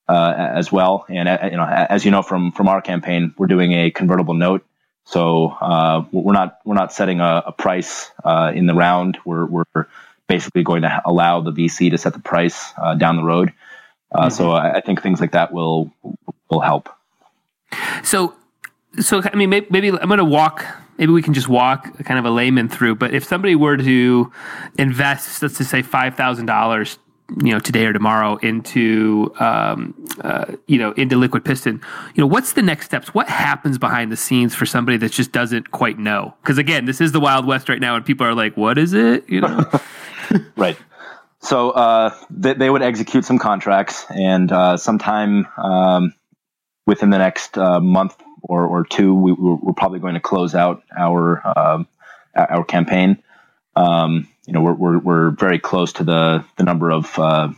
uh, 0.09 0.35
as 0.37 0.73
well. 0.73 1.05
And 1.09 1.29
uh, 1.29 1.39
you 1.51 1.57
know, 1.57 1.65
as 1.65 2.05
you 2.05 2.11
know 2.11 2.23
from 2.23 2.53
from 2.53 2.69
our 2.69 2.81
campaign, 2.81 3.35
we're 3.37 3.47
doing 3.47 3.73
a 3.73 3.91
convertible 3.91 4.35
note. 4.35 4.65
So 5.05 5.49
uh, 5.49 6.05
we're 6.13 6.33
not 6.33 6.59
we're 6.65 6.75
not 6.75 6.93
setting 6.93 7.21
a, 7.21 7.45
a 7.47 7.53
price 7.53 8.11
uh, 8.25 8.53
in 8.55 8.67
the 8.67 8.75
round. 8.75 9.19
We're 9.25 9.47
we're 9.47 9.87
basically 10.27 10.63
going 10.63 10.83
to 10.83 11.03
allow 11.05 11.41
the 11.41 11.53
VC 11.53 11.91
to 11.91 11.99
set 11.99 12.13
the 12.13 12.21
price 12.21 12.73
uh, 12.77 12.95
down 12.95 13.17
the 13.17 13.25
road. 13.25 13.53
Uh, 14.13 14.27
mm-hmm. 14.27 14.31
So 14.31 14.51
I, 14.51 14.77
I 14.77 14.81
think 14.81 15.03
things 15.03 15.21
like 15.21 15.33
that 15.33 15.53
will 15.53 15.91
will 16.51 16.61
help. 16.61 16.89
So, 18.03 18.35
so 19.01 19.23
I 19.23 19.37
mean, 19.37 19.51
maybe, 19.51 19.67
maybe 19.71 19.91
I'm 19.91 20.09
going 20.09 20.19
to 20.19 20.25
walk. 20.25 20.65
Maybe 20.99 21.13
we 21.13 21.23
can 21.23 21.33
just 21.33 21.49
walk 21.49 21.97
kind 22.05 22.19
of 22.19 22.25
a 22.25 22.31
layman 22.31 22.69
through. 22.69 22.97
But 22.97 23.15
if 23.15 23.25
somebody 23.25 23.55
were 23.55 23.77
to 23.77 24.33
invest, 24.77 25.43
let's 25.43 25.59
just 25.59 25.71
say 25.71 25.83
five 25.83 26.17
thousand 26.17 26.47
dollars, 26.47 26.99
you 27.43 27.53
know, 27.53 27.61
today 27.61 27.87
or 27.87 27.93
tomorrow 27.93 28.37
into, 28.37 29.33
um, 29.39 29.95
uh, 30.23 30.57
you 30.67 30.79
know, 30.79 30.93
into 30.93 31.17
Liquid 31.17 31.45
Piston, 31.45 31.81
you 32.15 32.21
know, 32.21 32.27
what's 32.27 32.55
the 32.55 32.63
next 32.63 32.87
steps? 32.87 33.15
What 33.15 33.29
happens 33.29 33.79
behind 33.79 34.11
the 34.11 34.17
scenes 34.17 34.55
for 34.55 34.67
somebody 34.67 34.97
that 34.99 35.13
just 35.13 35.31
doesn't 35.31 35.71
quite 35.71 35.99
know? 35.99 36.35
Because 36.43 36.59
again, 36.59 36.85
this 36.85 37.01
is 37.01 37.13
the 37.13 37.21
Wild 37.21 37.47
West 37.47 37.69
right 37.69 37.81
now, 37.81 37.97
and 37.97 38.05
people 38.05 38.27
are 38.27 38.35
like, 38.35 38.57
"What 38.57 38.79
is 38.79 38.93
it?" 38.93 39.29
You 39.29 39.43
know, 39.43 39.71
right. 40.57 40.77
So 41.41 41.71
uh, 41.71 42.15
they, 42.31 42.55
they, 42.55 42.69
would 42.69 42.83
execute 42.83 43.25
some 43.25 43.39
contracts, 43.39 44.05
and 44.11 44.51
uh, 44.51 44.77
sometime 44.77 45.47
um, 45.57 46.15
within 46.87 47.11
the 47.11 47.19
next 47.19 47.57
uh, 47.57 47.79
month 47.79 48.17
or, 48.43 48.67
or 48.67 48.85
two, 48.85 49.15
we, 49.15 49.33
are 49.33 49.75
probably 49.75 49.99
going 49.99 50.15
to 50.15 50.21
close 50.21 50.55
out 50.55 50.83
our 50.97 51.43
uh, 51.47 51.85
our 52.35 52.65
campaign. 52.65 53.23
Um, 53.77 54.29
you 54.47 54.53
know, 54.53 54.61
we're, 54.61 54.75
we're, 54.75 54.99
we're 54.99 55.31
very 55.31 55.59
close 55.59 55.93
to 55.95 56.05
the 56.05 56.45
the 56.57 56.65
number 56.65 56.91
of 56.91 57.19
uh, 57.19 57.51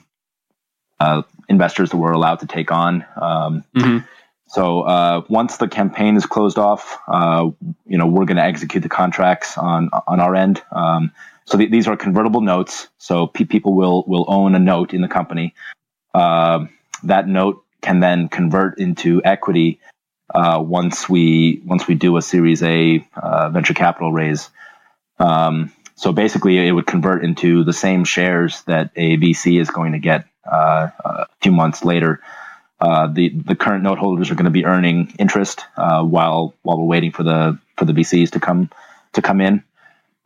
uh 0.98 1.22
investors 1.48 1.90
that 1.90 1.96
we're 1.96 2.12
allowed 2.12 2.40
to 2.40 2.46
take 2.46 2.70
on. 2.70 3.04
Um, 3.20 3.64
mm-hmm. 3.74 3.98
So 4.46 4.82
uh, 4.82 5.22
once 5.28 5.58
the 5.58 5.68
campaign 5.68 6.16
is 6.16 6.26
closed 6.26 6.58
off, 6.58 6.98
uh, 7.08 7.50
you 7.86 7.98
know, 7.98 8.06
we're 8.06 8.24
going 8.24 8.36
to 8.36 8.44
execute 8.44 8.82
the 8.82 8.88
contracts 8.88 9.56
on 9.56 9.90
on 10.06 10.20
our 10.20 10.34
end. 10.34 10.62
Um, 10.72 11.12
so 11.44 11.56
th- 11.56 11.70
these 11.70 11.86
are 11.86 11.96
convertible 11.96 12.40
notes. 12.40 12.88
So 12.98 13.26
pe- 13.26 13.44
people 13.44 13.74
will 13.74 14.04
will 14.06 14.24
own 14.28 14.54
a 14.54 14.58
note 14.58 14.92
in 14.92 15.02
the 15.02 15.08
company. 15.08 15.54
that 16.12 17.26
note 17.26 17.64
can 17.80 18.00
then 18.00 18.28
convert 18.28 18.78
into 18.78 19.22
equity 19.24 19.80
uh, 20.34 20.62
once 20.64 21.08
we 21.08 21.60
once 21.64 21.86
we 21.86 21.94
do 21.94 22.16
a 22.16 22.22
Series 22.22 22.62
A 22.62 23.06
uh, 23.14 23.48
venture 23.50 23.74
capital 23.74 24.12
raise. 24.12 24.50
Um, 25.18 25.72
so 25.96 26.12
basically, 26.12 26.66
it 26.66 26.72
would 26.72 26.86
convert 26.86 27.24
into 27.24 27.64
the 27.64 27.72
same 27.72 28.04
shares 28.04 28.62
that 28.62 28.90
a 28.96 29.16
VC 29.18 29.60
is 29.60 29.70
going 29.70 29.92
to 29.92 29.98
get 29.98 30.24
uh, 30.50 30.88
a 31.04 31.26
few 31.42 31.52
months 31.52 31.84
later. 31.84 32.20
Uh, 32.80 33.06
the 33.08 33.28
the 33.28 33.54
current 33.54 33.82
note 33.82 33.98
holders 33.98 34.30
are 34.30 34.34
going 34.34 34.46
to 34.46 34.50
be 34.50 34.64
earning 34.64 35.14
interest 35.18 35.66
uh, 35.76 36.02
while 36.02 36.54
while 36.62 36.78
we're 36.78 36.86
waiting 36.86 37.12
for 37.12 37.22
the 37.22 37.58
for 37.76 37.84
the 37.84 37.92
VCs 37.92 38.30
to 38.30 38.40
come 38.40 38.70
to 39.12 39.22
come 39.22 39.40
in. 39.40 39.62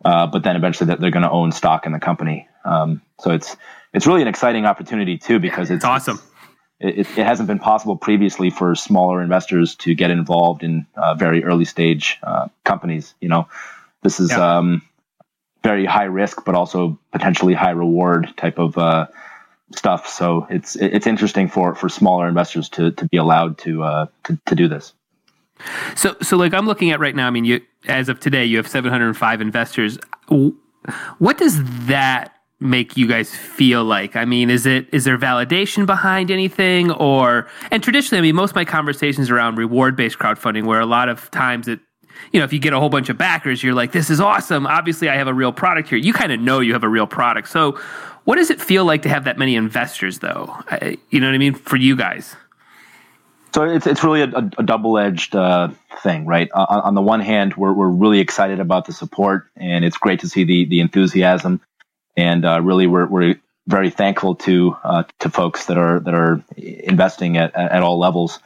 Uh, 0.04 0.26
but 0.26 0.42
then 0.42 0.54
eventually 0.54 0.94
they're 0.94 1.10
going 1.10 1.22
to 1.22 1.30
own 1.30 1.50
stock 1.50 1.86
in 1.86 1.92
the 1.92 1.98
company. 1.98 2.46
Um, 2.64 3.00
so 3.18 3.32
it's 3.32 3.56
it's 3.92 4.06
really 4.06 4.22
an 4.22 4.28
exciting 4.28 4.66
opportunity 4.66 5.18
too 5.18 5.40
because 5.40 5.70
it's, 5.70 5.76
it's 5.76 5.84
awesome. 5.84 6.16
It's, 6.16 6.34
it, 6.80 6.98
it, 6.98 7.24
hasn't 7.24 7.46
been 7.46 7.58
possible 7.58 7.96
previously 7.96 8.50
for 8.50 8.74
smaller 8.74 9.22
investors 9.22 9.74
to 9.76 9.94
get 9.94 10.10
involved 10.10 10.62
in 10.62 10.87
uh, 10.96 11.14
very 11.14 11.44
early 11.44 11.64
stage 11.64 12.18
uh, 12.22 12.48
companies. 12.64 13.14
You 13.20 13.28
know, 13.28 13.48
this 14.02 14.20
is 14.20 14.30
yeah. 14.30 14.58
um, 14.58 14.82
very 15.62 15.87
high 15.87 16.04
risk, 16.04 16.44
but 16.44 16.54
also 16.54 16.98
potentially 17.12 17.54
high 17.54 17.70
reward 17.70 18.34
type 18.37 18.58
of 18.58 18.76
uh, 18.76 19.06
stuff. 19.74 20.08
So 20.08 20.46
it's 20.51 20.76
it's 20.76 21.07
interesting 21.07 21.49
for, 21.49 21.74
for 21.74 21.88
smaller 21.88 22.28
investors 22.28 22.68
to 22.70 22.90
to 22.92 23.07
be 23.07 23.16
allowed 23.16 23.59
to 23.59 23.82
uh, 23.82 24.07
to, 24.24 24.38
to 24.46 24.55
do 24.55 24.68
this. 24.68 24.92
So 25.94 26.16
so 26.20 26.36
like 26.36 26.53
I'm 26.53 26.66
looking 26.66 26.90
at 26.90 27.01
right 27.01 27.14
now. 27.14 27.26
I 27.26 27.30
mean, 27.30 27.44
you 27.44 27.61
as 27.86 28.09
of 28.09 28.20
today, 28.20 28.44
you 28.44 28.57
have 28.57 28.68
705 28.68 29.40
investors. 29.40 29.99
What 31.18 31.38
does 31.38 31.86
that 31.86 32.34
make 32.64 32.96
you 32.96 33.06
guys 33.06 33.34
feel 33.34 33.84
like? 33.84 34.16
I 34.16 34.24
mean, 34.24 34.50
is 34.50 34.66
it 34.66 34.88
is 34.92 35.04
there 35.04 35.18
validation 35.18 35.86
behind 35.86 36.30
anything 36.30 36.90
or 36.90 37.46
and 37.70 37.82
traditionally, 37.82 38.18
I 38.18 38.22
mean, 38.22 38.34
most 38.34 38.50
of 38.50 38.56
my 38.56 38.64
conversations 38.64 39.30
around 39.30 39.56
reward 39.56 39.94
based 39.96 40.18
crowdfunding 40.18 40.64
where 40.64 40.80
a 40.80 40.86
lot 40.86 41.08
of 41.08 41.30
times 41.30 41.68
it 41.68 41.80
you 42.32 42.40
know, 42.40 42.44
if 42.44 42.52
you 42.52 42.58
get 42.58 42.72
a 42.72 42.78
whole 42.78 42.88
bunch 42.88 43.08
of 43.08 43.18
backers, 43.18 43.62
you're 43.62 43.74
like, 43.74 43.92
this 43.92 44.08
is 44.08 44.20
awesome. 44.20 44.66
Obviously, 44.66 45.08
I 45.08 45.16
have 45.16 45.28
a 45.28 45.34
real 45.34 45.52
product 45.52 45.88
here. 45.88 45.98
You 45.98 46.12
kind 46.12 46.32
of 46.32 46.40
know 46.40 46.60
you 46.60 46.72
have 46.72 46.84
a 46.84 46.88
real 46.88 47.06
product. 47.06 47.48
So, 47.48 47.78
what 48.24 48.36
does 48.36 48.50
it 48.50 48.60
feel 48.60 48.84
like 48.84 49.02
to 49.02 49.08
have 49.08 49.24
that 49.24 49.36
many 49.36 49.56
investors, 49.56 50.20
though? 50.20 50.56
I, 50.70 50.96
you 51.10 51.20
know 51.20 51.26
what 51.26 51.34
I 51.34 51.38
mean? 51.38 51.54
For 51.54 51.76
you 51.76 51.96
guys? 51.96 52.36
So 53.54 53.62
it's 53.62 53.86
it's 53.86 54.02
really 54.02 54.22
a, 54.22 54.50
a 54.58 54.62
double 54.64 54.98
edged 54.98 55.36
uh, 55.36 55.68
thing, 56.02 56.26
right? 56.26 56.50
Uh, 56.52 56.80
on 56.84 56.94
the 56.94 57.02
one 57.02 57.20
hand, 57.20 57.54
we're 57.54 57.72
we're 57.72 57.88
really 57.88 58.18
excited 58.18 58.58
about 58.58 58.86
the 58.86 58.92
support, 58.92 59.46
and 59.56 59.84
it's 59.84 59.96
great 59.96 60.20
to 60.20 60.28
see 60.28 60.42
the 60.42 60.64
the 60.64 60.80
enthusiasm, 60.80 61.60
and 62.16 62.44
uh, 62.44 62.60
really 62.60 62.86
we're 62.86 63.06
we're 63.06 63.34
very 63.66 63.90
thankful 63.90 64.34
to 64.36 64.76
uh, 64.82 65.04
to 65.20 65.30
folks 65.30 65.66
that 65.66 65.78
are 65.78 66.00
that 66.00 66.14
are 66.14 66.44
investing 66.56 67.36
at 67.36 67.54
at 67.54 67.82
all 67.82 67.98
levels. 67.98 68.40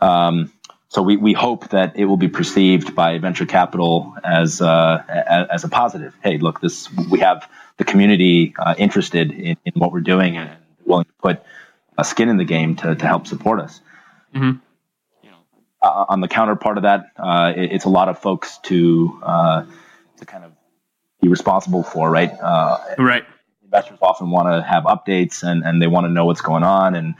Um, 0.00 0.52
so 0.94 1.02
we, 1.02 1.16
we 1.16 1.32
hope 1.32 1.70
that 1.70 1.96
it 1.96 2.04
will 2.04 2.16
be 2.16 2.28
perceived 2.28 2.94
by 2.94 3.18
venture 3.18 3.46
capital 3.46 4.16
as 4.22 4.60
uh, 4.60 5.46
as, 5.50 5.64
a 5.64 5.68
positive. 5.68 6.14
Hey, 6.22 6.38
look, 6.38 6.60
this 6.60 6.88
we 7.10 7.18
have 7.18 7.50
the 7.78 7.84
community 7.84 8.54
uh, 8.56 8.76
interested 8.78 9.32
in, 9.32 9.56
in, 9.64 9.72
what 9.74 9.90
we're 9.90 10.02
doing 10.02 10.36
and 10.36 10.50
willing 10.84 11.06
to 11.06 11.12
put 11.20 11.42
a 11.98 12.04
skin 12.04 12.28
in 12.28 12.36
the 12.36 12.44
game 12.44 12.76
to, 12.76 12.94
to 12.94 13.06
help 13.08 13.26
support 13.26 13.58
us. 13.58 13.80
Mm-hmm. 14.36 14.58
You 15.24 15.30
know, 15.30 15.38
uh, 15.82 16.04
on 16.10 16.20
the 16.20 16.28
counterpart 16.28 16.76
of 16.76 16.84
that, 16.84 17.06
uh, 17.16 17.52
it, 17.56 17.72
it's 17.72 17.86
a 17.86 17.90
lot 17.90 18.08
of 18.08 18.20
folks 18.20 18.58
to 18.58 19.18
uh, 19.20 19.64
to 20.18 20.26
kind 20.26 20.44
of 20.44 20.52
be 21.24 21.28
responsible 21.28 21.82
for, 21.82 22.10
right? 22.10 22.30
Uh, 22.30 22.78
right. 22.98 23.24
Investors 23.64 23.98
often 24.02 24.30
want 24.30 24.48
to 24.48 24.62
have 24.62 24.84
updates 24.84 25.42
and, 25.42 25.64
and 25.64 25.80
they 25.80 25.86
want 25.86 26.04
to 26.04 26.12
know 26.12 26.26
what's 26.26 26.42
going 26.42 26.62
on, 26.62 26.94
and, 26.94 27.14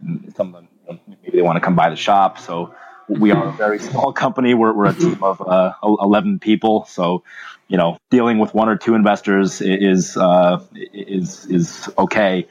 and 0.00 0.34
some 0.34 0.54
of 0.54 0.64
them 0.86 1.00
maybe 1.22 1.36
they 1.36 1.42
want 1.42 1.56
to 1.56 1.60
come 1.60 1.76
by 1.76 1.90
the 1.90 1.96
shop. 1.96 2.38
So 2.38 2.74
we 3.08 3.30
are 3.30 3.48
a 3.48 3.52
very 3.52 3.78
small 3.78 4.12
company. 4.12 4.54
We're, 4.54 4.72
we're 4.72 4.86
a 4.86 4.94
team 4.94 5.22
of 5.22 5.40
uh, 5.40 5.74
11 5.82 6.38
people. 6.38 6.84
So, 6.86 7.22
you 7.68 7.76
know, 7.76 7.98
dealing 8.10 8.38
with 8.38 8.54
one 8.54 8.68
or 8.68 8.76
two 8.76 8.94
investors 8.94 9.60
is, 9.60 10.16
uh, 10.16 10.64
is, 10.74 11.46
is 11.46 11.88
okay. 11.98 12.48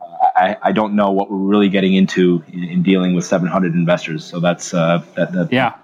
Uh, 0.00 0.26
I, 0.36 0.56
I 0.62 0.72
don't 0.72 0.96
know 0.96 1.10
what 1.10 1.30
we're 1.30 1.36
really 1.36 1.68
getting 1.68 1.94
into 1.94 2.42
in, 2.48 2.64
in 2.64 2.82
dealing 2.82 3.14
with 3.14 3.24
700 3.24 3.74
investors. 3.74 4.24
So 4.24 4.40
that's, 4.40 4.72
uh, 4.72 5.04
that, 5.16 5.32
that, 5.32 5.52
yeah. 5.52 5.74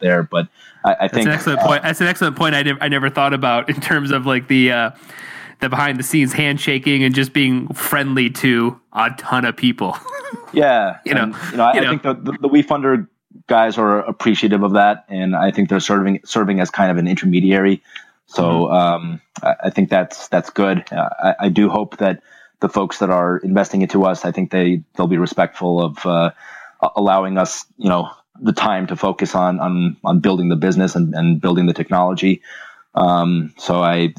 There, 0.00 0.22
but 0.22 0.48
I, 0.84 0.96
I 1.00 1.08
think 1.08 1.26
that's 1.26 1.26
an 1.26 1.32
excellent 1.32 1.60
point. 1.60 1.82
That's 1.82 2.00
an 2.00 2.06
excellent 2.06 2.36
point. 2.36 2.54
I, 2.54 2.64
I 2.80 2.88
never 2.88 3.10
thought 3.10 3.34
about 3.34 3.68
in 3.68 3.80
terms 3.80 4.10
of 4.10 4.26
like 4.26 4.48
the 4.48 4.72
uh, 4.72 4.90
the 5.60 5.68
behind 5.68 5.98
the 5.98 6.02
scenes 6.02 6.32
handshaking 6.32 7.04
and 7.04 7.14
just 7.14 7.32
being 7.32 7.68
friendly 7.68 8.30
to 8.30 8.80
a 8.92 9.10
ton 9.16 9.44
of 9.44 9.56
people. 9.56 9.96
Yeah, 10.52 10.98
you 11.04 11.14
know, 11.14 11.22
and, 11.24 11.36
you 11.50 11.56
know, 11.56 11.64
I, 11.64 11.74
you 11.74 11.80
know. 11.80 11.86
I 11.86 11.90
think 11.90 12.02
the, 12.02 12.14
the, 12.14 12.32
the 12.32 12.48
WeFunder 12.48 13.08
guys 13.46 13.78
are 13.78 13.98
appreciative 14.00 14.62
of 14.62 14.72
that, 14.72 15.04
and 15.08 15.34
I 15.36 15.50
think 15.50 15.68
they're 15.68 15.80
serving 15.80 16.20
serving 16.24 16.60
as 16.60 16.70
kind 16.70 16.90
of 16.90 16.98
an 16.98 17.06
intermediary. 17.06 17.82
So 18.26 18.42
mm-hmm. 18.42 18.74
um, 18.74 19.20
I, 19.42 19.54
I, 19.64 19.70
think 19.70 19.90
that's 19.90 20.28
that's 20.28 20.50
good. 20.50 20.84
Uh, 20.92 21.08
I, 21.22 21.34
I, 21.40 21.48
do 21.48 21.68
hope 21.68 21.96
that 21.96 22.22
the 22.60 22.68
folks 22.68 22.98
that 22.98 23.10
are 23.10 23.38
investing 23.38 23.82
into 23.82 24.04
us, 24.04 24.24
I 24.24 24.30
think 24.30 24.50
they 24.50 24.82
they'll 24.96 25.08
be 25.08 25.18
respectful 25.18 25.82
of 25.82 26.06
uh, 26.06 26.30
allowing 26.94 27.38
us, 27.38 27.64
you 27.76 27.88
know, 27.88 28.10
the 28.42 28.52
time 28.52 28.86
to 28.88 28.96
focus 28.96 29.34
on 29.34 29.60
on 29.60 29.96
on 30.04 30.20
building 30.20 30.48
the 30.48 30.56
business 30.56 30.94
and, 30.94 31.14
and 31.14 31.40
building 31.40 31.66
the 31.66 31.74
technology. 31.74 32.42
Um, 32.94 33.54
so 33.58 33.82
I 33.82 34.14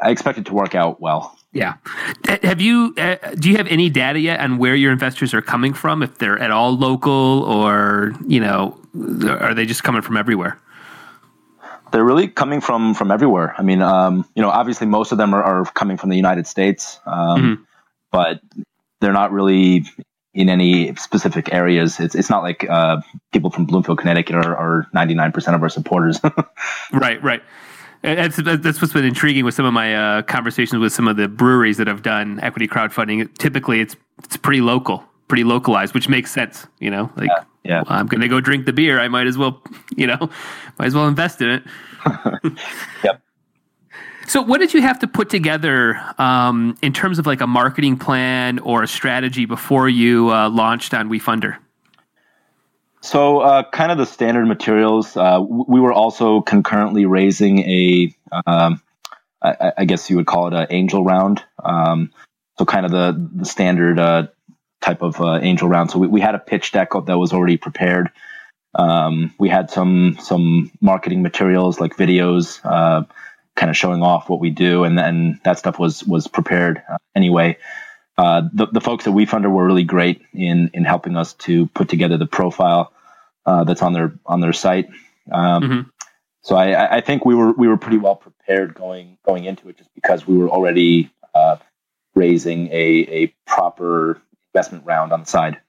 I 0.00 0.10
expect 0.10 0.38
it 0.38 0.46
to 0.46 0.54
work 0.54 0.74
out 0.74 1.00
well. 1.00 1.36
Yeah. 1.52 1.74
Have 2.42 2.60
you? 2.60 2.94
Uh, 2.96 3.16
do 3.38 3.50
you 3.50 3.56
have 3.56 3.66
any 3.68 3.88
data 3.88 4.20
yet 4.20 4.40
on 4.40 4.58
where 4.58 4.74
your 4.74 4.92
investors 4.92 5.32
are 5.32 5.42
coming 5.42 5.72
from? 5.72 6.02
If 6.02 6.18
they're 6.18 6.38
at 6.38 6.50
all 6.50 6.76
local, 6.76 7.42
or 7.44 8.12
you 8.26 8.40
know, 8.40 8.78
are 9.26 9.54
they 9.54 9.64
just 9.64 9.82
coming 9.82 10.02
from 10.02 10.16
everywhere? 10.16 10.60
They're 11.90 12.04
really 12.04 12.28
coming 12.28 12.60
from 12.60 12.94
from 12.94 13.10
everywhere. 13.10 13.54
I 13.56 13.62
mean, 13.62 13.80
um, 13.80 14.28
you 14.34 14.42
know, 14.42 14.50
obviously 14.50 14.86
most 14.86 15.10
of 15.10 15.18
them 15.18 15.34
are, 15.34 15.42
are 15.42 15.64
coming 15.64 15.96
from 15.96 16.10
the 16.10 16.16
United 16.16 16.46
States, 16.46 17.00
um, 17.06 17.40
mm-hmm. 17.40 17.62
but 18.12 18.40
they're 19.00 19.14
not 19.14 19.32
really 19.32 19.86
in 20.34 20.48
any 20.48 20.94
specific 20.96 21.52
areas. 21.52 22.00
It's 22.00 22.14
it's 22.14 22.30
not 22.30 22.42
like 22.42 22.68
uh, 22.68 23.00
people 23.32 23.50
from 23.50 23.66
Bloomfield, 23.66 23.98
Connecticut 23.98 24.36
are 24.36 24.86
ninety 24.92 25.14
nine 25.14 25.32
percent 25.32 25.54
of 25.56 25.62
our 25.62 25.68
supporters. 25.68 26.20
right. 26.92 27.22
Right. 27.22 27.42
That's, 28.02 28.36
that's 28.36 28.80
what's 28.80 28.92
been 28.92 29.04
intriguing 29.04 29.44
with 29.44 29.54
some 29.54 29.66
of 29.66 29.72
my 29.72 29.94
uh, 29.94 30.22
conversations 30.22 30.78
with 30.80 30.92
some 30.92 31.08
of 31.08 31.16
the 31.16 31.26
breweries 31.26 31.78
that 31.78 31.88
have 31.88 32.02
done 32.02 32.38
equity 32.40 32.68
crowdfunding. 32.68 33.36
Typically, 33.38 33.80
it's 33.80 33.96
it's 34.22 34.36
pretty 34.36 34.60
local, 34.60 35.04
pretty 35.26 35.42
localized, 35.42 35.94
which 35.94 36.08
makes 36.08 36.30
sense. 36.30 36.68
You 36.78 36.90
know, 36.90 37.10
like 37.16 37.28
yeah, 37.28 37.44
yeah. 37.64 37.82
Well, 37.88 37.98
I'm 37.98 38.06
going 38.06 38.20
to 38.20 38.28
go 38.28 38.40
drink 38.40 38.66
the 38.66 38.72
beer. 38.72 39.00
I 39.00 39.08
might 39.08 39.26
as 39.26 39.36
well, 39.36 39.62
you 39.96 40.06
know, 40.06 40.30
might 40.78 40.86
as 40.86 40.94
well 40.94 41.08
invest 41.08 41.42
in 41.42 41.50
it. 41.50 41.62
yep. 43.02 43.20
So, 44.28 44.42
what 44.42 44.60
did 44.60 44.74
you 44.74 44.82
have 44.82 44.98
to 44.98 45.08
put 45.08 45.30
together 45.30 45.98
um, 46.18 46.76
in 46.82 46.92
terms 46.92 47.18
of 47.18 47.26
like 47.26 47.40
a 47.40 47.46
marketing 47.46 47.96
plan 47.96 48.58
or 48.58 48.82
a 48.82 48.86
strategy 48.86 49.46
before 49.46 49.88
you 49.88 50.30
uh, 50.30 50.50
launched 50.50 50.92
on 50.92 51.08
WeFunder? 51.08 51.56
So, 53.00 53.38
uh, 53.38 53.62
kind 53.70 53.90
of 53.90 53.96
the 53.96 54.04
standard 54.04 54.44
materials. 54.44 55.16
Uh, 55.16 55.40
we 55.42 55.80
were 55.80 55.94
also 55.94 56.42
concurrently 56.42 57.06
raising 57.06 57.60
a, 57.60 58.14
um, 58.46 58.82
I, 59.40 59.72
I, 59.78 59.84
guess 59.86 60.10
you 60.10 60.16
would 60.16 60.26
call 60.26 60.48
it 60.48 60.52
an 60.52 60.66
angel 60.68 61.02
round. 61.02 61.42
Um, 61.64 62.12
so, 62.58 62.66
kind 62.66 62.84
of 62.84 62.92
the 62.92 63.30
the 63.34 63.46
standard 63.46 63.98
uh, 63.98 64.26
type 64.82 65.00
of 65.00 65.18
uh, 65.22 65.38
angel 65.40 65.68
round. 65.68 65.90
So, 65.90 66.00
we, 66.00 66.06
we 66.06 66.20
had 66.20 66.34
a 66.34 66.38
pitch 66.38 66.72
deck 66.72 66.90
that 67.06 67.16
was 67.16 67.32
already 67.32 67.56
prepared. 67.56 68.10
Um, 68.74 69.34
we 69.38 69.48
had 69.48 69.70
some 69.70 70.18
some 70.20 70.70
marketing 70.82 71.22
materials 71.22 71.80
like 71.80 71.96
videos, 71.96 72.60
uh, 72.62 73.04
kind 73.58 73.70
of 73.70 73.76
showing 73.76 74.02
off 74.02 74.28
what 74.28 74.40
we 74.40 74.50
do, 74.50 74.84
and 74.84 74.96
then 74.96 75.40
that 75.44 75.58
stuff 75.58 75.78
was 75.78 76.04
was 76.04 76.26
prepared 76.28 76.82
uh, 76.90 76.96
anyway. 77.14 77.58
Uh, 78.16 78.42
the, 78.52 78.66
the 78.66 78.80
folks 78.80 79.06
at 79.06 79.12
WeFunder 79.12 79.50
were 79.50 79.66
really 79.66 79.84
great 79.84 80.22
in 80.32 80.70
in 80.72 80.84
helping 80.84 81.16
us 81.16 81.34
to 81.34 81.66
put 81.68 81.88
together 81.88 82.16
the 82.16 82.26
profile 82.26 82.92
uh, 83.44 83.64
that's 83.64 83.82
on 83.82 83.92
their 83.92 84.14
on 84.24 84.40
their 84.40 84.52
site. 84.52 84.88
Um, 85.30 85.62
mm-hmm. 85.62 85.88
So 86.42 86.56
I, 86.56 86.96
I, 86.96 87.00
think 87.00 87.26
we 87.26 87.34
were 87.34 87.52
we 87.52 87.68
were 87.68 87.76
pretty 87.76 87.98
well 87.98 88.16
prepared 88.16 88.74
going 88.74 89.18
going 89.26 89.44
into 89.44 89.68
it, 89.68 89.76
just 89.76 89.92
because 89.94 90.26
we 90.26 90.38
were 90.38 90.48
already 90.48 91.10
uh, 91.34 91.56
raising 92.14 92.68
a 92.68 93.06
a 93.08 93.26
proper 93.46 94.22
investment 94.54 94.84
round 94.86 95.12
on 95.12 95.20
the 95.20 95.26
side. 95.26 95.60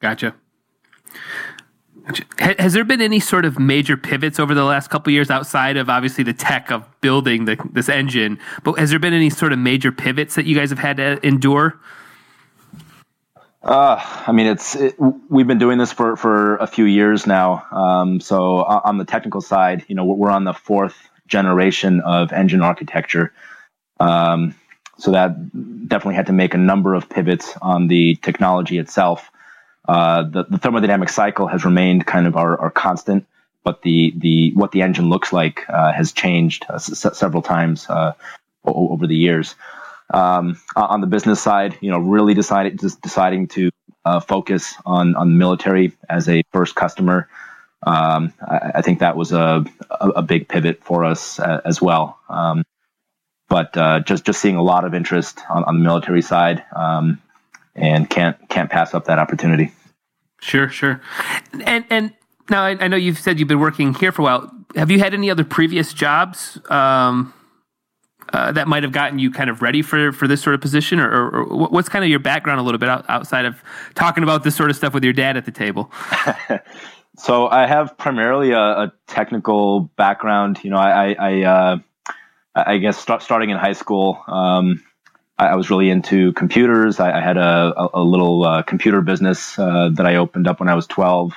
Gotcha. 0.00 0.34
Has 2.38 2.72
there 2.72 2.84
been 2.84 3.00
any 3.00 3.20
sort 3.20 3.44
of 3.44 3.58
major 3.58 3.96
pivots 3.96 4.38
over 4.38 4.54
the 4.54 4.64
last 4.64 4.90
couple 4.90 5.12
years 5.12 5.30
outside 5.30 5.76
of 5.76 5.90
obviously 5.90 6.24
the 6.24 6.32
tech 6.32 6.70
of 6.70 6.88
building 7.00 7.44
the, 7.44 7.56
this 7.72 7.88
engine? 7.88 8.38
But 8.62 8.78
has 8.78 8.90
there 8.90 8.98
been 8.98 9.14
any 9.14 9.30
sort 9.30 9.52
of 9.52 9.58
major 9.58 9.92
pivots 9.92 10.34
that 10.34 10.46
you 10.46 10.54
guys 10.54 10.70
have 10.70 10.78
had 10.78 10.96
to 10.98 11.24
endure? 11.26 11.78
Uh, 13.62 14.00
I 14.26 14.32
mean, 14.32 14.46
it's 14.46 14.74
it, 14.74 14.94
we've 14.98 15.46
been 15.46 15.58
doing 15.58 15.78
this 15.78 15.92
for 15.92 16.16
for 16.16 16.56
a 16.56 16.66
few 16.66 16.86
years 16.86 17.26
now. 17.26 17.66
Um, 17.70 18.20
so 18.20 18.64
on 18.64 18.96
the 18.96 19.04
technical 19.04 19.42
side, 19.42 19.84
you 19.86 19.94
know, 19.94 20.04
we're 20.04 20.30
on 20.30 20.44
the 20.44 20.54
fourth 20.54 20.96
generation 21.26 22.00
of 22.00 22.32
engine 22.32 22.62
architecture. 22.62 23.32
Um, 23.98 24.54
so 24.96 25.12
that 25.12 25.88
definitely 25.88 26.14
had 26.14 26.26
to 26.26 26.32
make 26.32 26.54
a 26.54 26.58
number 26.58 26.94
of 26.94 27.08
pivots 27.08 27.54
on 27.60 27.88
the 27.88 28.16
technology 28.16 28.78
itself. 28.78 29.30
Uh, 29.88 30.22
the, 30.22 30.44
the, 30.44 30.58
thermodynamic 30.58 31.08
cycle 31.08 31.46
has 31.46 31.64
remained 31.64 32.06
kind 32.06 32.26
of 32.26 32.36
our, 32.36 32.58
our 32.60 32.70
constant, 32.70 33.26
but 33.64 33.82
the, 33.82 34.12
the 34.16 34.52
what 34.52 34.72
the 34.72 34.82
engine 34.82 35.08
looks 35.08 35.32
like 35.32 35.64
uh, 35.68 35.92
has 35.92 36.12
changed 36.12 36.66
uh, 36.68 36.74
s- 36.74 37.06
several 37.14 37.42
times 37.42 37.88
uh, 37.88 38.12
over 38.64 39.06
the 39.06 39.16
years. 39.16 39.54
Um, 40.12 40.60
on 40.76 41.00
the 41.00 41.06
business 41.06 41.40
side, 41.40 41.78
you 41.80 41.90
know, 41.90 41.98
really 41.98 42.34
decided 42.34 42.78
just 42.78 43.00
deciding 43.00 43.48
to 43.48 43.70
uh, 44.04 44.20
focus 44.20 44.74
on 44.84 45.14
on 45.16 45.38
military 45.38 45.92
as 46.08 46.28
a 46.28 46.42
first 46.52 46.74
customer. 46.74 47.28
Um, 47.82 48.34
I, 48.40 48.72
I, 48.76 48.82
think 48.82 48.98
that 48.98 49.16
was 49.16 49.32
a, 49.32 49.64
a, 49.90 50.08
a 50.08 50.22
big 50.22 50.48
pivot 50.48 50.84
for 50.84 51.04
us 51.04 51.38
as 51.38 51.80
well. 51.80 52.18
Um, 52.28 52.64
but 53.48 53.72
just 54.04 54.24
just 54.24 54.40
seeing 54.40 54.56
a 54.56 54.62
lot 54.62 54.84
of 54.84 54.94
interest 54.94 55.40
on, 55.48 55.64
on 55.64 55.78
the 55.78 55.84
military 55.84 56.22
side. 56.22 56.62
Um, 56.76 57.20
and 57.74 58.08
can't 58.08 58.36
can't 58.48 58.70
pass 58.70 58.94
up 58.94 59.06
that 59.06 59.18
opportunity. 59.18 59.72
Sure, 60.40 60.68
sure. 60.68 61.00
And 61.64 61.84
and 61.90 62.12
now 62.48 62.64
I, 62.64 62.70
I, 62.80 62.88
know 62.88 62.96
you've 62.96 63.18
said 63.18 63.38
you've 63.38 63.48
been 63.48 63.60
working 63.60 63.94
here 63.94 64.12
for 64.12 64.22
a 64.22 64.24
while. 64.24 64.50
Have 64.74 64.90
you 64.90 64.98
had 64.98 65.14
any 65.14 65.30
other 65.30 65.44
previous 65.44 65.92
jobs 65.92 66.58
um, 66.70 67.32
uh, 68.32 68.52
that 68.52 68.68
might 68.68 68.82
have 68.82 68.92
gotten 68.92 69.18
you 69.18 69.30
kind 69.30 69.50
of 69.50 69.62
ready 69.62 69.82
for 69.82 70.12
for 70.12 70.26
this 70.26 70.42
sort 70.42 70.54
of 70.54 70.60
position, 70.60 71.00
or, 71.00 71.10
or, 71.10 71.30
or 71.42 71.68
what's 71.68 71.88
kind 71.88 72.04
of 72.04 72.10
your 72.10 72.20
background 72.20 72.60
a 72.60 72.62
little 72.62 72.78
bit 72.78 72.88
outside 72.88 73.44
of 73.44 73.62
talking 73.94 74.22
about 74.22 74.44
this 74.44 74.56
sort 74.56 74.70
of 74.70 74.76
stuff 74.76 74.94
with 74.94 75.04
your 75.04 75.12
dad 75.12 75.36
at 75.36 75.44
the 75.44 75.50
table? 75.50 75.90
so 77.18 77.48
I 77.48 77.66
have 77.66 77.98
primarily 77.98 78.52
a, 78.52 78.58
a, 78.58 78.92
technical 79.06 79.80
background. 79.96 80.60
You 80.62 80.70
know, 80.70 80.76
I 80.78 81.12
I, 81.12 81.16
I, 81.18 81.42
uh, 81.42 81.78
I 82.54 82.78
guess 82.78 82.98
start, 82.98 83.22
starting 83.22 83.50
in 83.50 83.58
high 83.58 83.72
school. 83.72 84.22
Um, 84.26 84.82
I, 85.48 85.54
was 85.54 85.70
really 85.70 85.90
into 85.90 86.32
computers. 86.34 87.00
I, 87.00 87.18
I 87.18 87.20
had 87.20 87.36
a, 87.36 87.72
a, 87.76 87.88
a 87.94 88.02
little 88.02 88.44
uh, 88.44 88.62
computer 88.62 89.00
business 89.00 89.58
uh, 89.58 89.90
that 89.94 90.06
I 90.06 90.16
opened 90.16 90.46
up 90.46 90.60
when 90.60 90.68
I 90.68 90.74
was 90.74 90.86
12. 90.86 91.32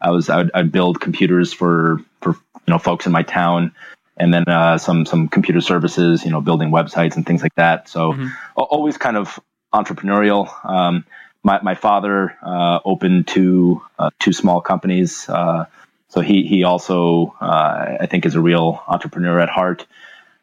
I 0.00 0.10
was 0.10 0.28
I'd, 0.28 0.50
I'd, 0.52 0.72
build 0.72 1.00
computers 1.00 1.52
for 1.52 2.00
for 2.20 2.32
you 2.32 2.68
know 2.68 2.78
folks 2.78 3.06
in 3.06 3.12
my 3.12 3.22
town, 3.22 3.72
and 4.16 4.34
then 4.34 4.44
uh, 4.48 4.76
some 4.78 5.06
some 5.06 5.28
computer 5.28 5.60
services, 5.60 6.24
you 6.24 6.30
know, 6.30 6.40
building 6.40 6.70
websites 6.70 7.16
and 7.16 7.24
things 7.24 7.42
like 7.42 7.54
that. 7.54 7.88
So 7.88 8.12
mm-hmm. 8.12 8.28
always 8.56 8.98
kind 8.98 9.16
of 9.16 9.38
entrepreneurial. 9.72 10.50
Um, 10.64 11.04
my 11.42 11.60
my 11.62 11.74
father 11.74 12.36
uh, 12.42 12.80
opened 12.84 13.28
two 13.28 13.82
uh, 13.98 14.10
two 14.18 14.32
small 14.32 14.60
companies. 14.60 15.28
Uh, 15.28 15.66
so 16.08 16.20
he 16.20 16.46
he 16.46 16.64
also 16.64 17.34
uh, 17.40 17.96
I 18.00 18.06
think 18.06 18.26
is 18.26 18.34
a 18.34 18.40
real 18.40 18.82
entrepreneur 18.86 19.40
at 19.40 19.48
heart. 19.48 19.86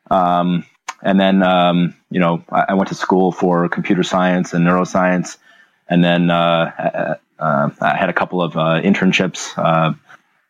Um, 0.10 0.66
and 1.02 1.20
then 1.20 1.44
um, 1.44 1.96
you 2.10 2.20
know 2.20 2.44
I, 2.52 2.66
I, 2.70 2.74
went 2.74 2.90
to 2.90 2.96
school 2.96 3.32
for 3.32 3.68
computer 3.70 4.04
science 4.04 4.54
and 4.54 4.66
neuroscience, 4.66 5.38
and 5.88 6.04
then 6.04 6.30
uh, 6.30 7.16
uh, 7.40 7.70
I 7.80 7.96
had 7.96 8.10
a 8.10 8.14
couple 8.14 8.42
of 8.42 8.54
internships, 8.54 9.56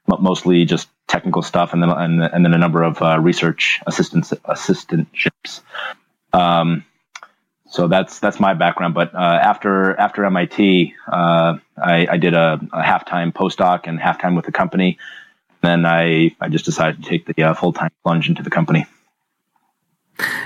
mostly 0.07 0.65
just 0.65 0.89
technical 1.07 1.41
stuff, 1.41 1.73
and 1.73 1.81
then 1.81 1.89
and, 1.89 2.21
and 2.21 2.45
then 2.45 2.53
a 2.53 2.57
number 2.57 2.83
of 2.83 3.01
research 3.23 3.79
assistants 3.87 4.31
assistantships. 4.45 5.61
Um, 6.33 6.85
so 7.71 7.87
that's 7.87 8.19
that's 8.19 8.39
my 8.39 8.53
background. 8.53 8.93
But 8.93 9.15
uh, 9.15 9.17
after 9.17 9.97
after 9.97 10.25
MIT, 10.25 10.93
uh, 11.07 11.57
I, 11.81 12.07
I, 12.11 12.17
did 12.17 12.33
a, 12.33 12.59
a 12.73 12.81
halftime 12.81 13.31
postdoc 13.31 13.87
and 13.87 13.97
halftime 13.97 14.35
with 14.35 14.45
the 14.45 14.51
company. 14.51 14.99
Then 15.61 15.85
I 15.85 16.35
I 16.41 16.49
just 16.49 16.65
decided 16.65 17.01
to 17.01 17.09
take 17.09 17.25
the 17.25 17.43
uh, 17.43 17.53
full 17.53 17.71
time 17.71 17.91
plunge 18.03 18.27
into 18.27 18.43
the 18.43 18.49
company. 18.49 18.85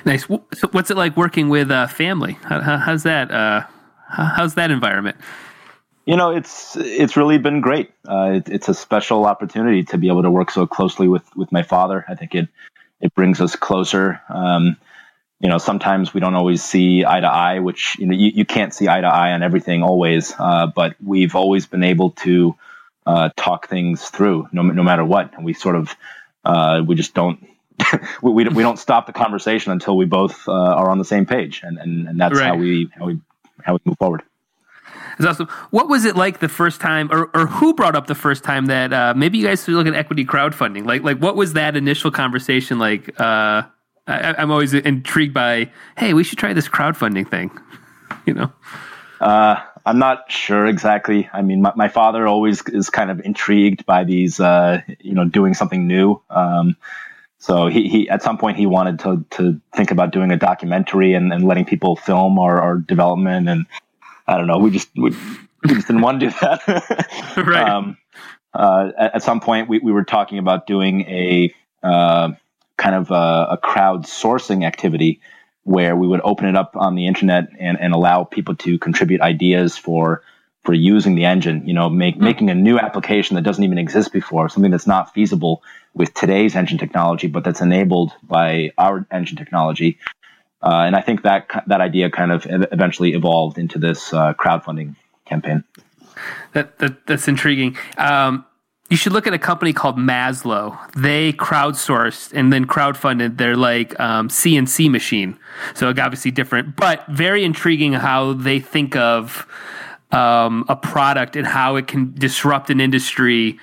Nice. 0.06 0.26
So 0.26 0.68
what's 0.72 0.92
it 0.92 0.98
like 0.98 1.16
working 1.18 1.50
with 1.50 1.72
uh, 1.72 1.88
family? 1.88 2.34
How, 2.44 2.78
how's 2.78 3.04
that? 3.04 3.32
Uh, 3.32 3.64
how's 4.08 4.56
that 4.56 4.72
environment? 4.72 5.18
You 6.06 6.16
know, 6.18 6.32
it's 6.32 6.76
it's 6.76 7.18
really 7.18 7.38
been 7.38 7.62
great. 7.62 7.92
Uh, 8.08 8.34
it, 8.36 8.50
it's 8.50 8.70
a 8.70 8.74
special 8.74 9.26
opportunity 9.26 9.84
to 9.86 9.98
be 9.98 10.08
able 10.08 10.24
to 10.24 10.32
work 10.32 10.52
so 10.52 10.68
closely 10.68 11.08
with 11.08 11.24
with 11.36 11.52
my 11.52 11.64
father. 11.64 12.06
I 12.08 12.16
think 12.16 12.36
it 12.36 12.48
it 13.02 13.14
brings 13.16 13.42
us 13.42 13.56
closer. 13.56 14.22
Um, 14.30 14.78
you 15.40 15.50
know, 15.50 15.58
sometimes 15.58 16.14
we 16.14 16.22
don't 16.22 16.36
always 16.36 16.64
see 16.64 17.06
eye 17.06 17.20
to 17.20 17.28
eye, 17.28 17.60
which, 17.60 17.98
you 18.00 18.08
know, 18.08 18.16
you, 18.16 18.32
you 18.34 18.46
can't 18.46 18.74
see 18.74 18.88
eye 18.88 19.02
to 19.02 19.08
eye 19.08 19.34
on 19.34 19.44
everything 19.44 19.84
always. 19.84 20.34
Uh, 20.40 20.68
but 20.74 20.96
we've 21.04 21.36
always 21.36 21.66
been 21.66 21.84
able 21.84 22.12
to 22.12 22.56
uh, 23.06 23.30
talk 23.36 23.68
things 23.68 24.10
through 24.10 24.48
no, 24.54 24.62
no 24.64 24.82
matter 24.82 25.04
what. 25.04 25.34
And 25.36 25.44
we 25.44 25.54
sort 25.54 25.76
of, 25.76 25.96
uh, 26.46 26.84
we 26.88 26.96
just 26.96 27.14
don't, 27.14 27.46
we, 28.22 28.32
we, 28.32 28.44
we, 28.50 28.64
don't 28.64 28.80
stop 28.80 29.06
the 29.06 29.14
conversation 29.14 29.72
until 29.72 29.98
we 29.98 30.06
both 30.06 30.48
uh, 30.48 30.52
are 30.52 30.90
on 30.90 30.98
the 30.98 31.06
same 31.06 31.26
page. 31.26 31.62
And, 31.64 31.78
and, 31.78 32.08
and 32.08 32.20
that's 32.20 32.38
right. 32.38 32.48
how 32.48 32.56
we, 32.56 32.90
how 32.98 33.06
we, 33.06 33.20
how 33.64 33.74
we 33.74 33.80
move 33.86 33.98
forward. 33.98 34.24
That's 35.18 35.32
awesome. 35.32 35.48
What 35.72 35.88
was 35.88 36.06
it 36.06 36.16
like 36.16 36.40
the 36.40 36.50
first 36.50 36.82
time, 36.82 37.10
or, 37.12 37.30
or 37.34 37.48
who 37.48 37.74
brought 37.74 37.96
up 37.96 38.08
the 38.08 38.16
first 38.16 38.44
time 38.44 38.66
that 38.68 38.92
uh, 38.92 39.14
maybe 39.16 39.38
you 39.38 39.48
guys 39.48 39.64
should 39.64 39.74
look 39.74 39.88
at 39.88 39.94
equity 39.94 40.26
crowdfunding? 40.26 40.86
Like, 40.86 41.04
like 41.04 41.20
what 41.20 41.36
was 41.36 41.54
that 41.54 41.76
initial 41.76 42.12
conversation 42.12 42.80
like? 42.80 43.20
Uh, 43.20 43.64
I, 44.08 44.42
am 44.42 44.52
always 44.52 44.74
intrigued 44.74 45.34
by, 45.34 45.72
hey, 45.98 46.14
we 46.14 46.24
should 46.24 46.38
try 46.38 46.54
this 46.54 46.68
crowdfunding 46.68 47.30
thing. 47.30 47.52
you 48.26 48.34
know, 48.34 48.52
uh, 49.20 49.56
I'm 49.86 50.00
not 50.00 50.32
sure 50.32 50.66
exactly. 50.66 51.30
I 51.32 51.42
mean, 51.42 51.62
my, 51.62 51.74
my, 51.76 51.88
father 51.88 52.28
always 52.28 52.62
is 52.68 52.90
kind 52.90 53.10
of 53.10 53.20
intrigued 53.22 53.86
by 53.86 54.04
these, 54.04 54.40
uh, 54.40 54.82
you 55.00 55.14
know, 55.14 55.26
doing 55.26 55.54
something 55.54 55.88
new. 55.88 56.22
Um, 56.30 56.76
so 57.46 57.68
he, 57.68 57.88
he, 57.88 58.10
at 58.10 58.24
some 58.24 58.40
point, 58.40 58.58
he 58.58 58.66
wanted 58.66 58.98
to 59.02 59.24
to 59.38 59.62
think 59.76 59.92
about 59.92 60.10
doing 60.10 60.32
a 60.32 60.36
documentary 60.36 61.14
and, 61.14 61.32
and 61.32 61.44
letting 61.44 61.64
people 61.64 61.96
film 61.96 62.40
our, 62.40 62.60
our 62.60 62.78
development. 62.80 63.48
And 63.48 63.68
I 64.26 64.36
don't 64.36 64.48
know, 64.48 64.58
we 64.58 64.72
just 64.72 64.90
we, 64.96 65.12
we 65.12 65.76
just 65.76 65.86
didn't 65.86 66.02
want 66.02 66.22
to 66.22 66.30
do 66.30 66.36
that. 66.42 67.38
right. 67.38 67.70
Um, 67.70 67.98
uh, 68.52 68.90
at, 68.98 69.16
at, 69.18 69.24
some 69.24 69.42
point, 69.42 69.70
we, 69.70 69.78
we 69.78 69.92
were 69.92 70.04
talking 70.04 70.40
about 70.40 70.66
doing 70.66 71.02
a 71.02 71.54
uh, 71.84 72.32
kind 72.78 72.96
of 72.96 73.12
a, 73.12 73.48
a 73.52 73.60
crowdsourcing 73.64 74.66
activity 74.66 75.22
where 75.66 75.96
we 75.96 76.08
would 76.08 76.22
open 76.24 76.48
it 76.48 76.56
up 76.56 76.76
on 76.76 76.96
the 76.96 77.06
internet 77.06 77.50
and, 77.60 77.80
and 77.80 77.94
allow 77.94 78.24
people 78.24 78.56
to 78.56 78.80
contribute 78.80 79.22
ideas 79.22 79.78
for 79.78 80.24
for 80.64 80.74
using 80.74 81.14
the 81.14 81.26
engine, 81.26 81.68
you 81.68 81.76
know, 81.76 81.92
make, 81.92 82.16
mm. 82.16 82.22
making 82.22 82.50
a 82.50 82.56
new 82.56 82.80
application 82.80 83.36
that 83.36 83.44
doesn't 83.44 83.64
even 83.64 83.78
exist 83.78 84.12
before, 84.12 84.50
something 84.50 84.72
that's 84.72 84.88
not 84.88 85.14
feasible 85.14 85.62
with 85.96 86.14
today's 86.14 86.56
engine 86.56 86.78
technology, 86.78 87.28
but 87.28 87.44
that's 87.44 87.62
enabled 87.62 88.12
by 88.22 88.72
our 88.78 89.08
engine 89.12 89.38
technology. 89.38 89.98
Uh, 90.62 90.84
and 90.86 90.96
I 90.96 91.02
think 91.02 91.24
that 91.24 91.64
that 91.68 91.82
idea 91.82 92.10
kind 92.10 92.32
of 92.32 92.46
eventually 92.50 93.14
evolved 93.14 93.58
into 93.58 93.80
this 93.80 94.14
uh, 94.14 94.34
crowdfunding 94.34 94.96
campaign. 95.26 95.64
That, 96.54 96.78
that 96.80 97.08
that's 97.08 97.28
intriguing. 97.28 97.78
Um, 97.98 98.46
you 98.90 98.98
should 98.98 99.14
look 99.14 99.26
at 99.26 99.34
a 99.34 99.40
company 99.40 99.74
called 99.74 99.98
Maslow. 99.98 100.78
They 100.94 101.34
crowdsourced 101.34 102.34
and 102.34 102.54
then 102.54 102.66
crowdfunded 102.68 103.38
their 103.38 103.56
like 103.56 104.00
um, 104.00 104.30
CNC 104.30 104.92
machine. 104.92 105.40
So 105.74 105.90
obviously 105.90 106.32
different, 106.32 106.76
but 106.76 107.06
very 107.08 107.44
intriguing 107.44 107.94
how 107.94 108.34
they 108.34 108.60
think 108.60 108.96
of 108.96 109.48
um, 110.12 110.66
a 110.70 110.76
product 110.76 111.36
and 111.36 111.48
how 111.48 111.78
it 111.78 111.88
can 111.88 112.14
disrupt 112.14 112.70
an 112.70 112.80
industry 112.80 113.60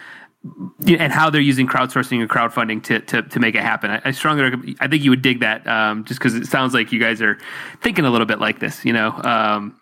and 0.86 1.12
how 1.12 1.30
they're 1.30 1.40
using 1.40 1.66
crowdsourcing 1.68 2.20
and 2.20 2.28
crowdfunding 2.28 2.82
to, 2.82 3.00
to, 3.00 3.22
to 3.22 3.38
make 3.38 3.54
it 3.54 3.62
happen. 3.62 3.90
I, 3.90 4.00
I 4.06 4.10
strongly, 4.10 4.74
I 4.80 4.88
think 4.88 5.04
you 5.04 5.10
would 5.10 5.22
dig 5.22 5.40
that 5.40 5.66
um, 5.66 6.04
just 6.04 6.18
because 6.18 6.34
it 6.34 6.46
sounds 6.46 6.74
like 6.74 6.90
you 6.90 6.98
guys 6.98 7.22
are 7.22 7.38
thinking 7.80 8.04
a 8.04 8.10
little 8.10 8.26
bit 8.26 8.40
like 8.40 8.58
this, 8.58 8.84
you 8.84 8.92
know. 8.92 9.12
Um, 9.22 9.78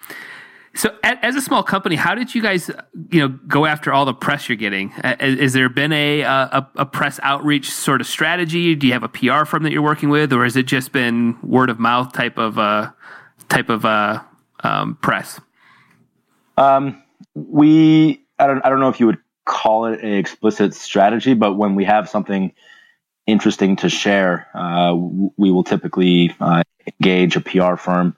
so, 0.75 0.97
as 1.03 1.35
a 1.35 1.41
small 1.41 1.65
company, 1.65 1.97
how 1.97 2.15
did 2.15 2.33
you 2.33 2.41
guys, 2.41 2.71
you 3.11 3.21
know, 3.21 3.29
go 3.49 3.67
after 3.67 3.93
all 3.93 4.05
the 4.05 4.15
press 4.15 4.49
you're 4.49 4.55
getting? 4.55 4.91
Has 4.91 5.53
there 5.53 5.69
been 5.69 5.93
a, 5.93 6.21
a, 6.21 6.71
a 6.77 6.87
press 6.87 7.19
outreach 7.25 7.71
sort 7.71 8.01
of 8.01 8.07
strategy? 8.07 8.77
Do 8.77 8.87
you 8.87 8.93
have 8.93 9.03
a 9.03 9.09
PR 9.09 9.45
firm 9.47 9.65
that 9.65 9.73
you're 9.73 9.83
working 9.83 10.11
with, 10.11 10.33
or 10.33 10.45
has 10.45 10.57
it 10.57 10.67
just 10.67 10.93
been 10.93 11.37
word 11.43 11.71
of 11.71 11.81
mouth 11.81 12.13
type 12.13 12.39
of 12.39 12.57
uh, 12.57 12.93
type 13.49 13.69
of 13.69 13.85
uh, 13.85 14.23
um, 14.63 14.97
press? 15.03 15.41
Um, 16.57 17.03
we, 17.35 18.25
I 18.39 18.47
don't, 18.47 18.65
I 18.65 18.69
don't 18.69 18.79
know 18.79 18.91
if 18.91 19.01
you 19.01 19.07
would 19.07 19.19
call 19.51 19.86
it 19.86 20.01
an 20.01 20.12
explicit 20.12 20.74
strategy, 20.74 21.34
but 21.34 21.55
when 21.55 21.74
we 21.74 21.84
have 21.84 22.09
something 22.09 22.53
interesting 23.26 23.76
to 23.76 23.88
share, 23.88 24.46
uh, 24.55 24.94
we 25.36 25.51
will 25.51 25.64
typically 25.64 26.34
uh, 26.40 26.62
engage 26.86 27.34
a 27.36 27.40
PR 27.40 27.74
firm 27.74 28.14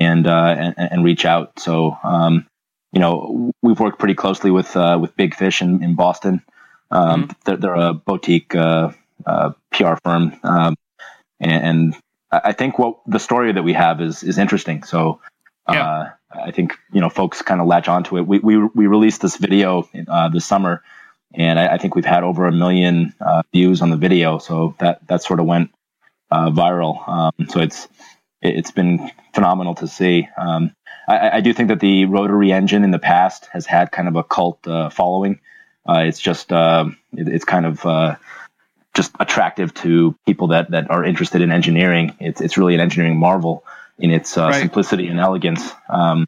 and 0.00 0.26
uh, 0.26 0.54
and, 0.58 0.74
and, 0.78 1.04
reach 1.04 1.26
out. 1.26 1.58
So 1.58 1.96
um, 2.02 2.46
you 2.90 3.00
know 3.00 3.52
we've 3.62 3.78
worked 3.78 3.98
pretty 3.98 4.14
closely 4.14 4.50
with 4.50 4.74
uh, 4.74 4.98
with 5.00 5.14
Big 5.14 5.34
Fish 5.34 5.60
in, 5.60 5.84
in 5.84 5.94
Boston. 5.94 6.42
Um, 6.90 7.24
mm-hmm. 7.24 7.32
they're, 7.44 7.56
they're, 7.56 7.74
a 7.74 7.94
boutique 7.94 8.54
uh, 8.54 8.92
uh 9.26 9.52
PR 9.70 9.94
firm, 10.02 10.38
um, 10.42 10.74
and, 11.38 11.64
and, 11.64 11.96
I 12.30 12.52
think 12.52 12.78
what 12.78 12.96
the 13.06 13.18
story 13.18 13.52
that 13.52 13.62
we 13.62 13.74
have 13.74 14.00
is 14.00 14.22
is 14.22 14.38
interesting. 14.38 14.84
So. 14.84 15.20
Yeah. 15.70 16.12
Uh, 16.34 16.42
I 16.42 16.50
think 16.50 16.78
you 16.92 17.00
know 17.00 17.08
folks 17.08 17.42
kind 17.42 17.60
of 17.60 17.66
latch 17.66 17.88
onto 17.88 18.18
it. 18.18 18.26
We 18.26 18.38
we, 18.38 18.56
we 18.56 18.86
released 18.86 19.20
this 19.20 19.36
video 19.36 19.88
uh, 20.08 20.28
this 20.28 20.44
summer, 20.44 20.82
and 21.34 21.58
I, 21.58 21.74
I, 21.74 21.78
think 21.78 21.94
we've 21.94 22.04
had 22.04 22.24
over 22.24 22.46
a 22.46 22.52
million 22.52 23.14
views 23.52 23.82
on 23.82 23.90
the 23.90 23.96
video. 23.96 24.38
So 24.38 24.74
that 24.78 25.06
that 25.08 25.22
sort 25.22 25.40
of 25.40 25.46
went 25.46 25.70
viral. 26.30 27.08
Um, 27.08 27.48
so 27.48 27.60
it's 27.60 27.88
it's 28.42 28.72
been 28.72 29.10
phenomenal 29.34 29.74
to 29.76 29.86
see. 29.86 30.28
Um, 30.36 30.74
I, 31.08 31.36
I, 31.36 31.40
do 31.40 31.52
think 31.52 31.68
that 31.68 31.80
the 31.80 32.04
rotary 32.06 32.52
engine 32.52 32.84
in 32.84 32.90
the 32.90 32.98
past 32.98 33.48
has 33.52 33.66
had 33.66 33.92
kind 33.92 34.08
of 34.08 34.16
a 34.16 34.24
cult 34.24 34.66
uh, 34.66 34.90
following. 34.90 35.40
Uh, 35.88 36.00
it's 36.06 36.20
just 36.20 36.52
uh, 36.52 36.86
it, 37.12 37.28
it's 37.28 37.44
kind 37.44 37.66
of 37.66 37.84
uh, 37.86 38.16
just 38.94 39.12
attractive 39.18 39.72
to 39.74 40.16
people 40.26 40.48
that 40.48 40.70
that 40.70 40.90
are 40.90 41.04
interested 41.04 41.40
in 41.40 41.50
engineering. 41.50 42.14
It's 42.20 42.40
it's 42.40 42.58
really 42.58 42.74
an 42.74 42.80
engineering 42.80 43.18
marvel 43.18 43.64
in 43.98 44.10
its 44.10 44.36
uh, 44.36 44.48
right. 44.48 44.60
simplicity 44.60 45.08
and 45.08 45.20
elegance. 45.20 45.72
Um, 45.88 46.26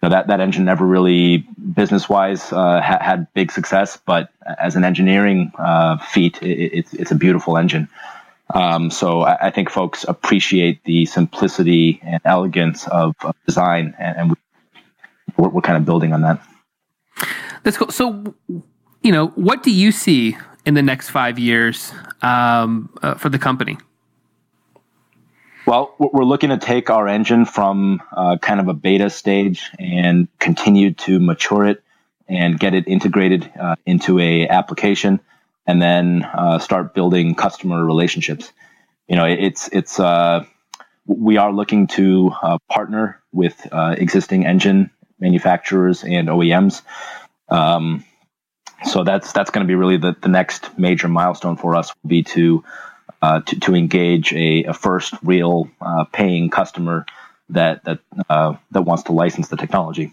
that 0.00 0.26
that 0.26 0.40
engine 0.40 0.64
never 0.64 0.84
really 0.84 1.38
business 1.38 2.08
wise 2.08 2.52
uh, 2.52 2.80
ha- 2.80 2.98
had 3.00 3.32
big 3.34 3.52
success, 3.52 4.00
but 4.04 4.30
as 4.58 4.74
an 4.74 4.84
engineering 4.84 5.52
feat, 6.10 6.42
it, 6.42 6.78
it's 6.78 6.92
it's 6.92 7.10
a 7.12 7.14
beautiful 7.14 7.56
engine. 7.56 7.88
Um, 8.54 8.90
so 8.90 9.22
I, 9.22 9.46
I, 9.46 9.50
think 9.50 9.70
folks 9.70 10.04
appreciate 10.04 10.84
the 10.84 11.06
simplicity 11.06 12.00
and 12.02 12.20
elegance 12.24 12.86
of, 12.86 13.14
of 13.22 13.34
design, 13.46 13.94
and, 13.98 14.16
and 14.18 14.30
we, 14.30 15.44
are 15.44 15.48
we're 15.48 15.62
kind 15.62 15.78
of 15.78 15.86
building 15.86 16.12
on 16.12 16.20
that. 16.20 16.42
That's 17.62 17.78
cool. 17.78 17.90
So, 17.90 18.34
you 19.02 19.12
know, 19.12 19.28
what 19.28 19.62
do 19.62 19.70
you 19.70 19.90
see 19.90 20.36
in 20.66 20.74
the 20.74 20.82
next 20.82 21.10
five 21.10 21.38
years 21.38 21.92
um, 22.20 22.92
uh, 23.02 23.14
for 23.14 23.30
the 23.30 23.38
company? 23.38 23.78
Well, 25.64 25.94
we're 25.98 26.24
looking 26.24 26.50
to 26.50 26.58
take 26.58 26.90
our 26.90 27.06
engine 27.06 27.44
from 27.44 28.02
uh, 28.16 28.36
kind 28.38 28.58
of 28.58 28.66
a 28.66 28.74
beta 28.74 29.08
stage 29.10 29.70
and 29.78 30.26
continue 30.40 30.92
to 30.94 31.20
mature 31.20 31.64
it 31.66 31.84
and 32.28 32.58
get 32.58 32.74
it 32.74 32.88
integrated 32.88 33.48
uh, 33.60 33.76
into 33.86 34.18
a 34.18 34.48
application 34.48 35.20
and 35.64 35.80
then 35.80 36.24
uh, 36.24 36.58
start 36.58 36.94
building 36.94 37.36
customer 37.36 37.84
relationships. 37.84 38.52
You 39.06 39.14
know, 39.14 39.24
it's 39.24 39.68
it's 39.68 40.00
uh, 40.00 40.44
we 41.06 41.36
are 41.36 41.52
looking 41.52 41.86
to 41.88 42.32
uh, 42.42 42.58
partner 42.68 43.22
with 43.32 43.66
uh, 43.70 43.94
existing 43.96 44.46
engine 44.46 44.90
manufacturers 45.20 46.02
and 46.02 46.26
OEMs. 46.26 46.82
Um, 47.48 48.04
so 48.84 49.04
that's 49.04 49.32
that's 49.32 49.50
going 49.50 49.64
to 49.64 49.68
be 49.68 49.76
really 49.76 49.96
the, 49.96 50.16
the 50.20 50.28
next 50.28 50.76
major 50.76 51.06
milestone 51.06 51.56
for 51.56 51.76
us 51.76 51.92
will 52.02 52.08
be 52.08 52.24
to 52.24 52.64
uh, 53.22 53.40
to, 53.40 53.60
to 53.60 53.74
engage 53.74 54.32
a, 54.32 54.64
a 54.64 54.74
first 54.74 55.14
real 55.22 55.70
uh, 55.80 56.04
paying 56.12 56.50
customer 56.50 57.06
that 57.48 57.84
that 57.84 58.00
uh, 58.28 58.54
that 58.72 58.82
wants 58.82 59.04
to 59.04 59.12
license 59.12 59.48
the 59.48 59.56
technology. 59.56 60.12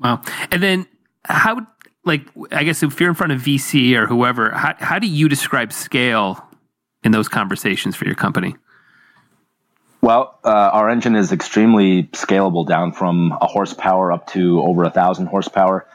Wow! 0.00 0.22
And 0.50 0.62
then 0.62 0.86
how 1.24 1.66
like 2.04 2.22
I 2.50 2.64
guess 2.64 2.82
if 2.82 3.00
you're 3.00 3.08
in 3.08 3.14
front 3.14 3.32
of 3.32 3.40
VC 3.40 3.94
or 3.94 4.06
whoever, 4.06 4.50
how 4.50 4.74
how 4.78 4.98
do 4.98 5.06
you 5.06 5.28
describe 5.28 5.72
scale 5.72 6.44
in 7.04 7.12
those 7.12 7.28
conversations 7.28 7.94
for 7.96 8.04
your 8.04 8.14
company? 8.14 8.56
Well, 10.00 10.38
uh, 10.44 10.48
our 10.48 10.88
engine 10.90 11.16
is 11.16 11.32
extremely 11.32 12.04
scalable, 12.04 12.66
down 12.66 12.92
from 12.92 13.36
a 13.40 13.46
horsepower 13.46 14.12
up 14.12 14.28
to 14.28 14.60
over 14.62 14.84
a 14.84 14.90
thousand 14.90 15.26
horsepower. 15.26 15.86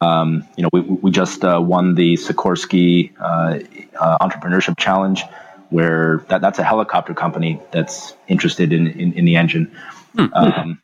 Um, 0.00 0.46
you 0.56 0.62
know, 0.62 0.68
we, 0.72 0.80
we 0.82 1.10
just 1.10 1.44
uh, 1.44 1.60
won 1.60 1.94
the 1.94 2.14
Sikorsky 2.14 3.12
uh, 3.18 3.58
uh, 3.98 4.18
Entrepreneurship 4.18 4.78
Challenge, 4.78 5.22
where 5.70 6.24
that, 6.28 6.40
that's 6.40 6.58
a 6.58 6.64
helicopter 6.64 7.14
company 7.14 7.60
that's 7.72 8.14
interested 8.28 8.72
in, 8.72 8.86
in, 8.86 9.12
in 9.14 9.24
the 9.24 9.36
engine. 9.36 9.76
Hmm. 10.14 10.26
Um, 10.32 10.82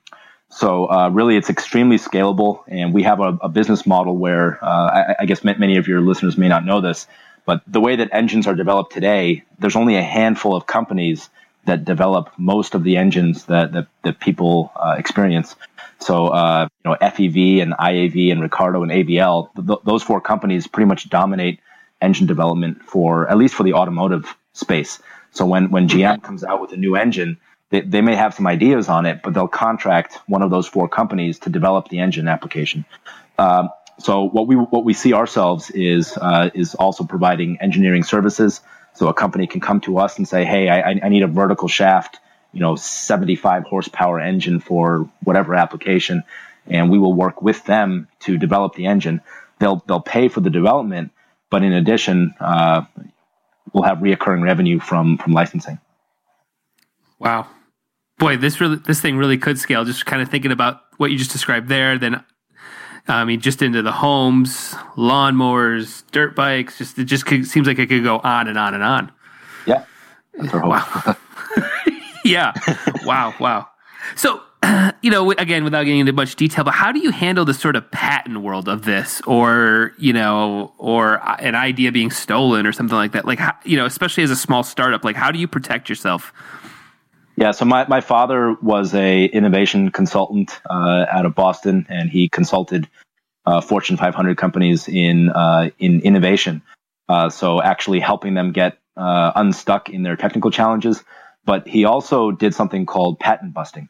so 0.52 0.90
uh, 0.90 1.08
really, 1.08 1.36
it's 1.36 1.48
extremely 1.48 1.96
scalable, 1.96 2.62
and 2.68 2.92
we 2.92 3.02
have 3.04 3.20
a, 3.20 3.38
a 3.40 3.48
business 3.48 3.86
model 3.86 4.16
where 4.16 4.62
uh, 4.62 4.66
I, 4.68 5.14
I, 5.20 5.24
guess 5.24 5.42
many 5.42 5.78
of 5.78 5.88
your 5.88 6.02
listeners 6.02 6.36
may 6.36 6.48
not 6.48 6.66
know 6.66 6.82
this, 6.82 7.06
but 7.46 7.62
the 7.66 7.80
way 7.80 7.96
that 7.96 8.10
engines 8.12 8.46
are 8.46 8.54
developed 8.54 8.92
today, 8.92 9.44
there's 9.58 9.76
only 9.76 9.96
a 9.96 10.02
handful 10.02 10.54
of 10.54 10.66
companies 10.66 11.30
that 11.64 11.84
develop 11.84 12.30
most 12.36 12.74
of 12.74 12.84
the 12.84 12.98
engines 12.98 13.46
that 13.46 13.72
that, 13.72 13.86
that 14.02 14.20
people 14.20 14.72
uh, 14.76 14.94
experience. 14.98 15.56
So 16.00 16.28
uh, 16.28 16.68
you 16.84 16.90
know 16.90 16.96
FEV 17.00 17.62
and 17.62 17.72
IAV 17.72 18.30
and 18.30 18.42
Ricardo 18.42 18.82
and 18.82 18.92
AVL, 18.92 19.48
th- 19.66 19.78
those 19.84 20.02
four 20.02 20.20
companies 20.20 20.66
pretty 20.66 20.86
much 20.86 21.08
dominate 21.08 21.60
engine 22.02 22.26
development 22.26 22.82
for 22.84 23.28
at 23.28 23.38
least 23.38 23.54
for 23.54 23.62
the 23.62 23.72
automotive 23.72 24.36
space. 24.52 24.98
So 25.32 25.46
when 25.46 25.70
when 25.70 25.88
GM 25.88 26.22
comes 26.22 26.44
out 26.44 26.60
with 26.60 26.72
a 26.72 26.76
new 26.76 26.96
engine, 26.96 27.38
they, 27.70 27.80
they 27.80 28.00
may 28.00 28.14
have 28.14 28.34
some 28.34 28.46
ideas 28.46 28.88
on 28.88 29.06
it, 29.06 29.20
but 29.22 29.34
they'll 29.34 29.48
contract 29.48 30.18
one 30.26 30.42
of 30.42 30.50
those 30.50 30.66
four 30.66 30.88
companies 30.88 31.38
to 31.40 31.50
develop 31.50 31.88
the 31.88 32.00
engine 32.00 32.28
application. 32.28 32.84
Um, 33.38 33.70
so 33.98 34.24
what 34.24 34.46
we 34.46 34.56
what 34.56 34.84
we 34.84 34.92
see 34.92 35.12
ourselves 35.14 35.70
is 35.70 36.16
uh, 36.16 36.50
is 36.54 36.74
also 36.74 37.04
providing 37.04 37.58
engineering 37.60 38.02
services 38.02 38.60
so 38.94 39.08
a 39.08 39.14
company 39.14 39.46
can 39.46 39.60
come 39.60 39.80
to 39.82 39.98
us 39.98 40.18
and 40.18 40.28
say, 40.28 40.44
"Hey, 40.44 40.68
I, 40.68 40.90
I 40.90 41.08
need 41.08 41.22
a 41.22 41.26
vertical 41.26 41.68
shaft, 41.68 42.18
you 42.52 42.60
know, 42.60 42.76
75 42.76 43.64
horsepower 43.64 44.20
engine 44.20 44.60
for 44.60 45.08
whatever 45.22 45.54
application," 45.54 46.24
and 46.66 46.90
we 46.90 46.98
will 46.98 47.14
work 47.14 47.42
with 47.42 47.64
them 47.64 48.08
to 48.20 48.36
develop 48.36 48.74
the 48.74 48.86
engine. 48.86 49.22
They'll 49.58 49.82
they'll 49.86 50.00
pay 50.00 50.28
for 50.28 50.40
the 50.40 50.50
development, 50.50 51.12
but 51.50 51.62
in 51.62 51.72
addition, 51.72 52.34
uh, 52.38 52.82
we'll 53.72 53.84
have 53.84 53.98
reoccurring 53.98 54.42
revenue 54.42 54.78
from 54.78 55.18
from 55.18 55.32
licensing. 55.32 55.78
Wow, 57.18 57.48
boy, 58.18 58.36
this 58.36 58.60
really 58.60 58.76
this 58.76 59.00
thing 59.00 59.16
really 59.16 59.38
could 59.38 59.58
scale. 59.58 59.84
Just 59.84 60.06
kind 60.06 60.22
of 60.22 60.28
thinking 60.28 60.52
about 60.52 60.80
what 60.96 61.10
you 61.10 61.18
just 61.18 61.32
described 61.32 61.68
there, 61.68 61.98
then 61.98 62.24
I 63.08 63.24
mean, 63.24 63.40
just 63.40 63.62
into 63.62 63.82
the 63.82 63.92
homes, 63.92 64.74
lawnmowers, 64.96 66.04
dirt 66.12 66.36
bikes. 66.36 66.78
Just 66.78 66.98
it 66.98 67.04
just 67.04 67.26
could, 67.26 67.46
seems 67.46 67.66
like 67.66 67.78
it 67.78 67.88
could 67.88 68.04
go 68.04 68.20
on 68.20 68.48
and 68.48 68.56
on 68.56 68.74
and 68.74 68.82
on. 68.82 69.12
Yeah. 69.66 69.84
Wow. 70.52 71.16
yeah. 72.24 72.52
wow. 73.04 73.34
Wow. 73.40 73.68
So, 74.14 74.42
you 75.02 75.10
know, 75.10 75.30
again, 75.32 75.64
without 75.64 75.84
getting 75.84 76.00
into 76.00 76.12
much 76.12 76.36
detail, 76.36 76.64
but 76.64 76.74
how 76.74 76.92
do 76.92 77.00
you 77.00 77.10
handle 77.10 77.44
the 77.44 77.54
sort 77.54 77.76
of 77.76 77.90
patent 77.90 78.42
world 78.42 78.68
of 78.68 78.84
this, 78.84 79.20
or 79.26 79.92
you 79.98 80.12
know, 80.12 80.72
or 80.78 81.20
an 81.40 81.54
idea 81.54 81.92
being 81.92 82.10
stolen 82.10 82.66
or 82.66 82.72
something 82.72 82.96
like 82.96 83.12
that? 83.12 83.24
Like, 83.24 83.40
you 83.64 83.76
know, 83.76 83.86
especially 83.86 84.24
as 84.24 84.30
a 84.30 84.36
small 84.36 84.62
startup, 84.62 85.04
like 85.04 85.16
how 85.16 85.30
do 85.30 85.38
you 85.38 85.48
protect 85.48 85.88
yourself? 85.88 86.32
Yeah, 87.36 87.52
so 87.52 87.64
my, 87.64 87.86
my 87.88 88.00
father 88.00 88.54
was 88.60 88.94
a 88.94 89.24
innovation 89.24 89.90
consultant 89.90 90.60
uh, 90.68 91.06
out 91.10 91.24
of 91.24 91.34
Boston, 91.34 91.86
and 91.88 92.10
he 92.10 92.28
consulted 92.28 92.88
uh, 93.46 93.60
Fortune 93.60 93.96
500 93.96 94.36
companies 94.36 94.88
in 94.88 95.30
uh, 95.30 95.70
in 95.78 96.00
innovation. 96.00 96.62
Uh, 97.08 97.28
so 97.30 97.60
actually 97.60 98.00
helping 98.00 98.34
them 98.34 98.52
get 98.52 98.78
uh, 98.96 99.32
unstuck 99.34 99.88
in 99.88 100.02
their 100.02 100.16
technical 100.16 100.50
challenges. 100.50 101.02
But 101.44 101.66
he 101.66 101.84
also 101.84 102.30
did 102.30 102.54
something 102.54 102.86
called 102.86 103.18
patent 103.18 103.52
busting. 103.52 103.88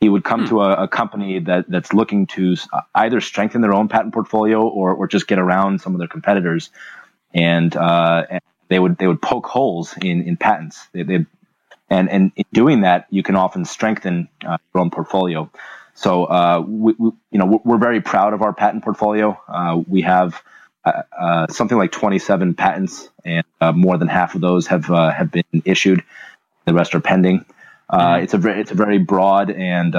He 0.00 0.08
would 0.08 0.24
come 0.24 0.40
hmm. 0.42 0.48
to 0.48 0.60
a, 0.62 0.84
a, 0.84 0.88
company 0.88 1.40
that 1.40 1.66
that's 1.68 1.92
looking 1.92 2.26
to 2.28 2.56
either 2.94 3.20
strengthen 3.20 3.60
their 3.60 3.74
own 3.74 3.88
patent 3.88 4.14
portfolio 4.14 4.62
or 4.62 4.94
or 4.94 5.06
just 5.06 5.26
get 5.26 5.38
around 5.38 5.80
some 5.80 5.94
of 5.94 5.98
their 5.98 6.08
competitors, 6.08 6.70
and, 7.34 7.76
uh, 7.76 8.24
and 8.30 8.40
they 8.68 8.78
would 8.78 8.96
they 8.96 9.06
would 9.06 9.20
poke 9.20 9.46
holes 9.46 9.94
in 10.00 10.22
in 10.22 10.36
patents. 10.36 10.86
They, 10.92 11.02
would 11.02 11.26
and 11.90 12.08
and 12.08 12.32
in 12.36 12.44
doing 12.52 12.80
that, 12.82 13.06
you 13.10 13.22
can 13.22 13.36
often 13.36 13.64
strengthen 13.64 14.28
uh, 14.46 14.56
your 14.72 14.80
own 14.80 14.90
portfolio. 14.90 15.50
So 15.94 16.24
uh, 16.24 16.64
we, 16.66 16.94
we, 16.98 17.10
you 17.30 17.38
know 17.38 17.60
we're 17.64 17.78
very 17.78 18.00
proud 18.00 18.32
of 18.32 18.42
our 18.42 18.54
patent 18.54 18.84
portfolio. 18.84 19.38
Uh, 19.48 19.82
we 19.86 20.00
have 20.02 20.40
uh, 20.84 21.02
uh, 21.20 21.46
something 21.48 21.76
like 21.76 21.92
27 21.92 22.54
patents, 22.54 23.10
and 23.24 23.44
uh, 23.60 23.72
more 23.72 23.98
than 23.98 24.08
half 24.08 24.34
of 24.34 24.40
those 24.40 24.66
have 24.68 24.86
have 24.86 25.30
been 25.30 25.62
issued. 25.66 26.02
The 26.64 26.72
rest 26.72 26.94
are 26.94 27.00
pending. 27.00 27.44
Mm-hmm. 27.92 28.24
It's 28.24 28.34
a 28.34 28.38
very, 28.38 28.60
it's 28.60 28.70
a 28.70 28.74
very 28.74 28.98
broad 28.98 29.50
and 29.50 29.94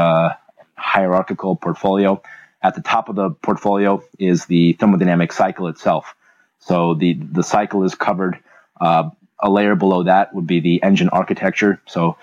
hierarchical 0.75 1.55
portfolio. 1.55 2.21
At 2.63 2.75
the 2.75 2.81
top 2.81 3.09
of 3.09 3.15
the 3.15 3.31
portfolio 3.31 4.03
is 4.19 4.45
the 4.45 4.75
thermodynamic 4.75 5.33
cycle 5.33 5.67
itself. 5.67 6.13
So 6.59 6.93
the 6.93 7.13
the 7.13 7.43
cycle 7.43 7.83
is 7.83 7.95
covered 7.95 8.39
a 9.41 9.49
layer 9.49 9.75
below 9.75 10.03
that 10.03 10.33
would 10.33 10.47
be 10.47 10.59
the 10.59 10.81
engine 10.83 11.09
architecture. 11.09 11.81
So 11.87 12.17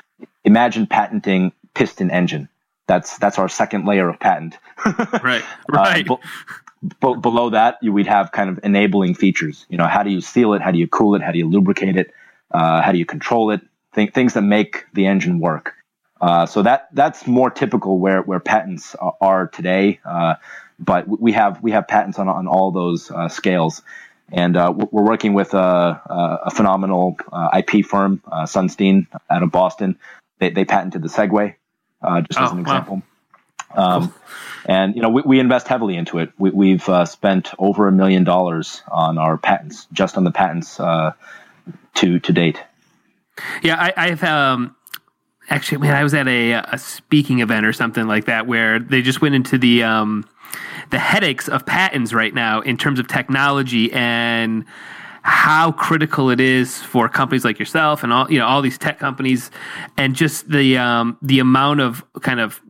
imagine 0.45 0.87
patenting 0.87 1.53
piston 1.75 2.11
engine. 2.11 2.49
That's 2.87 3.19
that's 3.19 3.39
our 3.39 3.49
second 3.49 3.85
layer 3.87 4.09
of 4.09 4.19
patent. 4.19 4.57
right, 5.23 5.45
right. 5.69 6.09
Uh, 6.09 6.16
be- 7.01 7.21
below 7.21 7.51
that, 7.51 7.79
you, 7.83 7.93
we'd 7.93 8.07
have 8.07 8.33
kind 8.33 8.49
of 8.49 8.61
enabling 8.62 9.14
features. 9.14 9.66
You 9.69 9.77
know, 9.77 9.87
how 9.87 10.03
do 10.03 10.11
you 10.11 10.21
seal 10.21 10.55
it? 10.55 10.62
How 10.62 10.71
do 10.71 10.79
you 10.79 10.87
cool 10.87 11.14
it? 11.16 11.23
How 11.23 11.33
do 11.33 11.39
you 11.39 11.49
lubricate 11.49 11.97
it? 11.97 12.14
Uh, 12.51 12.81
how 12.81 12.93
do 12.93 12.99
you 12.99 13.05
control 13.05 13.51
it? 13.51 13.61
Th- 13.95 14.12
things 14.12 14.34
that 14.34 14.43
make 14.43 14.86
the 14.93 15.07
engine 15.07 15.39
work. 15.39 15.74
Uh, 16.20 16.47
so 16.47 16.62
that 16.62 16.89
that's 16.93 17.26
more 17.26 17.51
typical 17.51 17.99
where 17.99 18.22
where 18.22 18.41
patents 18.41 18.97
are, 19.20 19.47
today. 19.47 20.01
Uh, 20.05 20.34
but 20.78 21.07
we 21.09 21.32
have 21.32 21.62
we 21.62 21.72
have 21.72 21.86
patents 21.86 22.18
on 22.18 22.28
on 22.28 22.47
all 22.47 22.70
those 22.70 23.11
uh, 23.11 23.28
scales. 23.28 23.82
And 24.30 24.59
uh, 24.59 24.74
we're 24.76 25.05
working 25.05 25.32
with 25.32 25.55
a, 25.55 26.39
a 26.45 26.51
phenomenal 26.51 27.16
uh, 27.32 27.49
IP 27.57 27.86
firm, 27.86 28.22
uh, 28.30 28.43
Sunstein, 28.43 29.07
out 29.30 29.43
of 29.43 29.51
Boston. 29.51 29.99
They, 30.39 30.51
they 30.51 30.66
patented 30.66 31.01
the 31.01 31.09
Segway, 31.09 31.55
uh, 32.03 32.20
just 32.20 32.39
oh, 32.39 32.45
as 32.45 32.53
an 32.53 32.59
example. 32.59 32.97
Wow. 32.97 33.03
Um, 33.74 34.14
and 34.66 34.97
you 34.97 35.03
know, 35.03 35.09
we, 35.09 35.22
we, 35.22 35.41
invest 35.41 35.68
heavily 35.68 35.97
into 35.97 36.18
it. 36.18 36.32
We, 36.39 36.72
have 36.72 36.89
uh, 36.89 37.05
spent 37.05 37.53
over 37.59 37.89
a 37.89 37.93
million 37.93 38.24
dollars 38.24 38.82
on 38.91 39.18
our 39.18 39.36
patents, 39.36 39.86
just 39.93 40.16
on 40.16 40.24
the 40.24 40.30
patents 40.30 40.78
uh, 40.78 41.12
to 41.95 42.18
to 42.20 42.32
date. 42.32 42.62
Yeah, 43.62 43.93
I, 43.97 44.09
have 44.11 44.24
um, 44.24 44.76
actually, 45.49 45.78
man, 45.78 45.95
I 45.95 46.03
was 46.03 46.14
at 46.14 46.28
a, 46.28 46.53
a 46.53 46.78
speaking 46.78 47.41
event 47.41 47.66
or 47.66 47.72
something 47.72 48.07
like 48.07 48.26
that 48.26 48.47
where 48.47 48.78
they 48.78 49.03
just 49.03 49.20
went 49.20 49.34
into 49.34 49.59
the 49.59 49.82
um, 49.82 50.24
the 50.91 50.99
headaches 50.99 51.49
of 51.49 51.66
patents 51.66 52.12
right 52.12 52.34
now 52.34 52.61
in 52.61 52.76
terms 52.76 52.99
of 52.99 53.09
technology 53.09 53.93
and 53.93 54.64
how 55.22 55.72
critical 55.72 56.30
it 56.30 56.41
is 56.41 56.80
for 56.80 57.09
companies 57.09 57.45
like 57.45 57.59
yourself 57.59 58.03
and 58.03 58.12
all 58.12 58.30
you 58.30 58.39
know 58.39 58.47
all 58.47 58.62
these 58.62 58.78
tech 58.78 58.99
companies 58.99 59.51
and 59.97 60.14
just 60.14 60.49
the 60.51 60.78
um, 60.78 61.18
the 61.20 61.39
amount 61.39 61.80
of 61.80 62.05
kind 62.22 62.41
of 62.41 62.61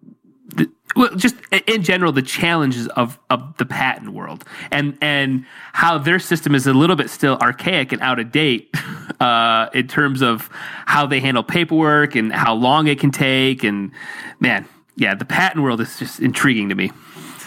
well, 0.97 1.15
just 1.15 1.37
in 1.67 1.83
general, 1.83 2.13
the 2.13 2.23
challenges 2.23 2.89
of, 2.89 3.19
of 3.31 3.57
the 3.59 3.67
patent 3.67 4.11
world 4.11 4.45
and 4.71 4.97
and 5.01 5.45
how 5.73 5.99
their 5.99 6.19
system 6.19 6.55
is 6.55 6.67
a 6.67 6.73
little 6.73 6.97
bit 6.97 7.11
still 7.11 7.37
archaic 7.41 7.93
and 7.93 8.01
out 8.03 8.19
of 8.19 8.33
date 8.33 8.75
uh, 9.21 9.69
in 9.75 9.87
terms 9.87 10.23
of 10.23 10.49
how 10.87 11.07
they 11.07 11.21
handle 11.21 11.43
paperwork 11.43 12.15
and 12.15 12.33
how 12.33 12.55
long 12.55 12.87
it 12.87 12.99
can 12.99 13.11
take. 13.11 13.65
And 13.65 13.93
man, 14.41 14.67
yeah, 14.97 15.15
the 15.15 15.25
patent 15.25 15.63
world 15.63 15.81
is 15.81 15.99
just 15.99 16.21
intriguing 16.21 16.69
to 16.71 16.75
me. 16.75 16.91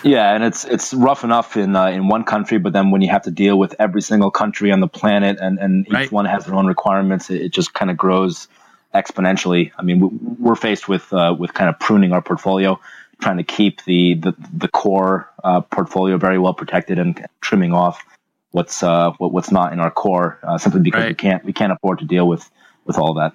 Yeah, 0.04 0.34
and 0.34 0.44
it's 0.44 0.66
it's 0.66 0.94
rough 0.94 1.24
enough 1.24 1.56
in 1.56 1.76
uh, 1.76 1.88
in 1.88 2.08
one 2.08 2.24
country, 2.24 2.58
but 2.58 2.74
then 2.74 2.90
when 2.90 3.02
you 3.02 3.10
have 3.10 3.24
to 3.24 3.32
deal 3.32 3.58
with 3.58 3.76
every 3.78 4.02
single 4.02 4.32
country 4.32 4.72
on 4.72 4.80
the 4.80 4.88
planet, 4.88 5.38
and 5.40 5.60
and 5.60 5.86
each 5.88 5.94
right. 5.94 6.12
one 6.12 6.26
has 6.26 6.46
their 6.46 6.56
own 6.56 6.66
requirements, 6.66 7.30
it, 7.30 7.42
it 7.42 7.50
just 7.50 7.74
kind 7.74 7.92
of 7.92 7.98
grows 7.98 8.48
exponentially. 8.96 9.72
I 9.78 9.84
mean, 9.84 10.38
we're 10.40 10.56
faced 10.56 10.88
with 10.88 11.12
uh, 11.14 11.36
with 11.38 11.54
kind 11.54 11.70
of 11.70 11.80
pruning 11.80 12.14
our 12.14 12.22
portfolio, 12.22 12.80
trying 13.22 13.38
to 13.38 13.44
keep 13.44 13.84
the 13.86 14.16
the, 14.16 14.34
the 14.54 14.68
core 14.68 15.30
uh, 15.44 15.62
portfolio 15.62 16.18
very 16.18 16.38
well 16.38 16.54
protected, 16.54 17.00
and 17.00 17.26
trimming 17.40 17.74
off 17.74 18.04
what's 18.52 18.84
uh, 18.84 19.12
what, 19.18 19.32
what's 19.32 19.52
not 19.52 19.74
in 19.74 19.80
our 19.80 19.92
core, 19.92 20.40
uh, 20.44 20.58
simply 20.58 20.82
because 20.82 21.02
right. 21.02 21.10
we 21.10 21.16
can't 21.16 21.46
we 21.46 21.54
can't 21.54 21.72
afford 21.72 22.00
to 22.00 22.06
deal 22.06 22.28
with 22.28 22.50
with 22.86 22.98
all 22.98 23.14
that. 23.16 23.34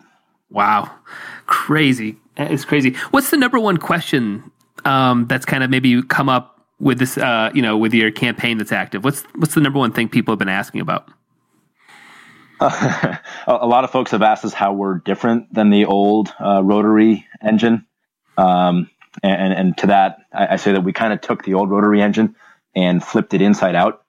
Wow, 0.50 0.90
crazy! 1.46 2.16
It's 2.36 2.64
crazy. 2.64 2.94
What's 3.10 3.30
the 3.30 3.36
number 3.36 3.58
one 3.58 3.78
question 3.78 4.50
um, 4.84 5.26
that's 5.26 5.44
kind 5.44 5.64
of 5.64 5.70
maybe 5.70 6.02
come 6.02 6.28
up 6.28 6.60
with 6.78 6.98
this? 6.98 7.18
Uh, 7.18 7.50
you 7.54 7.62
know, 7.62 7.76
with 7.76 7.94
your 7.94 8.10
campaign 8.10 8.58
that's 8.58 8.72
active. 8.72 9.04
What's 9.04 9.22
what's 9.34 9.54
the 9.54 9.60
number 9.60 9.78
one 9.78 9.92
thing 9.92 10.08
people 10.08 10.32
have 10.32 10.38
been 10.38 10.48
asking 10.48 10.80
about? 10.80 11.08
Uh, 13.48 13.58
a 13.60 13.66
lot 13.66 13.84
of 13.84 13.92
folks 13.92 14.10
have 14.10 14.22
asked 14.22 14.44
us 14.44 14.52
how 14.52 14.72
we're 14.72 14.98
different 14.98 15.54
than 15.54 15.70
the 15.70 15.84
old 15.84 16.34
uh, 16.40 16.60
rotary 16.64 17.24
engine. 17.40 17.86
Um, 18.36 18.90
and, 19.22 19.52
and 19.52 19.78
to 19.78 19.88
that, 19.88 20.18
I, 20.32 20.54
I 20.54 20.56
say 20.56 20.72
that 20.72 20.82
we 20.82 20.92
kind 20.92 21.12
of 21.12 21.20
took 21.20 21.44
the 21.44 21.54
old 21.54 21.70
rotary 21.70 22.02
engine 22.02 22.36
and 22.74 23.02
flipped 23.02 23.34
it 23.34 23.42
inside 23.42 23.74
out. 23.74 24.02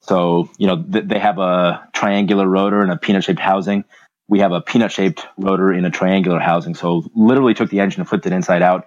So, 0.00 0.50
you 0.58 0.66
know, 0.66 0.82
th- 0.82 1.04
they 1.06 1.18
have 1.18 1.38
a 1.38 1.88
triangular 1.92 2.46
rotor 2.46 2.82
and 2.82 2.90
a 2.90 2.96
peanut 2.96 3.24
shaped 3.24 3.38
housing. 3.38 3.84
We 4.28 4.40
have 4.40 4.52
a 4.52 4.60
peanut 4.60 4.90
shaped 4.90 5.26
rotor 5.36 5.72
in 5.72 5.84
a 5.84 5.90
triangular 5.90 6.40
housing. 6.40 6.74
So, 6.74 7.04
literally 7.14 7.54
took 7.54 7.70
the 7.70 7.80
engine 7.80 8.00
and 8.00 8.08
flipped 8.08 8.26
it 8.26 8.32
inside 8.32 8.62
out. 8.62 8.86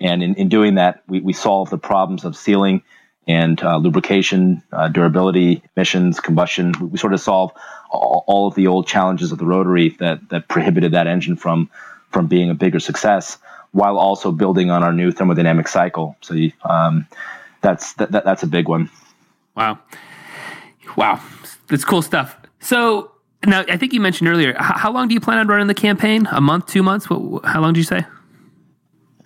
And 0.00 0.22
in, 0.22 0.34
in 0.34 0.48
doing 0.48 0.76
that, 0.76 1.02
we, 1.06 1.20
we 1.20 1.32
solved 1.32 1.70
the 1.70 1.78
problems 1.78 2.24
of 2.24 2.36
sealing 2.36 2.82
and 3.26 3.62
uh, 3.62 3.76
lubrication, 3.76 4.62
uh, 4.72 4.88
durability, 4.88 5.62
emissions, 5.76 6.20
combustion. 6.20 6.72
We, 6.80 6.86
we 6.88 6.98
sort 6.98 7.14
of 7.14 7.20
solve 7.20 7.52
all, 7.90 8.24
all, 8.26 8.48
of 8.48 8.54
the 8.54 8.66
old 8.66 8.86
challenges 8.86 9.32
of 9.32 9.38
the 9.38 9.46
rotary 9.46 9.90
that, 10.00 10.28
that 10.30 10.48
prohibited 10.48 10.92
that 10.92 11.06
engine 11.06 11.36
from, 11.36 11.70
from 12.10 12.26
being 12.26 12.50
a 12.50 12.54
bigger 12.54 12.80
success 12.80 13.38
while 13.74 13.98
also 13.98 14.32
building 14.32 14.70
on 14.70 14.82
our 14.82 14.92
new 14.92 15.10
thermodynamic 15.10 15.68
cycle. 15.68 16.16
So, 16.22 16.34
um, 16.64 17.06
that's 17.60 17.94
that, 17.94 18.12
that, 18.12 18.24
that's 18.24 18.42
a 18.42 18.46
big 18.46 18.68
one. 18.68 18.90
Wow, 19.56 19.78
wow, 20.96 21.20
that's 21.68 21.84
cool 21.84 22.02
stuff. 22.02 22.36
So 22.60 23.12
now, 23.46 23.64
I 23.68 23.76
think 23.76 23.92
you 23.92 24.00
mentioned 24.00 24.28
earlier. 24.28 24.54
How, 24.58 24.92
long 24.92 25.08
do 25.08 25.14
you 25.14 25.20
plan 25.20 25.38
on 25.38 25.48
running 25.48 25.66
the 25.66 25.74
campaign? 25.74 26.26
A 26.30 26.40
month, 26.40 26.66
two 26.66 26.82
months? 26.82 27.10
What, 27.10 27.44
how 27.44 27.60
long 27.60 27.72
do 27.72 27.80
you 27.80 27.84
say? 27.84 28.04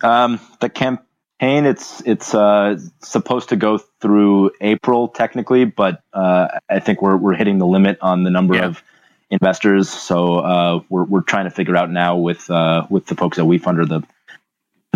Um, 0.01 0.39
the 0.59 0.69
campaign 0.69 1.05
it's 1.41 2.01
it's 2.05 2.33
uh, 2.33 2.77
supposed 3.01 3.49
to 3.49 3.55
go 3.55 3.77
through 3.77 4.51
April 4.61 5.07
technically, 5.07 5.65
but 5.65 6.01
uh, 6.13 6.47
I 6.69 6.79
think 6.79 7.01
we're 7.01 7.17
we're 7.17 7.35
hitting 7.35 7.59
the 7.59 7.67
limit 7.67 7.97
on 8.01 8.23
the 8.23 8.29
number 8.29 8.55
yeah. 8.55 8.65
of 8.65 8.83
investors. 9.29 9.89
So 9.89 10.39
uh, 10.39 10.81
we're 10.89 11.05
we're 11.05 11.21
trying 11.21 11.45
to 11.45 11.51
figure 11.51 11.77
out 11.77 11.91
now 11.91 12.17
with 12.17 12.49
uh, 12.49 12.87
with 12.89 13.05
the 13.05 13.15
folks 13.15 13.39
at 13.39 13.45
WeFunder 13.45 13.87
the 13.87 14.03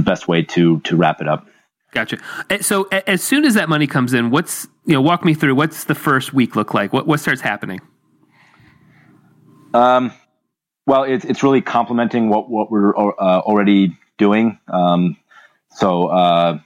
the 0.03 0.11
best 0.11 0.27
way 0.27 0.43
to 0.43 0.79
to 0.81 0.95
wrap 0.95 1.21
it 1.21 1.27
up. 1.27 1.47
Gotcha. 1.91 2.17
Eh, 2.49 2.61
so 2.61 2.83
as 2.91 3.23
soon 3.23 3.45
as 3.45 3.53
that 3.53 3.69
money 3.69 3.87
comes 3.87 4.13
in, 4.13 4.31
what's 4.31 4.67
you 4.85 4.93
know 4.93 5.01
walk 5.01 5.23
me 5.23 5.33
through 5.33 5.55
what's 5.55 5.85
the 5.85 5.95
first 5.95 6.33
week 6.33 6.55
look 6.55 6.73
like? 6.73 6.91
What 6.91 7.07
what 7.07 7.19
starts 7.19 7.41
happening? 7.41 7.79
Um, 9.73 10.11
well, 10.85 11.03
it's 11.03 11.25
it's 11.25 11.43
really 11.43 11.61
complementing 11.61 12.29
what 12.29 12.49
what 12.49 12.71
we're 12.71 12.95
uh, 12.95 13.39
already 13.39 13.97
doing. 14.17 14.59
Um, 14.67 15.17
so 15.71 16.07
uh, 16.07 16.59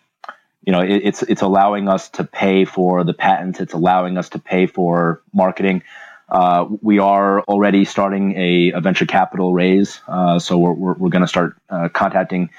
you 0.65 0.71
know, 0.71 0.81
it, 0.81 1.01
it's 1.03 1.23
it's 1.23 1.41
allowing 1.41 1.88
us 1.88 2.09
to 2.11 2.23
pay 2.23 2.65
for 2.65 3.03
the 3.03 3.13
patents. 3.13 3.59
It's 3.59 3.73
allowing 3.73 4.17
us 4.17 4.29
to 4.29 4.39
pay 4.39 4.65
for 4.65 5.21
marketing. 5.33 5.83
Uh, 6.29 6.67
we 6.81 6.99
are 6.99 7.41
already 7.43 7.85
starting 7.85 8.35
a, 8.35 8.71
a 8.73 8.81
venture 8.81 9.05
capital 9.05 9.53
raise, 9.53 10.01
uh, 10.07 10.39
so 10.39 10.57
we're 10.57 10.73
we're, 10.73 10.93
we're 10.93 11.09
going 11.09 11.21
to 11.21 11.27
start 11.27 11.57
uh, 11.69 11.88
contacting 11.89 12.49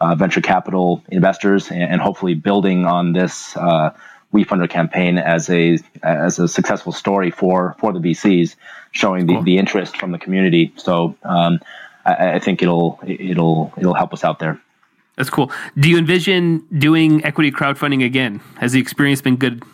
uh, 0.00 0.14
venture 0.14 0.40
capital 0.40 1.02
investors 1.08 1.70
and, 1.70 1.82
and, 1.82 2.00
hopefully 2.00 2.34
building 2.34 2.84
on 2.84 3.12
this 3.12 3.56
uh, 3.56 3.90
WeFunder 4.32 4.68
campaign 4.68 5.18
as 5.18 5.48
a 5.50 5.78
as 6.02 6.38
a 6.38 6.46
successful 6.46 6.92
story 6.92 7.30
for 7.30 7.74
for 7.78 7.92
the 7.92 7.98
VCs, 7.98 8.56
showing 8.92 9.26
the, 9.26 9.34
cool. 9.34 9.42
the 9.42 9.58
interest 9.58 9.96
from 9.96 10.12
the 10.12 10.18
community. 10.18 10.72
So 10.76 11.16
um, 11.22 11.60
I, 12.04 12.34
I, 12.34 12.38
think 12.38 12.62
it'll 12.62 13.00
it'll 13.06 13.72
it'll 13.76 13.94
help 13.94 14.12
us 14.12 14.24
out 14.24 14.38
there. 14.38 14.60
That's 15.16 15.30
cool. 15.30 15.50
Do 15.76 15.88
you 15.88 15.98
envision 15.98 16.64
doing 16.78 17.24
equity 17.24 17.50
crowdfunding 17.50 18.04
again? 18.04 18.40
Has 18.58 18.72
the 18.72 18.80
experience 18.80 19.20
been 19.20 19.36
good? 19.36 19.64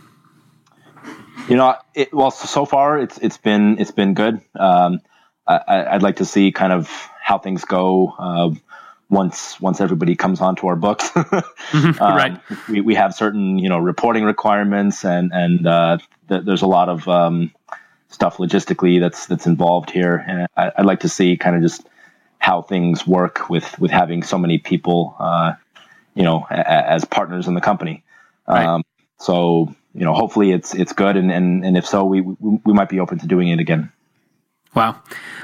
You 1.48 1.56
know, 1.56 1.76
it, 1.94 2.14
well, 2.14 2.30
so 2.30 2.64
far 2.64 2.98
it's 2.98 3.18
it's 3.18 3.36
been 3.36 3.78
it's 3.78 3.90
been 3.90 4.14
good. 4.14 4.40
Um, 4.54 5.00
I, 5.46 5.92
would 5.92 6.02
like 6.02 6.16
to 6.16 6.24
see 6.24 6.52
kind 6.52 6.72
of 6.72 6.88
how 7.22 7.38
things 7.38 7.64
go. 7.64 8.14
Uh, 8.18 8.50
once 9.10 9.60
once 9.60 9.80
everybody 9.80 10.16
comes 10.16 10.40
onto 10.40 10.66
our 10.66 10.76
books. 10.76 11.10
um, 11.72 11.96
right. 12.00 12.40
We, 12.68 12.80
we 12.80 12.94
have 12.94 13.14
certain 13.14 13.58
you 13.58 13.68
know 13.68 13.78
reporting 13.78 14.24
requirements 14.24 15.04
and 15.04 15.32
and 15.32 15.66
uh, 15.66 15.98
th- 16.28 16.44
there's 16.44 16.62
a 16.62 16.66
lot 16.66 16.88
of 16.88 17.06
um, 17.08 17.52
stuff 18.08 18.38
logistically 18.38 19.00
that's 19.00 19.26
that's 19.26 19.46
involved 19.46 19.90
here, 19.90 20.16
and 20.16 20.46
I, 20.56 20.72
would 20.78 20.86
like 20.86 21.00
to 21.00 21.08
see 21.08 21.36
kind 21.36 21.56
of 21.56 21.62
just 21.62 21.86
how 22.38 22.62
things 22.62 23.06
work 23.06 23.48
with 23.50 23.78
with 23.78 23.90
having 23.90 24.22
so 24.22 24.38
many 24.38 24.58
people, 24.58 25.16
uh, 25.18 25.54
you 26.14 26.22
know, 26.22 26.46
a, 26.50 26.90
as 26.92 27.04
partners 27.04 27.48
in 27.48 27.54
the 27.54 27.60
company. 27.60 28.02
Right. 28.48 28.66
Um, 28.66 28.82
so 29.18 29.74
you 29.94 30.04
know, 30.04 30.14
hopefully 30.14 30.52
it's 30.52 30.74
it's 30.74 30.92
good, 30.92 31.16
and 31.16 31.30
and, 31.30 31.64
and 31.64 31.76
if 31.76 31.86
so, 31.86 32.04
we 32.04 32.20
we 32.20 32.72
might 32.72 32.88
be 32.88 33.00
open 33.00 33.18
to 33.18 33.26
doing 33.26 33.48
it 33.48 33.60
again. 33.60 33.92
Wow. 34.74 35.00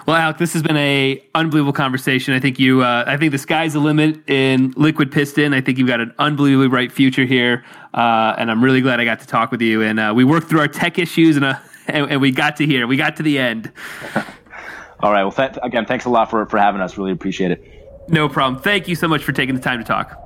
Well, 0.07 0.17
Alec, 0.17 0.39
this 0.39 0.53
has 0.55 0.63
been 0.63 0.77
a 0.77 1.23
unbelievable 1.35 1.73
conversation. 1.73 2.35
I 2.35 2.41
think 2.41 2.59
you, 2.59 2.83
uh, 2.83 3.05
I 3.07 3.17
think 3.17 3.33
the 3.33 3.39
sky's 3.39 3.75
the 3.75 3.79
limit 3.79 4.29
in 4.29 4.73
liquid 4.77 5.13
piston. 5.13 5.55
I 5.55 5.61
think 5.61 5.79
you've 5.79 5.87
got 5.87 6.01
an 6.01 6.13
unbelievably 6.19 6.69
bright 6.69 6.91
future 6.91 7.25
here, 7.25 7.65
uh, 7.95 8.35
and 8.39 8.51
I'm 8.51 8.63
really 8.63 8.81
glad 8.81 8.99
I 8.99 9.05
got 9.05 9.21
to 9.21 9.27
talk 9.27 9.53
with 9.53 9.63
you. 9.63 9.83
And 9.83 10.01
uh, 10.01 10.13
we 10.17 10.25
worked 10.25 10.49
through 10.49 10.61
our 10.61 10.69
tech 10.69 10.99
issues, 10.99 11.37
and, 11.37 11.45
uh, 11.45 11.55
and, 11.87 12.11
and 12.11 12.21
we 12.21 12.33
got 12.33 12.57
to 12.57 12.67
here. 12.67 12.87
We 12.87 12.97
got 12.97 13.17
to 13.17 13.23
the 13.23 13.39
end. 13.39 13.71
All 15.01 15.13
right. 15.13 15.23
Well, 15.23 15.33
th- 15.33 15.59
again, 15.63 15.87
thanks 15.87 16.05
a 16.05 16.11
lot 16.11 16.29
for 16.29 16.45
for 16.47 16.59
having 16.59 16.81
us. 16.81 16.99
Really 16.99 17.13
appreciate 17.13 17.53
it. 17.53 18.09
No 18.09 18.29
problem. 18.29 18.61
Thank 18.63 18.89
you 18.89 18.97
so 18.97 19.09
much 19.09 19.23
for 19.23 19.33
taking 19.33 19.55
the 19.55 19.61
time 19.61 19.79
to 19.79 19.85
talk. 19.85 20.19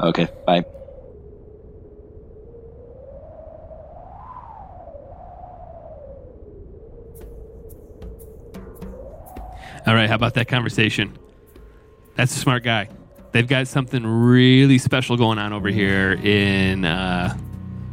Okay. 0.00 0.28
Bye. 0.46 0.64
All 9.86 9.94
right, 9.94 10.08
how 10.08 10.14
about 10.14 10.34
that 10.34 10.48
conversation? 10.48 11.16
That's 12.14 12.36
a 12.36 12.38
smart 12.38 12.62
guy. 12.62 12.88
They've 13.32 13.46
got 13.46 13.68
something 13.68 14.04
really 14.04 14.78
special 14.78 15.16
going 15.16 15.38
on 15.38 15.52
over 15.52 15.68
here 15.68 16.12
in 16.12 16.84
uh, 16.84 17.36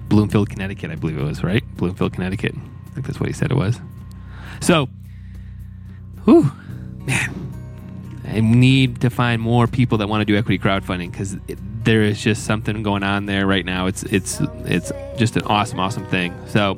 Bloomfield, 0.10 0.50
Connecticut, 0.50 0.92
I 0.92 0.96
believe 0.96 1.18
it 1.18 1.24
was, 1.24 1.44
right? 1.44 1.64
Bloomfield, 1.78 2.14
Connecticut. 2.14 2.56
I 2.56 2.90
think 2.94 3.06
that's 3.06 3.20
what 3.20 3.28
he 3.28 3.34
said 3.34 3.52
it 3.52 3.56
was. 3.56 3.80
So, 4.60 4.90
whew, 6.26 6.52
man, 7.06 7.54
I 8.26 8.40
need 8.42 9.02
to 9.02 9.10
find 9.10 9.42
more 9.42 9.68
people 9.68 10.00
that 10.00 10.10
want 10.10 10.22
to 10.22 10.26
do 10.26 10.36
equity 10.38 10.60
crowdfunding 10.60 11.12
because 11.12 11.38
there 11.48 12.02
is 12.02 12.22
just 12.22 12.44
something 12.46 12.84
going 12.84 13.04
on 13.04 13.28
there 13.28 13.46
right 13.48 13.66
now. 13.66 13.86
It's 13.86 14.04
it's 14.04 14.42
it's 14.66 14.92
just 15.18 15.38
an 15.38 15.44
awesome, 15.44 15.80
awesome 15.80 16.06
thing. 16.08 16.36
So, 16.48 16.78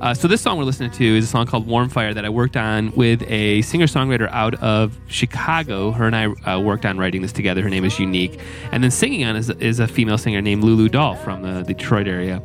uh, 0.00 0.14
so 0.14 0.26
this 0.26 0.40
song 0.40 0.56
we're 0.56 0.64
listening 0.64 0.90
to 0.90 1.04
is 1.04 1.24
a 1.24 1.26
song 1.26 1.46
called 1.46 1.66
"Warm 1.66 1.90
Fire" 1.90 2.14
that 2.14 2.24
I 2.24 2.30
worked 2.30 2.56
on 2.56 2.90
with 2.92 3.22
a 3.28 3.60
singer-songwriter 3.62 4.30
out 4.30 4.54
of 4.62 4.98
Chicago. 5.08 5.90
Her 5.90 6.06
and 6.06 6.16
I 6.16 6.26
uh, 6.26 6.58
worked 6.58 6.86
on 6.86 6.96
writing 6.96 7.20
this 7.20 7.32
together. 7.32 7.60
Her 7.60 7.68
name 7.68 7.84
is 7.84 7.98
Unique, 7.98 8.40
and 8.72 8.82
then 8.82 8.90
singing 8.90 9.24
on 9.24 9.36
is, 9.36 9.50
is 9.50 9.78
a 9.78 9.86
female 9.86 10.16
singer 10.16 10.40
named 10.40 10.64
Lulu 10.64 10.88
Doll 10.88 11.16
from 11.16 11.42
the, 11.42 11.62
Detroit 11.62 12.08
area. 12.08 12.42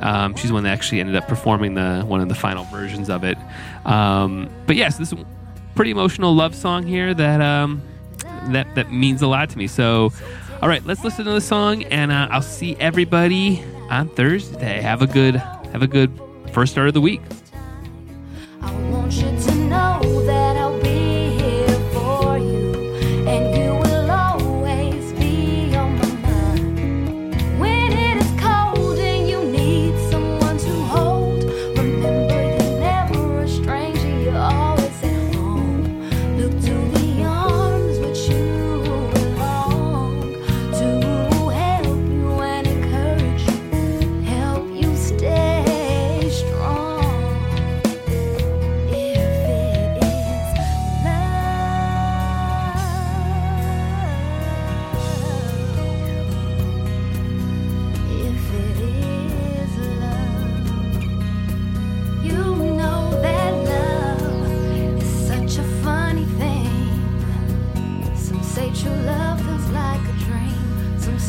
Um, 0.00 0.34
she's 0.34 0.48
the 0.48 0.54
one 0.54 0.64
that 0.64 0.72
actually 0.72 0.98
ended 0.98 1.14
up 1.14 1.28
performing 1.28 1.74
the 1.74 2.02
one 2.02 2.20
of 2.20 2.28
the 2.28 2.34
final 2.34 2.64
versions 2.64 3.08
of 3.08 3.22
it. 3.22 3.38
Um, 3.84 4.50
but 4.66 4.74
yes, 4.74 4.98
this 4.98 5.12
is 5.12 5.20
a 5.20 5.26
pretty 5.76 5.92
emotional 5.92 6.34
love 6.34 6.56
song 6.56 6.84
here 6.84 7.14
that 7.14 7.40
um, 7.40 7.82
that 8.48 8.74
that 8.74 8.90
means 8.90 9.22
a 9.22 9.28
lot 9.28 9.50
to 9.50 9.58
me. 9.58 9.66
So. 9.66 10.12
All 10.62 10.70
right, 10.70 10.82
let's 10.86 11.04
listen 11.04 11.26
to 11.26 11.32
the 11.32 11.40
song, 11.42 11.84
and 11.84 12.10
uh, 12.10 12.28
I'll 12.30 12.40
see 12.40 12.76
everybody 12.76 13.62
on 13.90 14.08
Thursday. 14.08 14.80
Have 14.80 15.02
a 15.02 15.06
good, 15.06 15.36
have 15.36 15.82
a 15.82 15.86
good 15.86 16.18
first 16.56 16.72
start 16.72 16.88
of 16.88 16.94
the 16.94 17.00
week. 17.02 17.20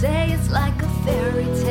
say 0.07 0.31
it's 0.31 0.49
like 0.49 0.81
a 0.81 0.89
fairy 1.03 1.45
tale. 1.61 1.66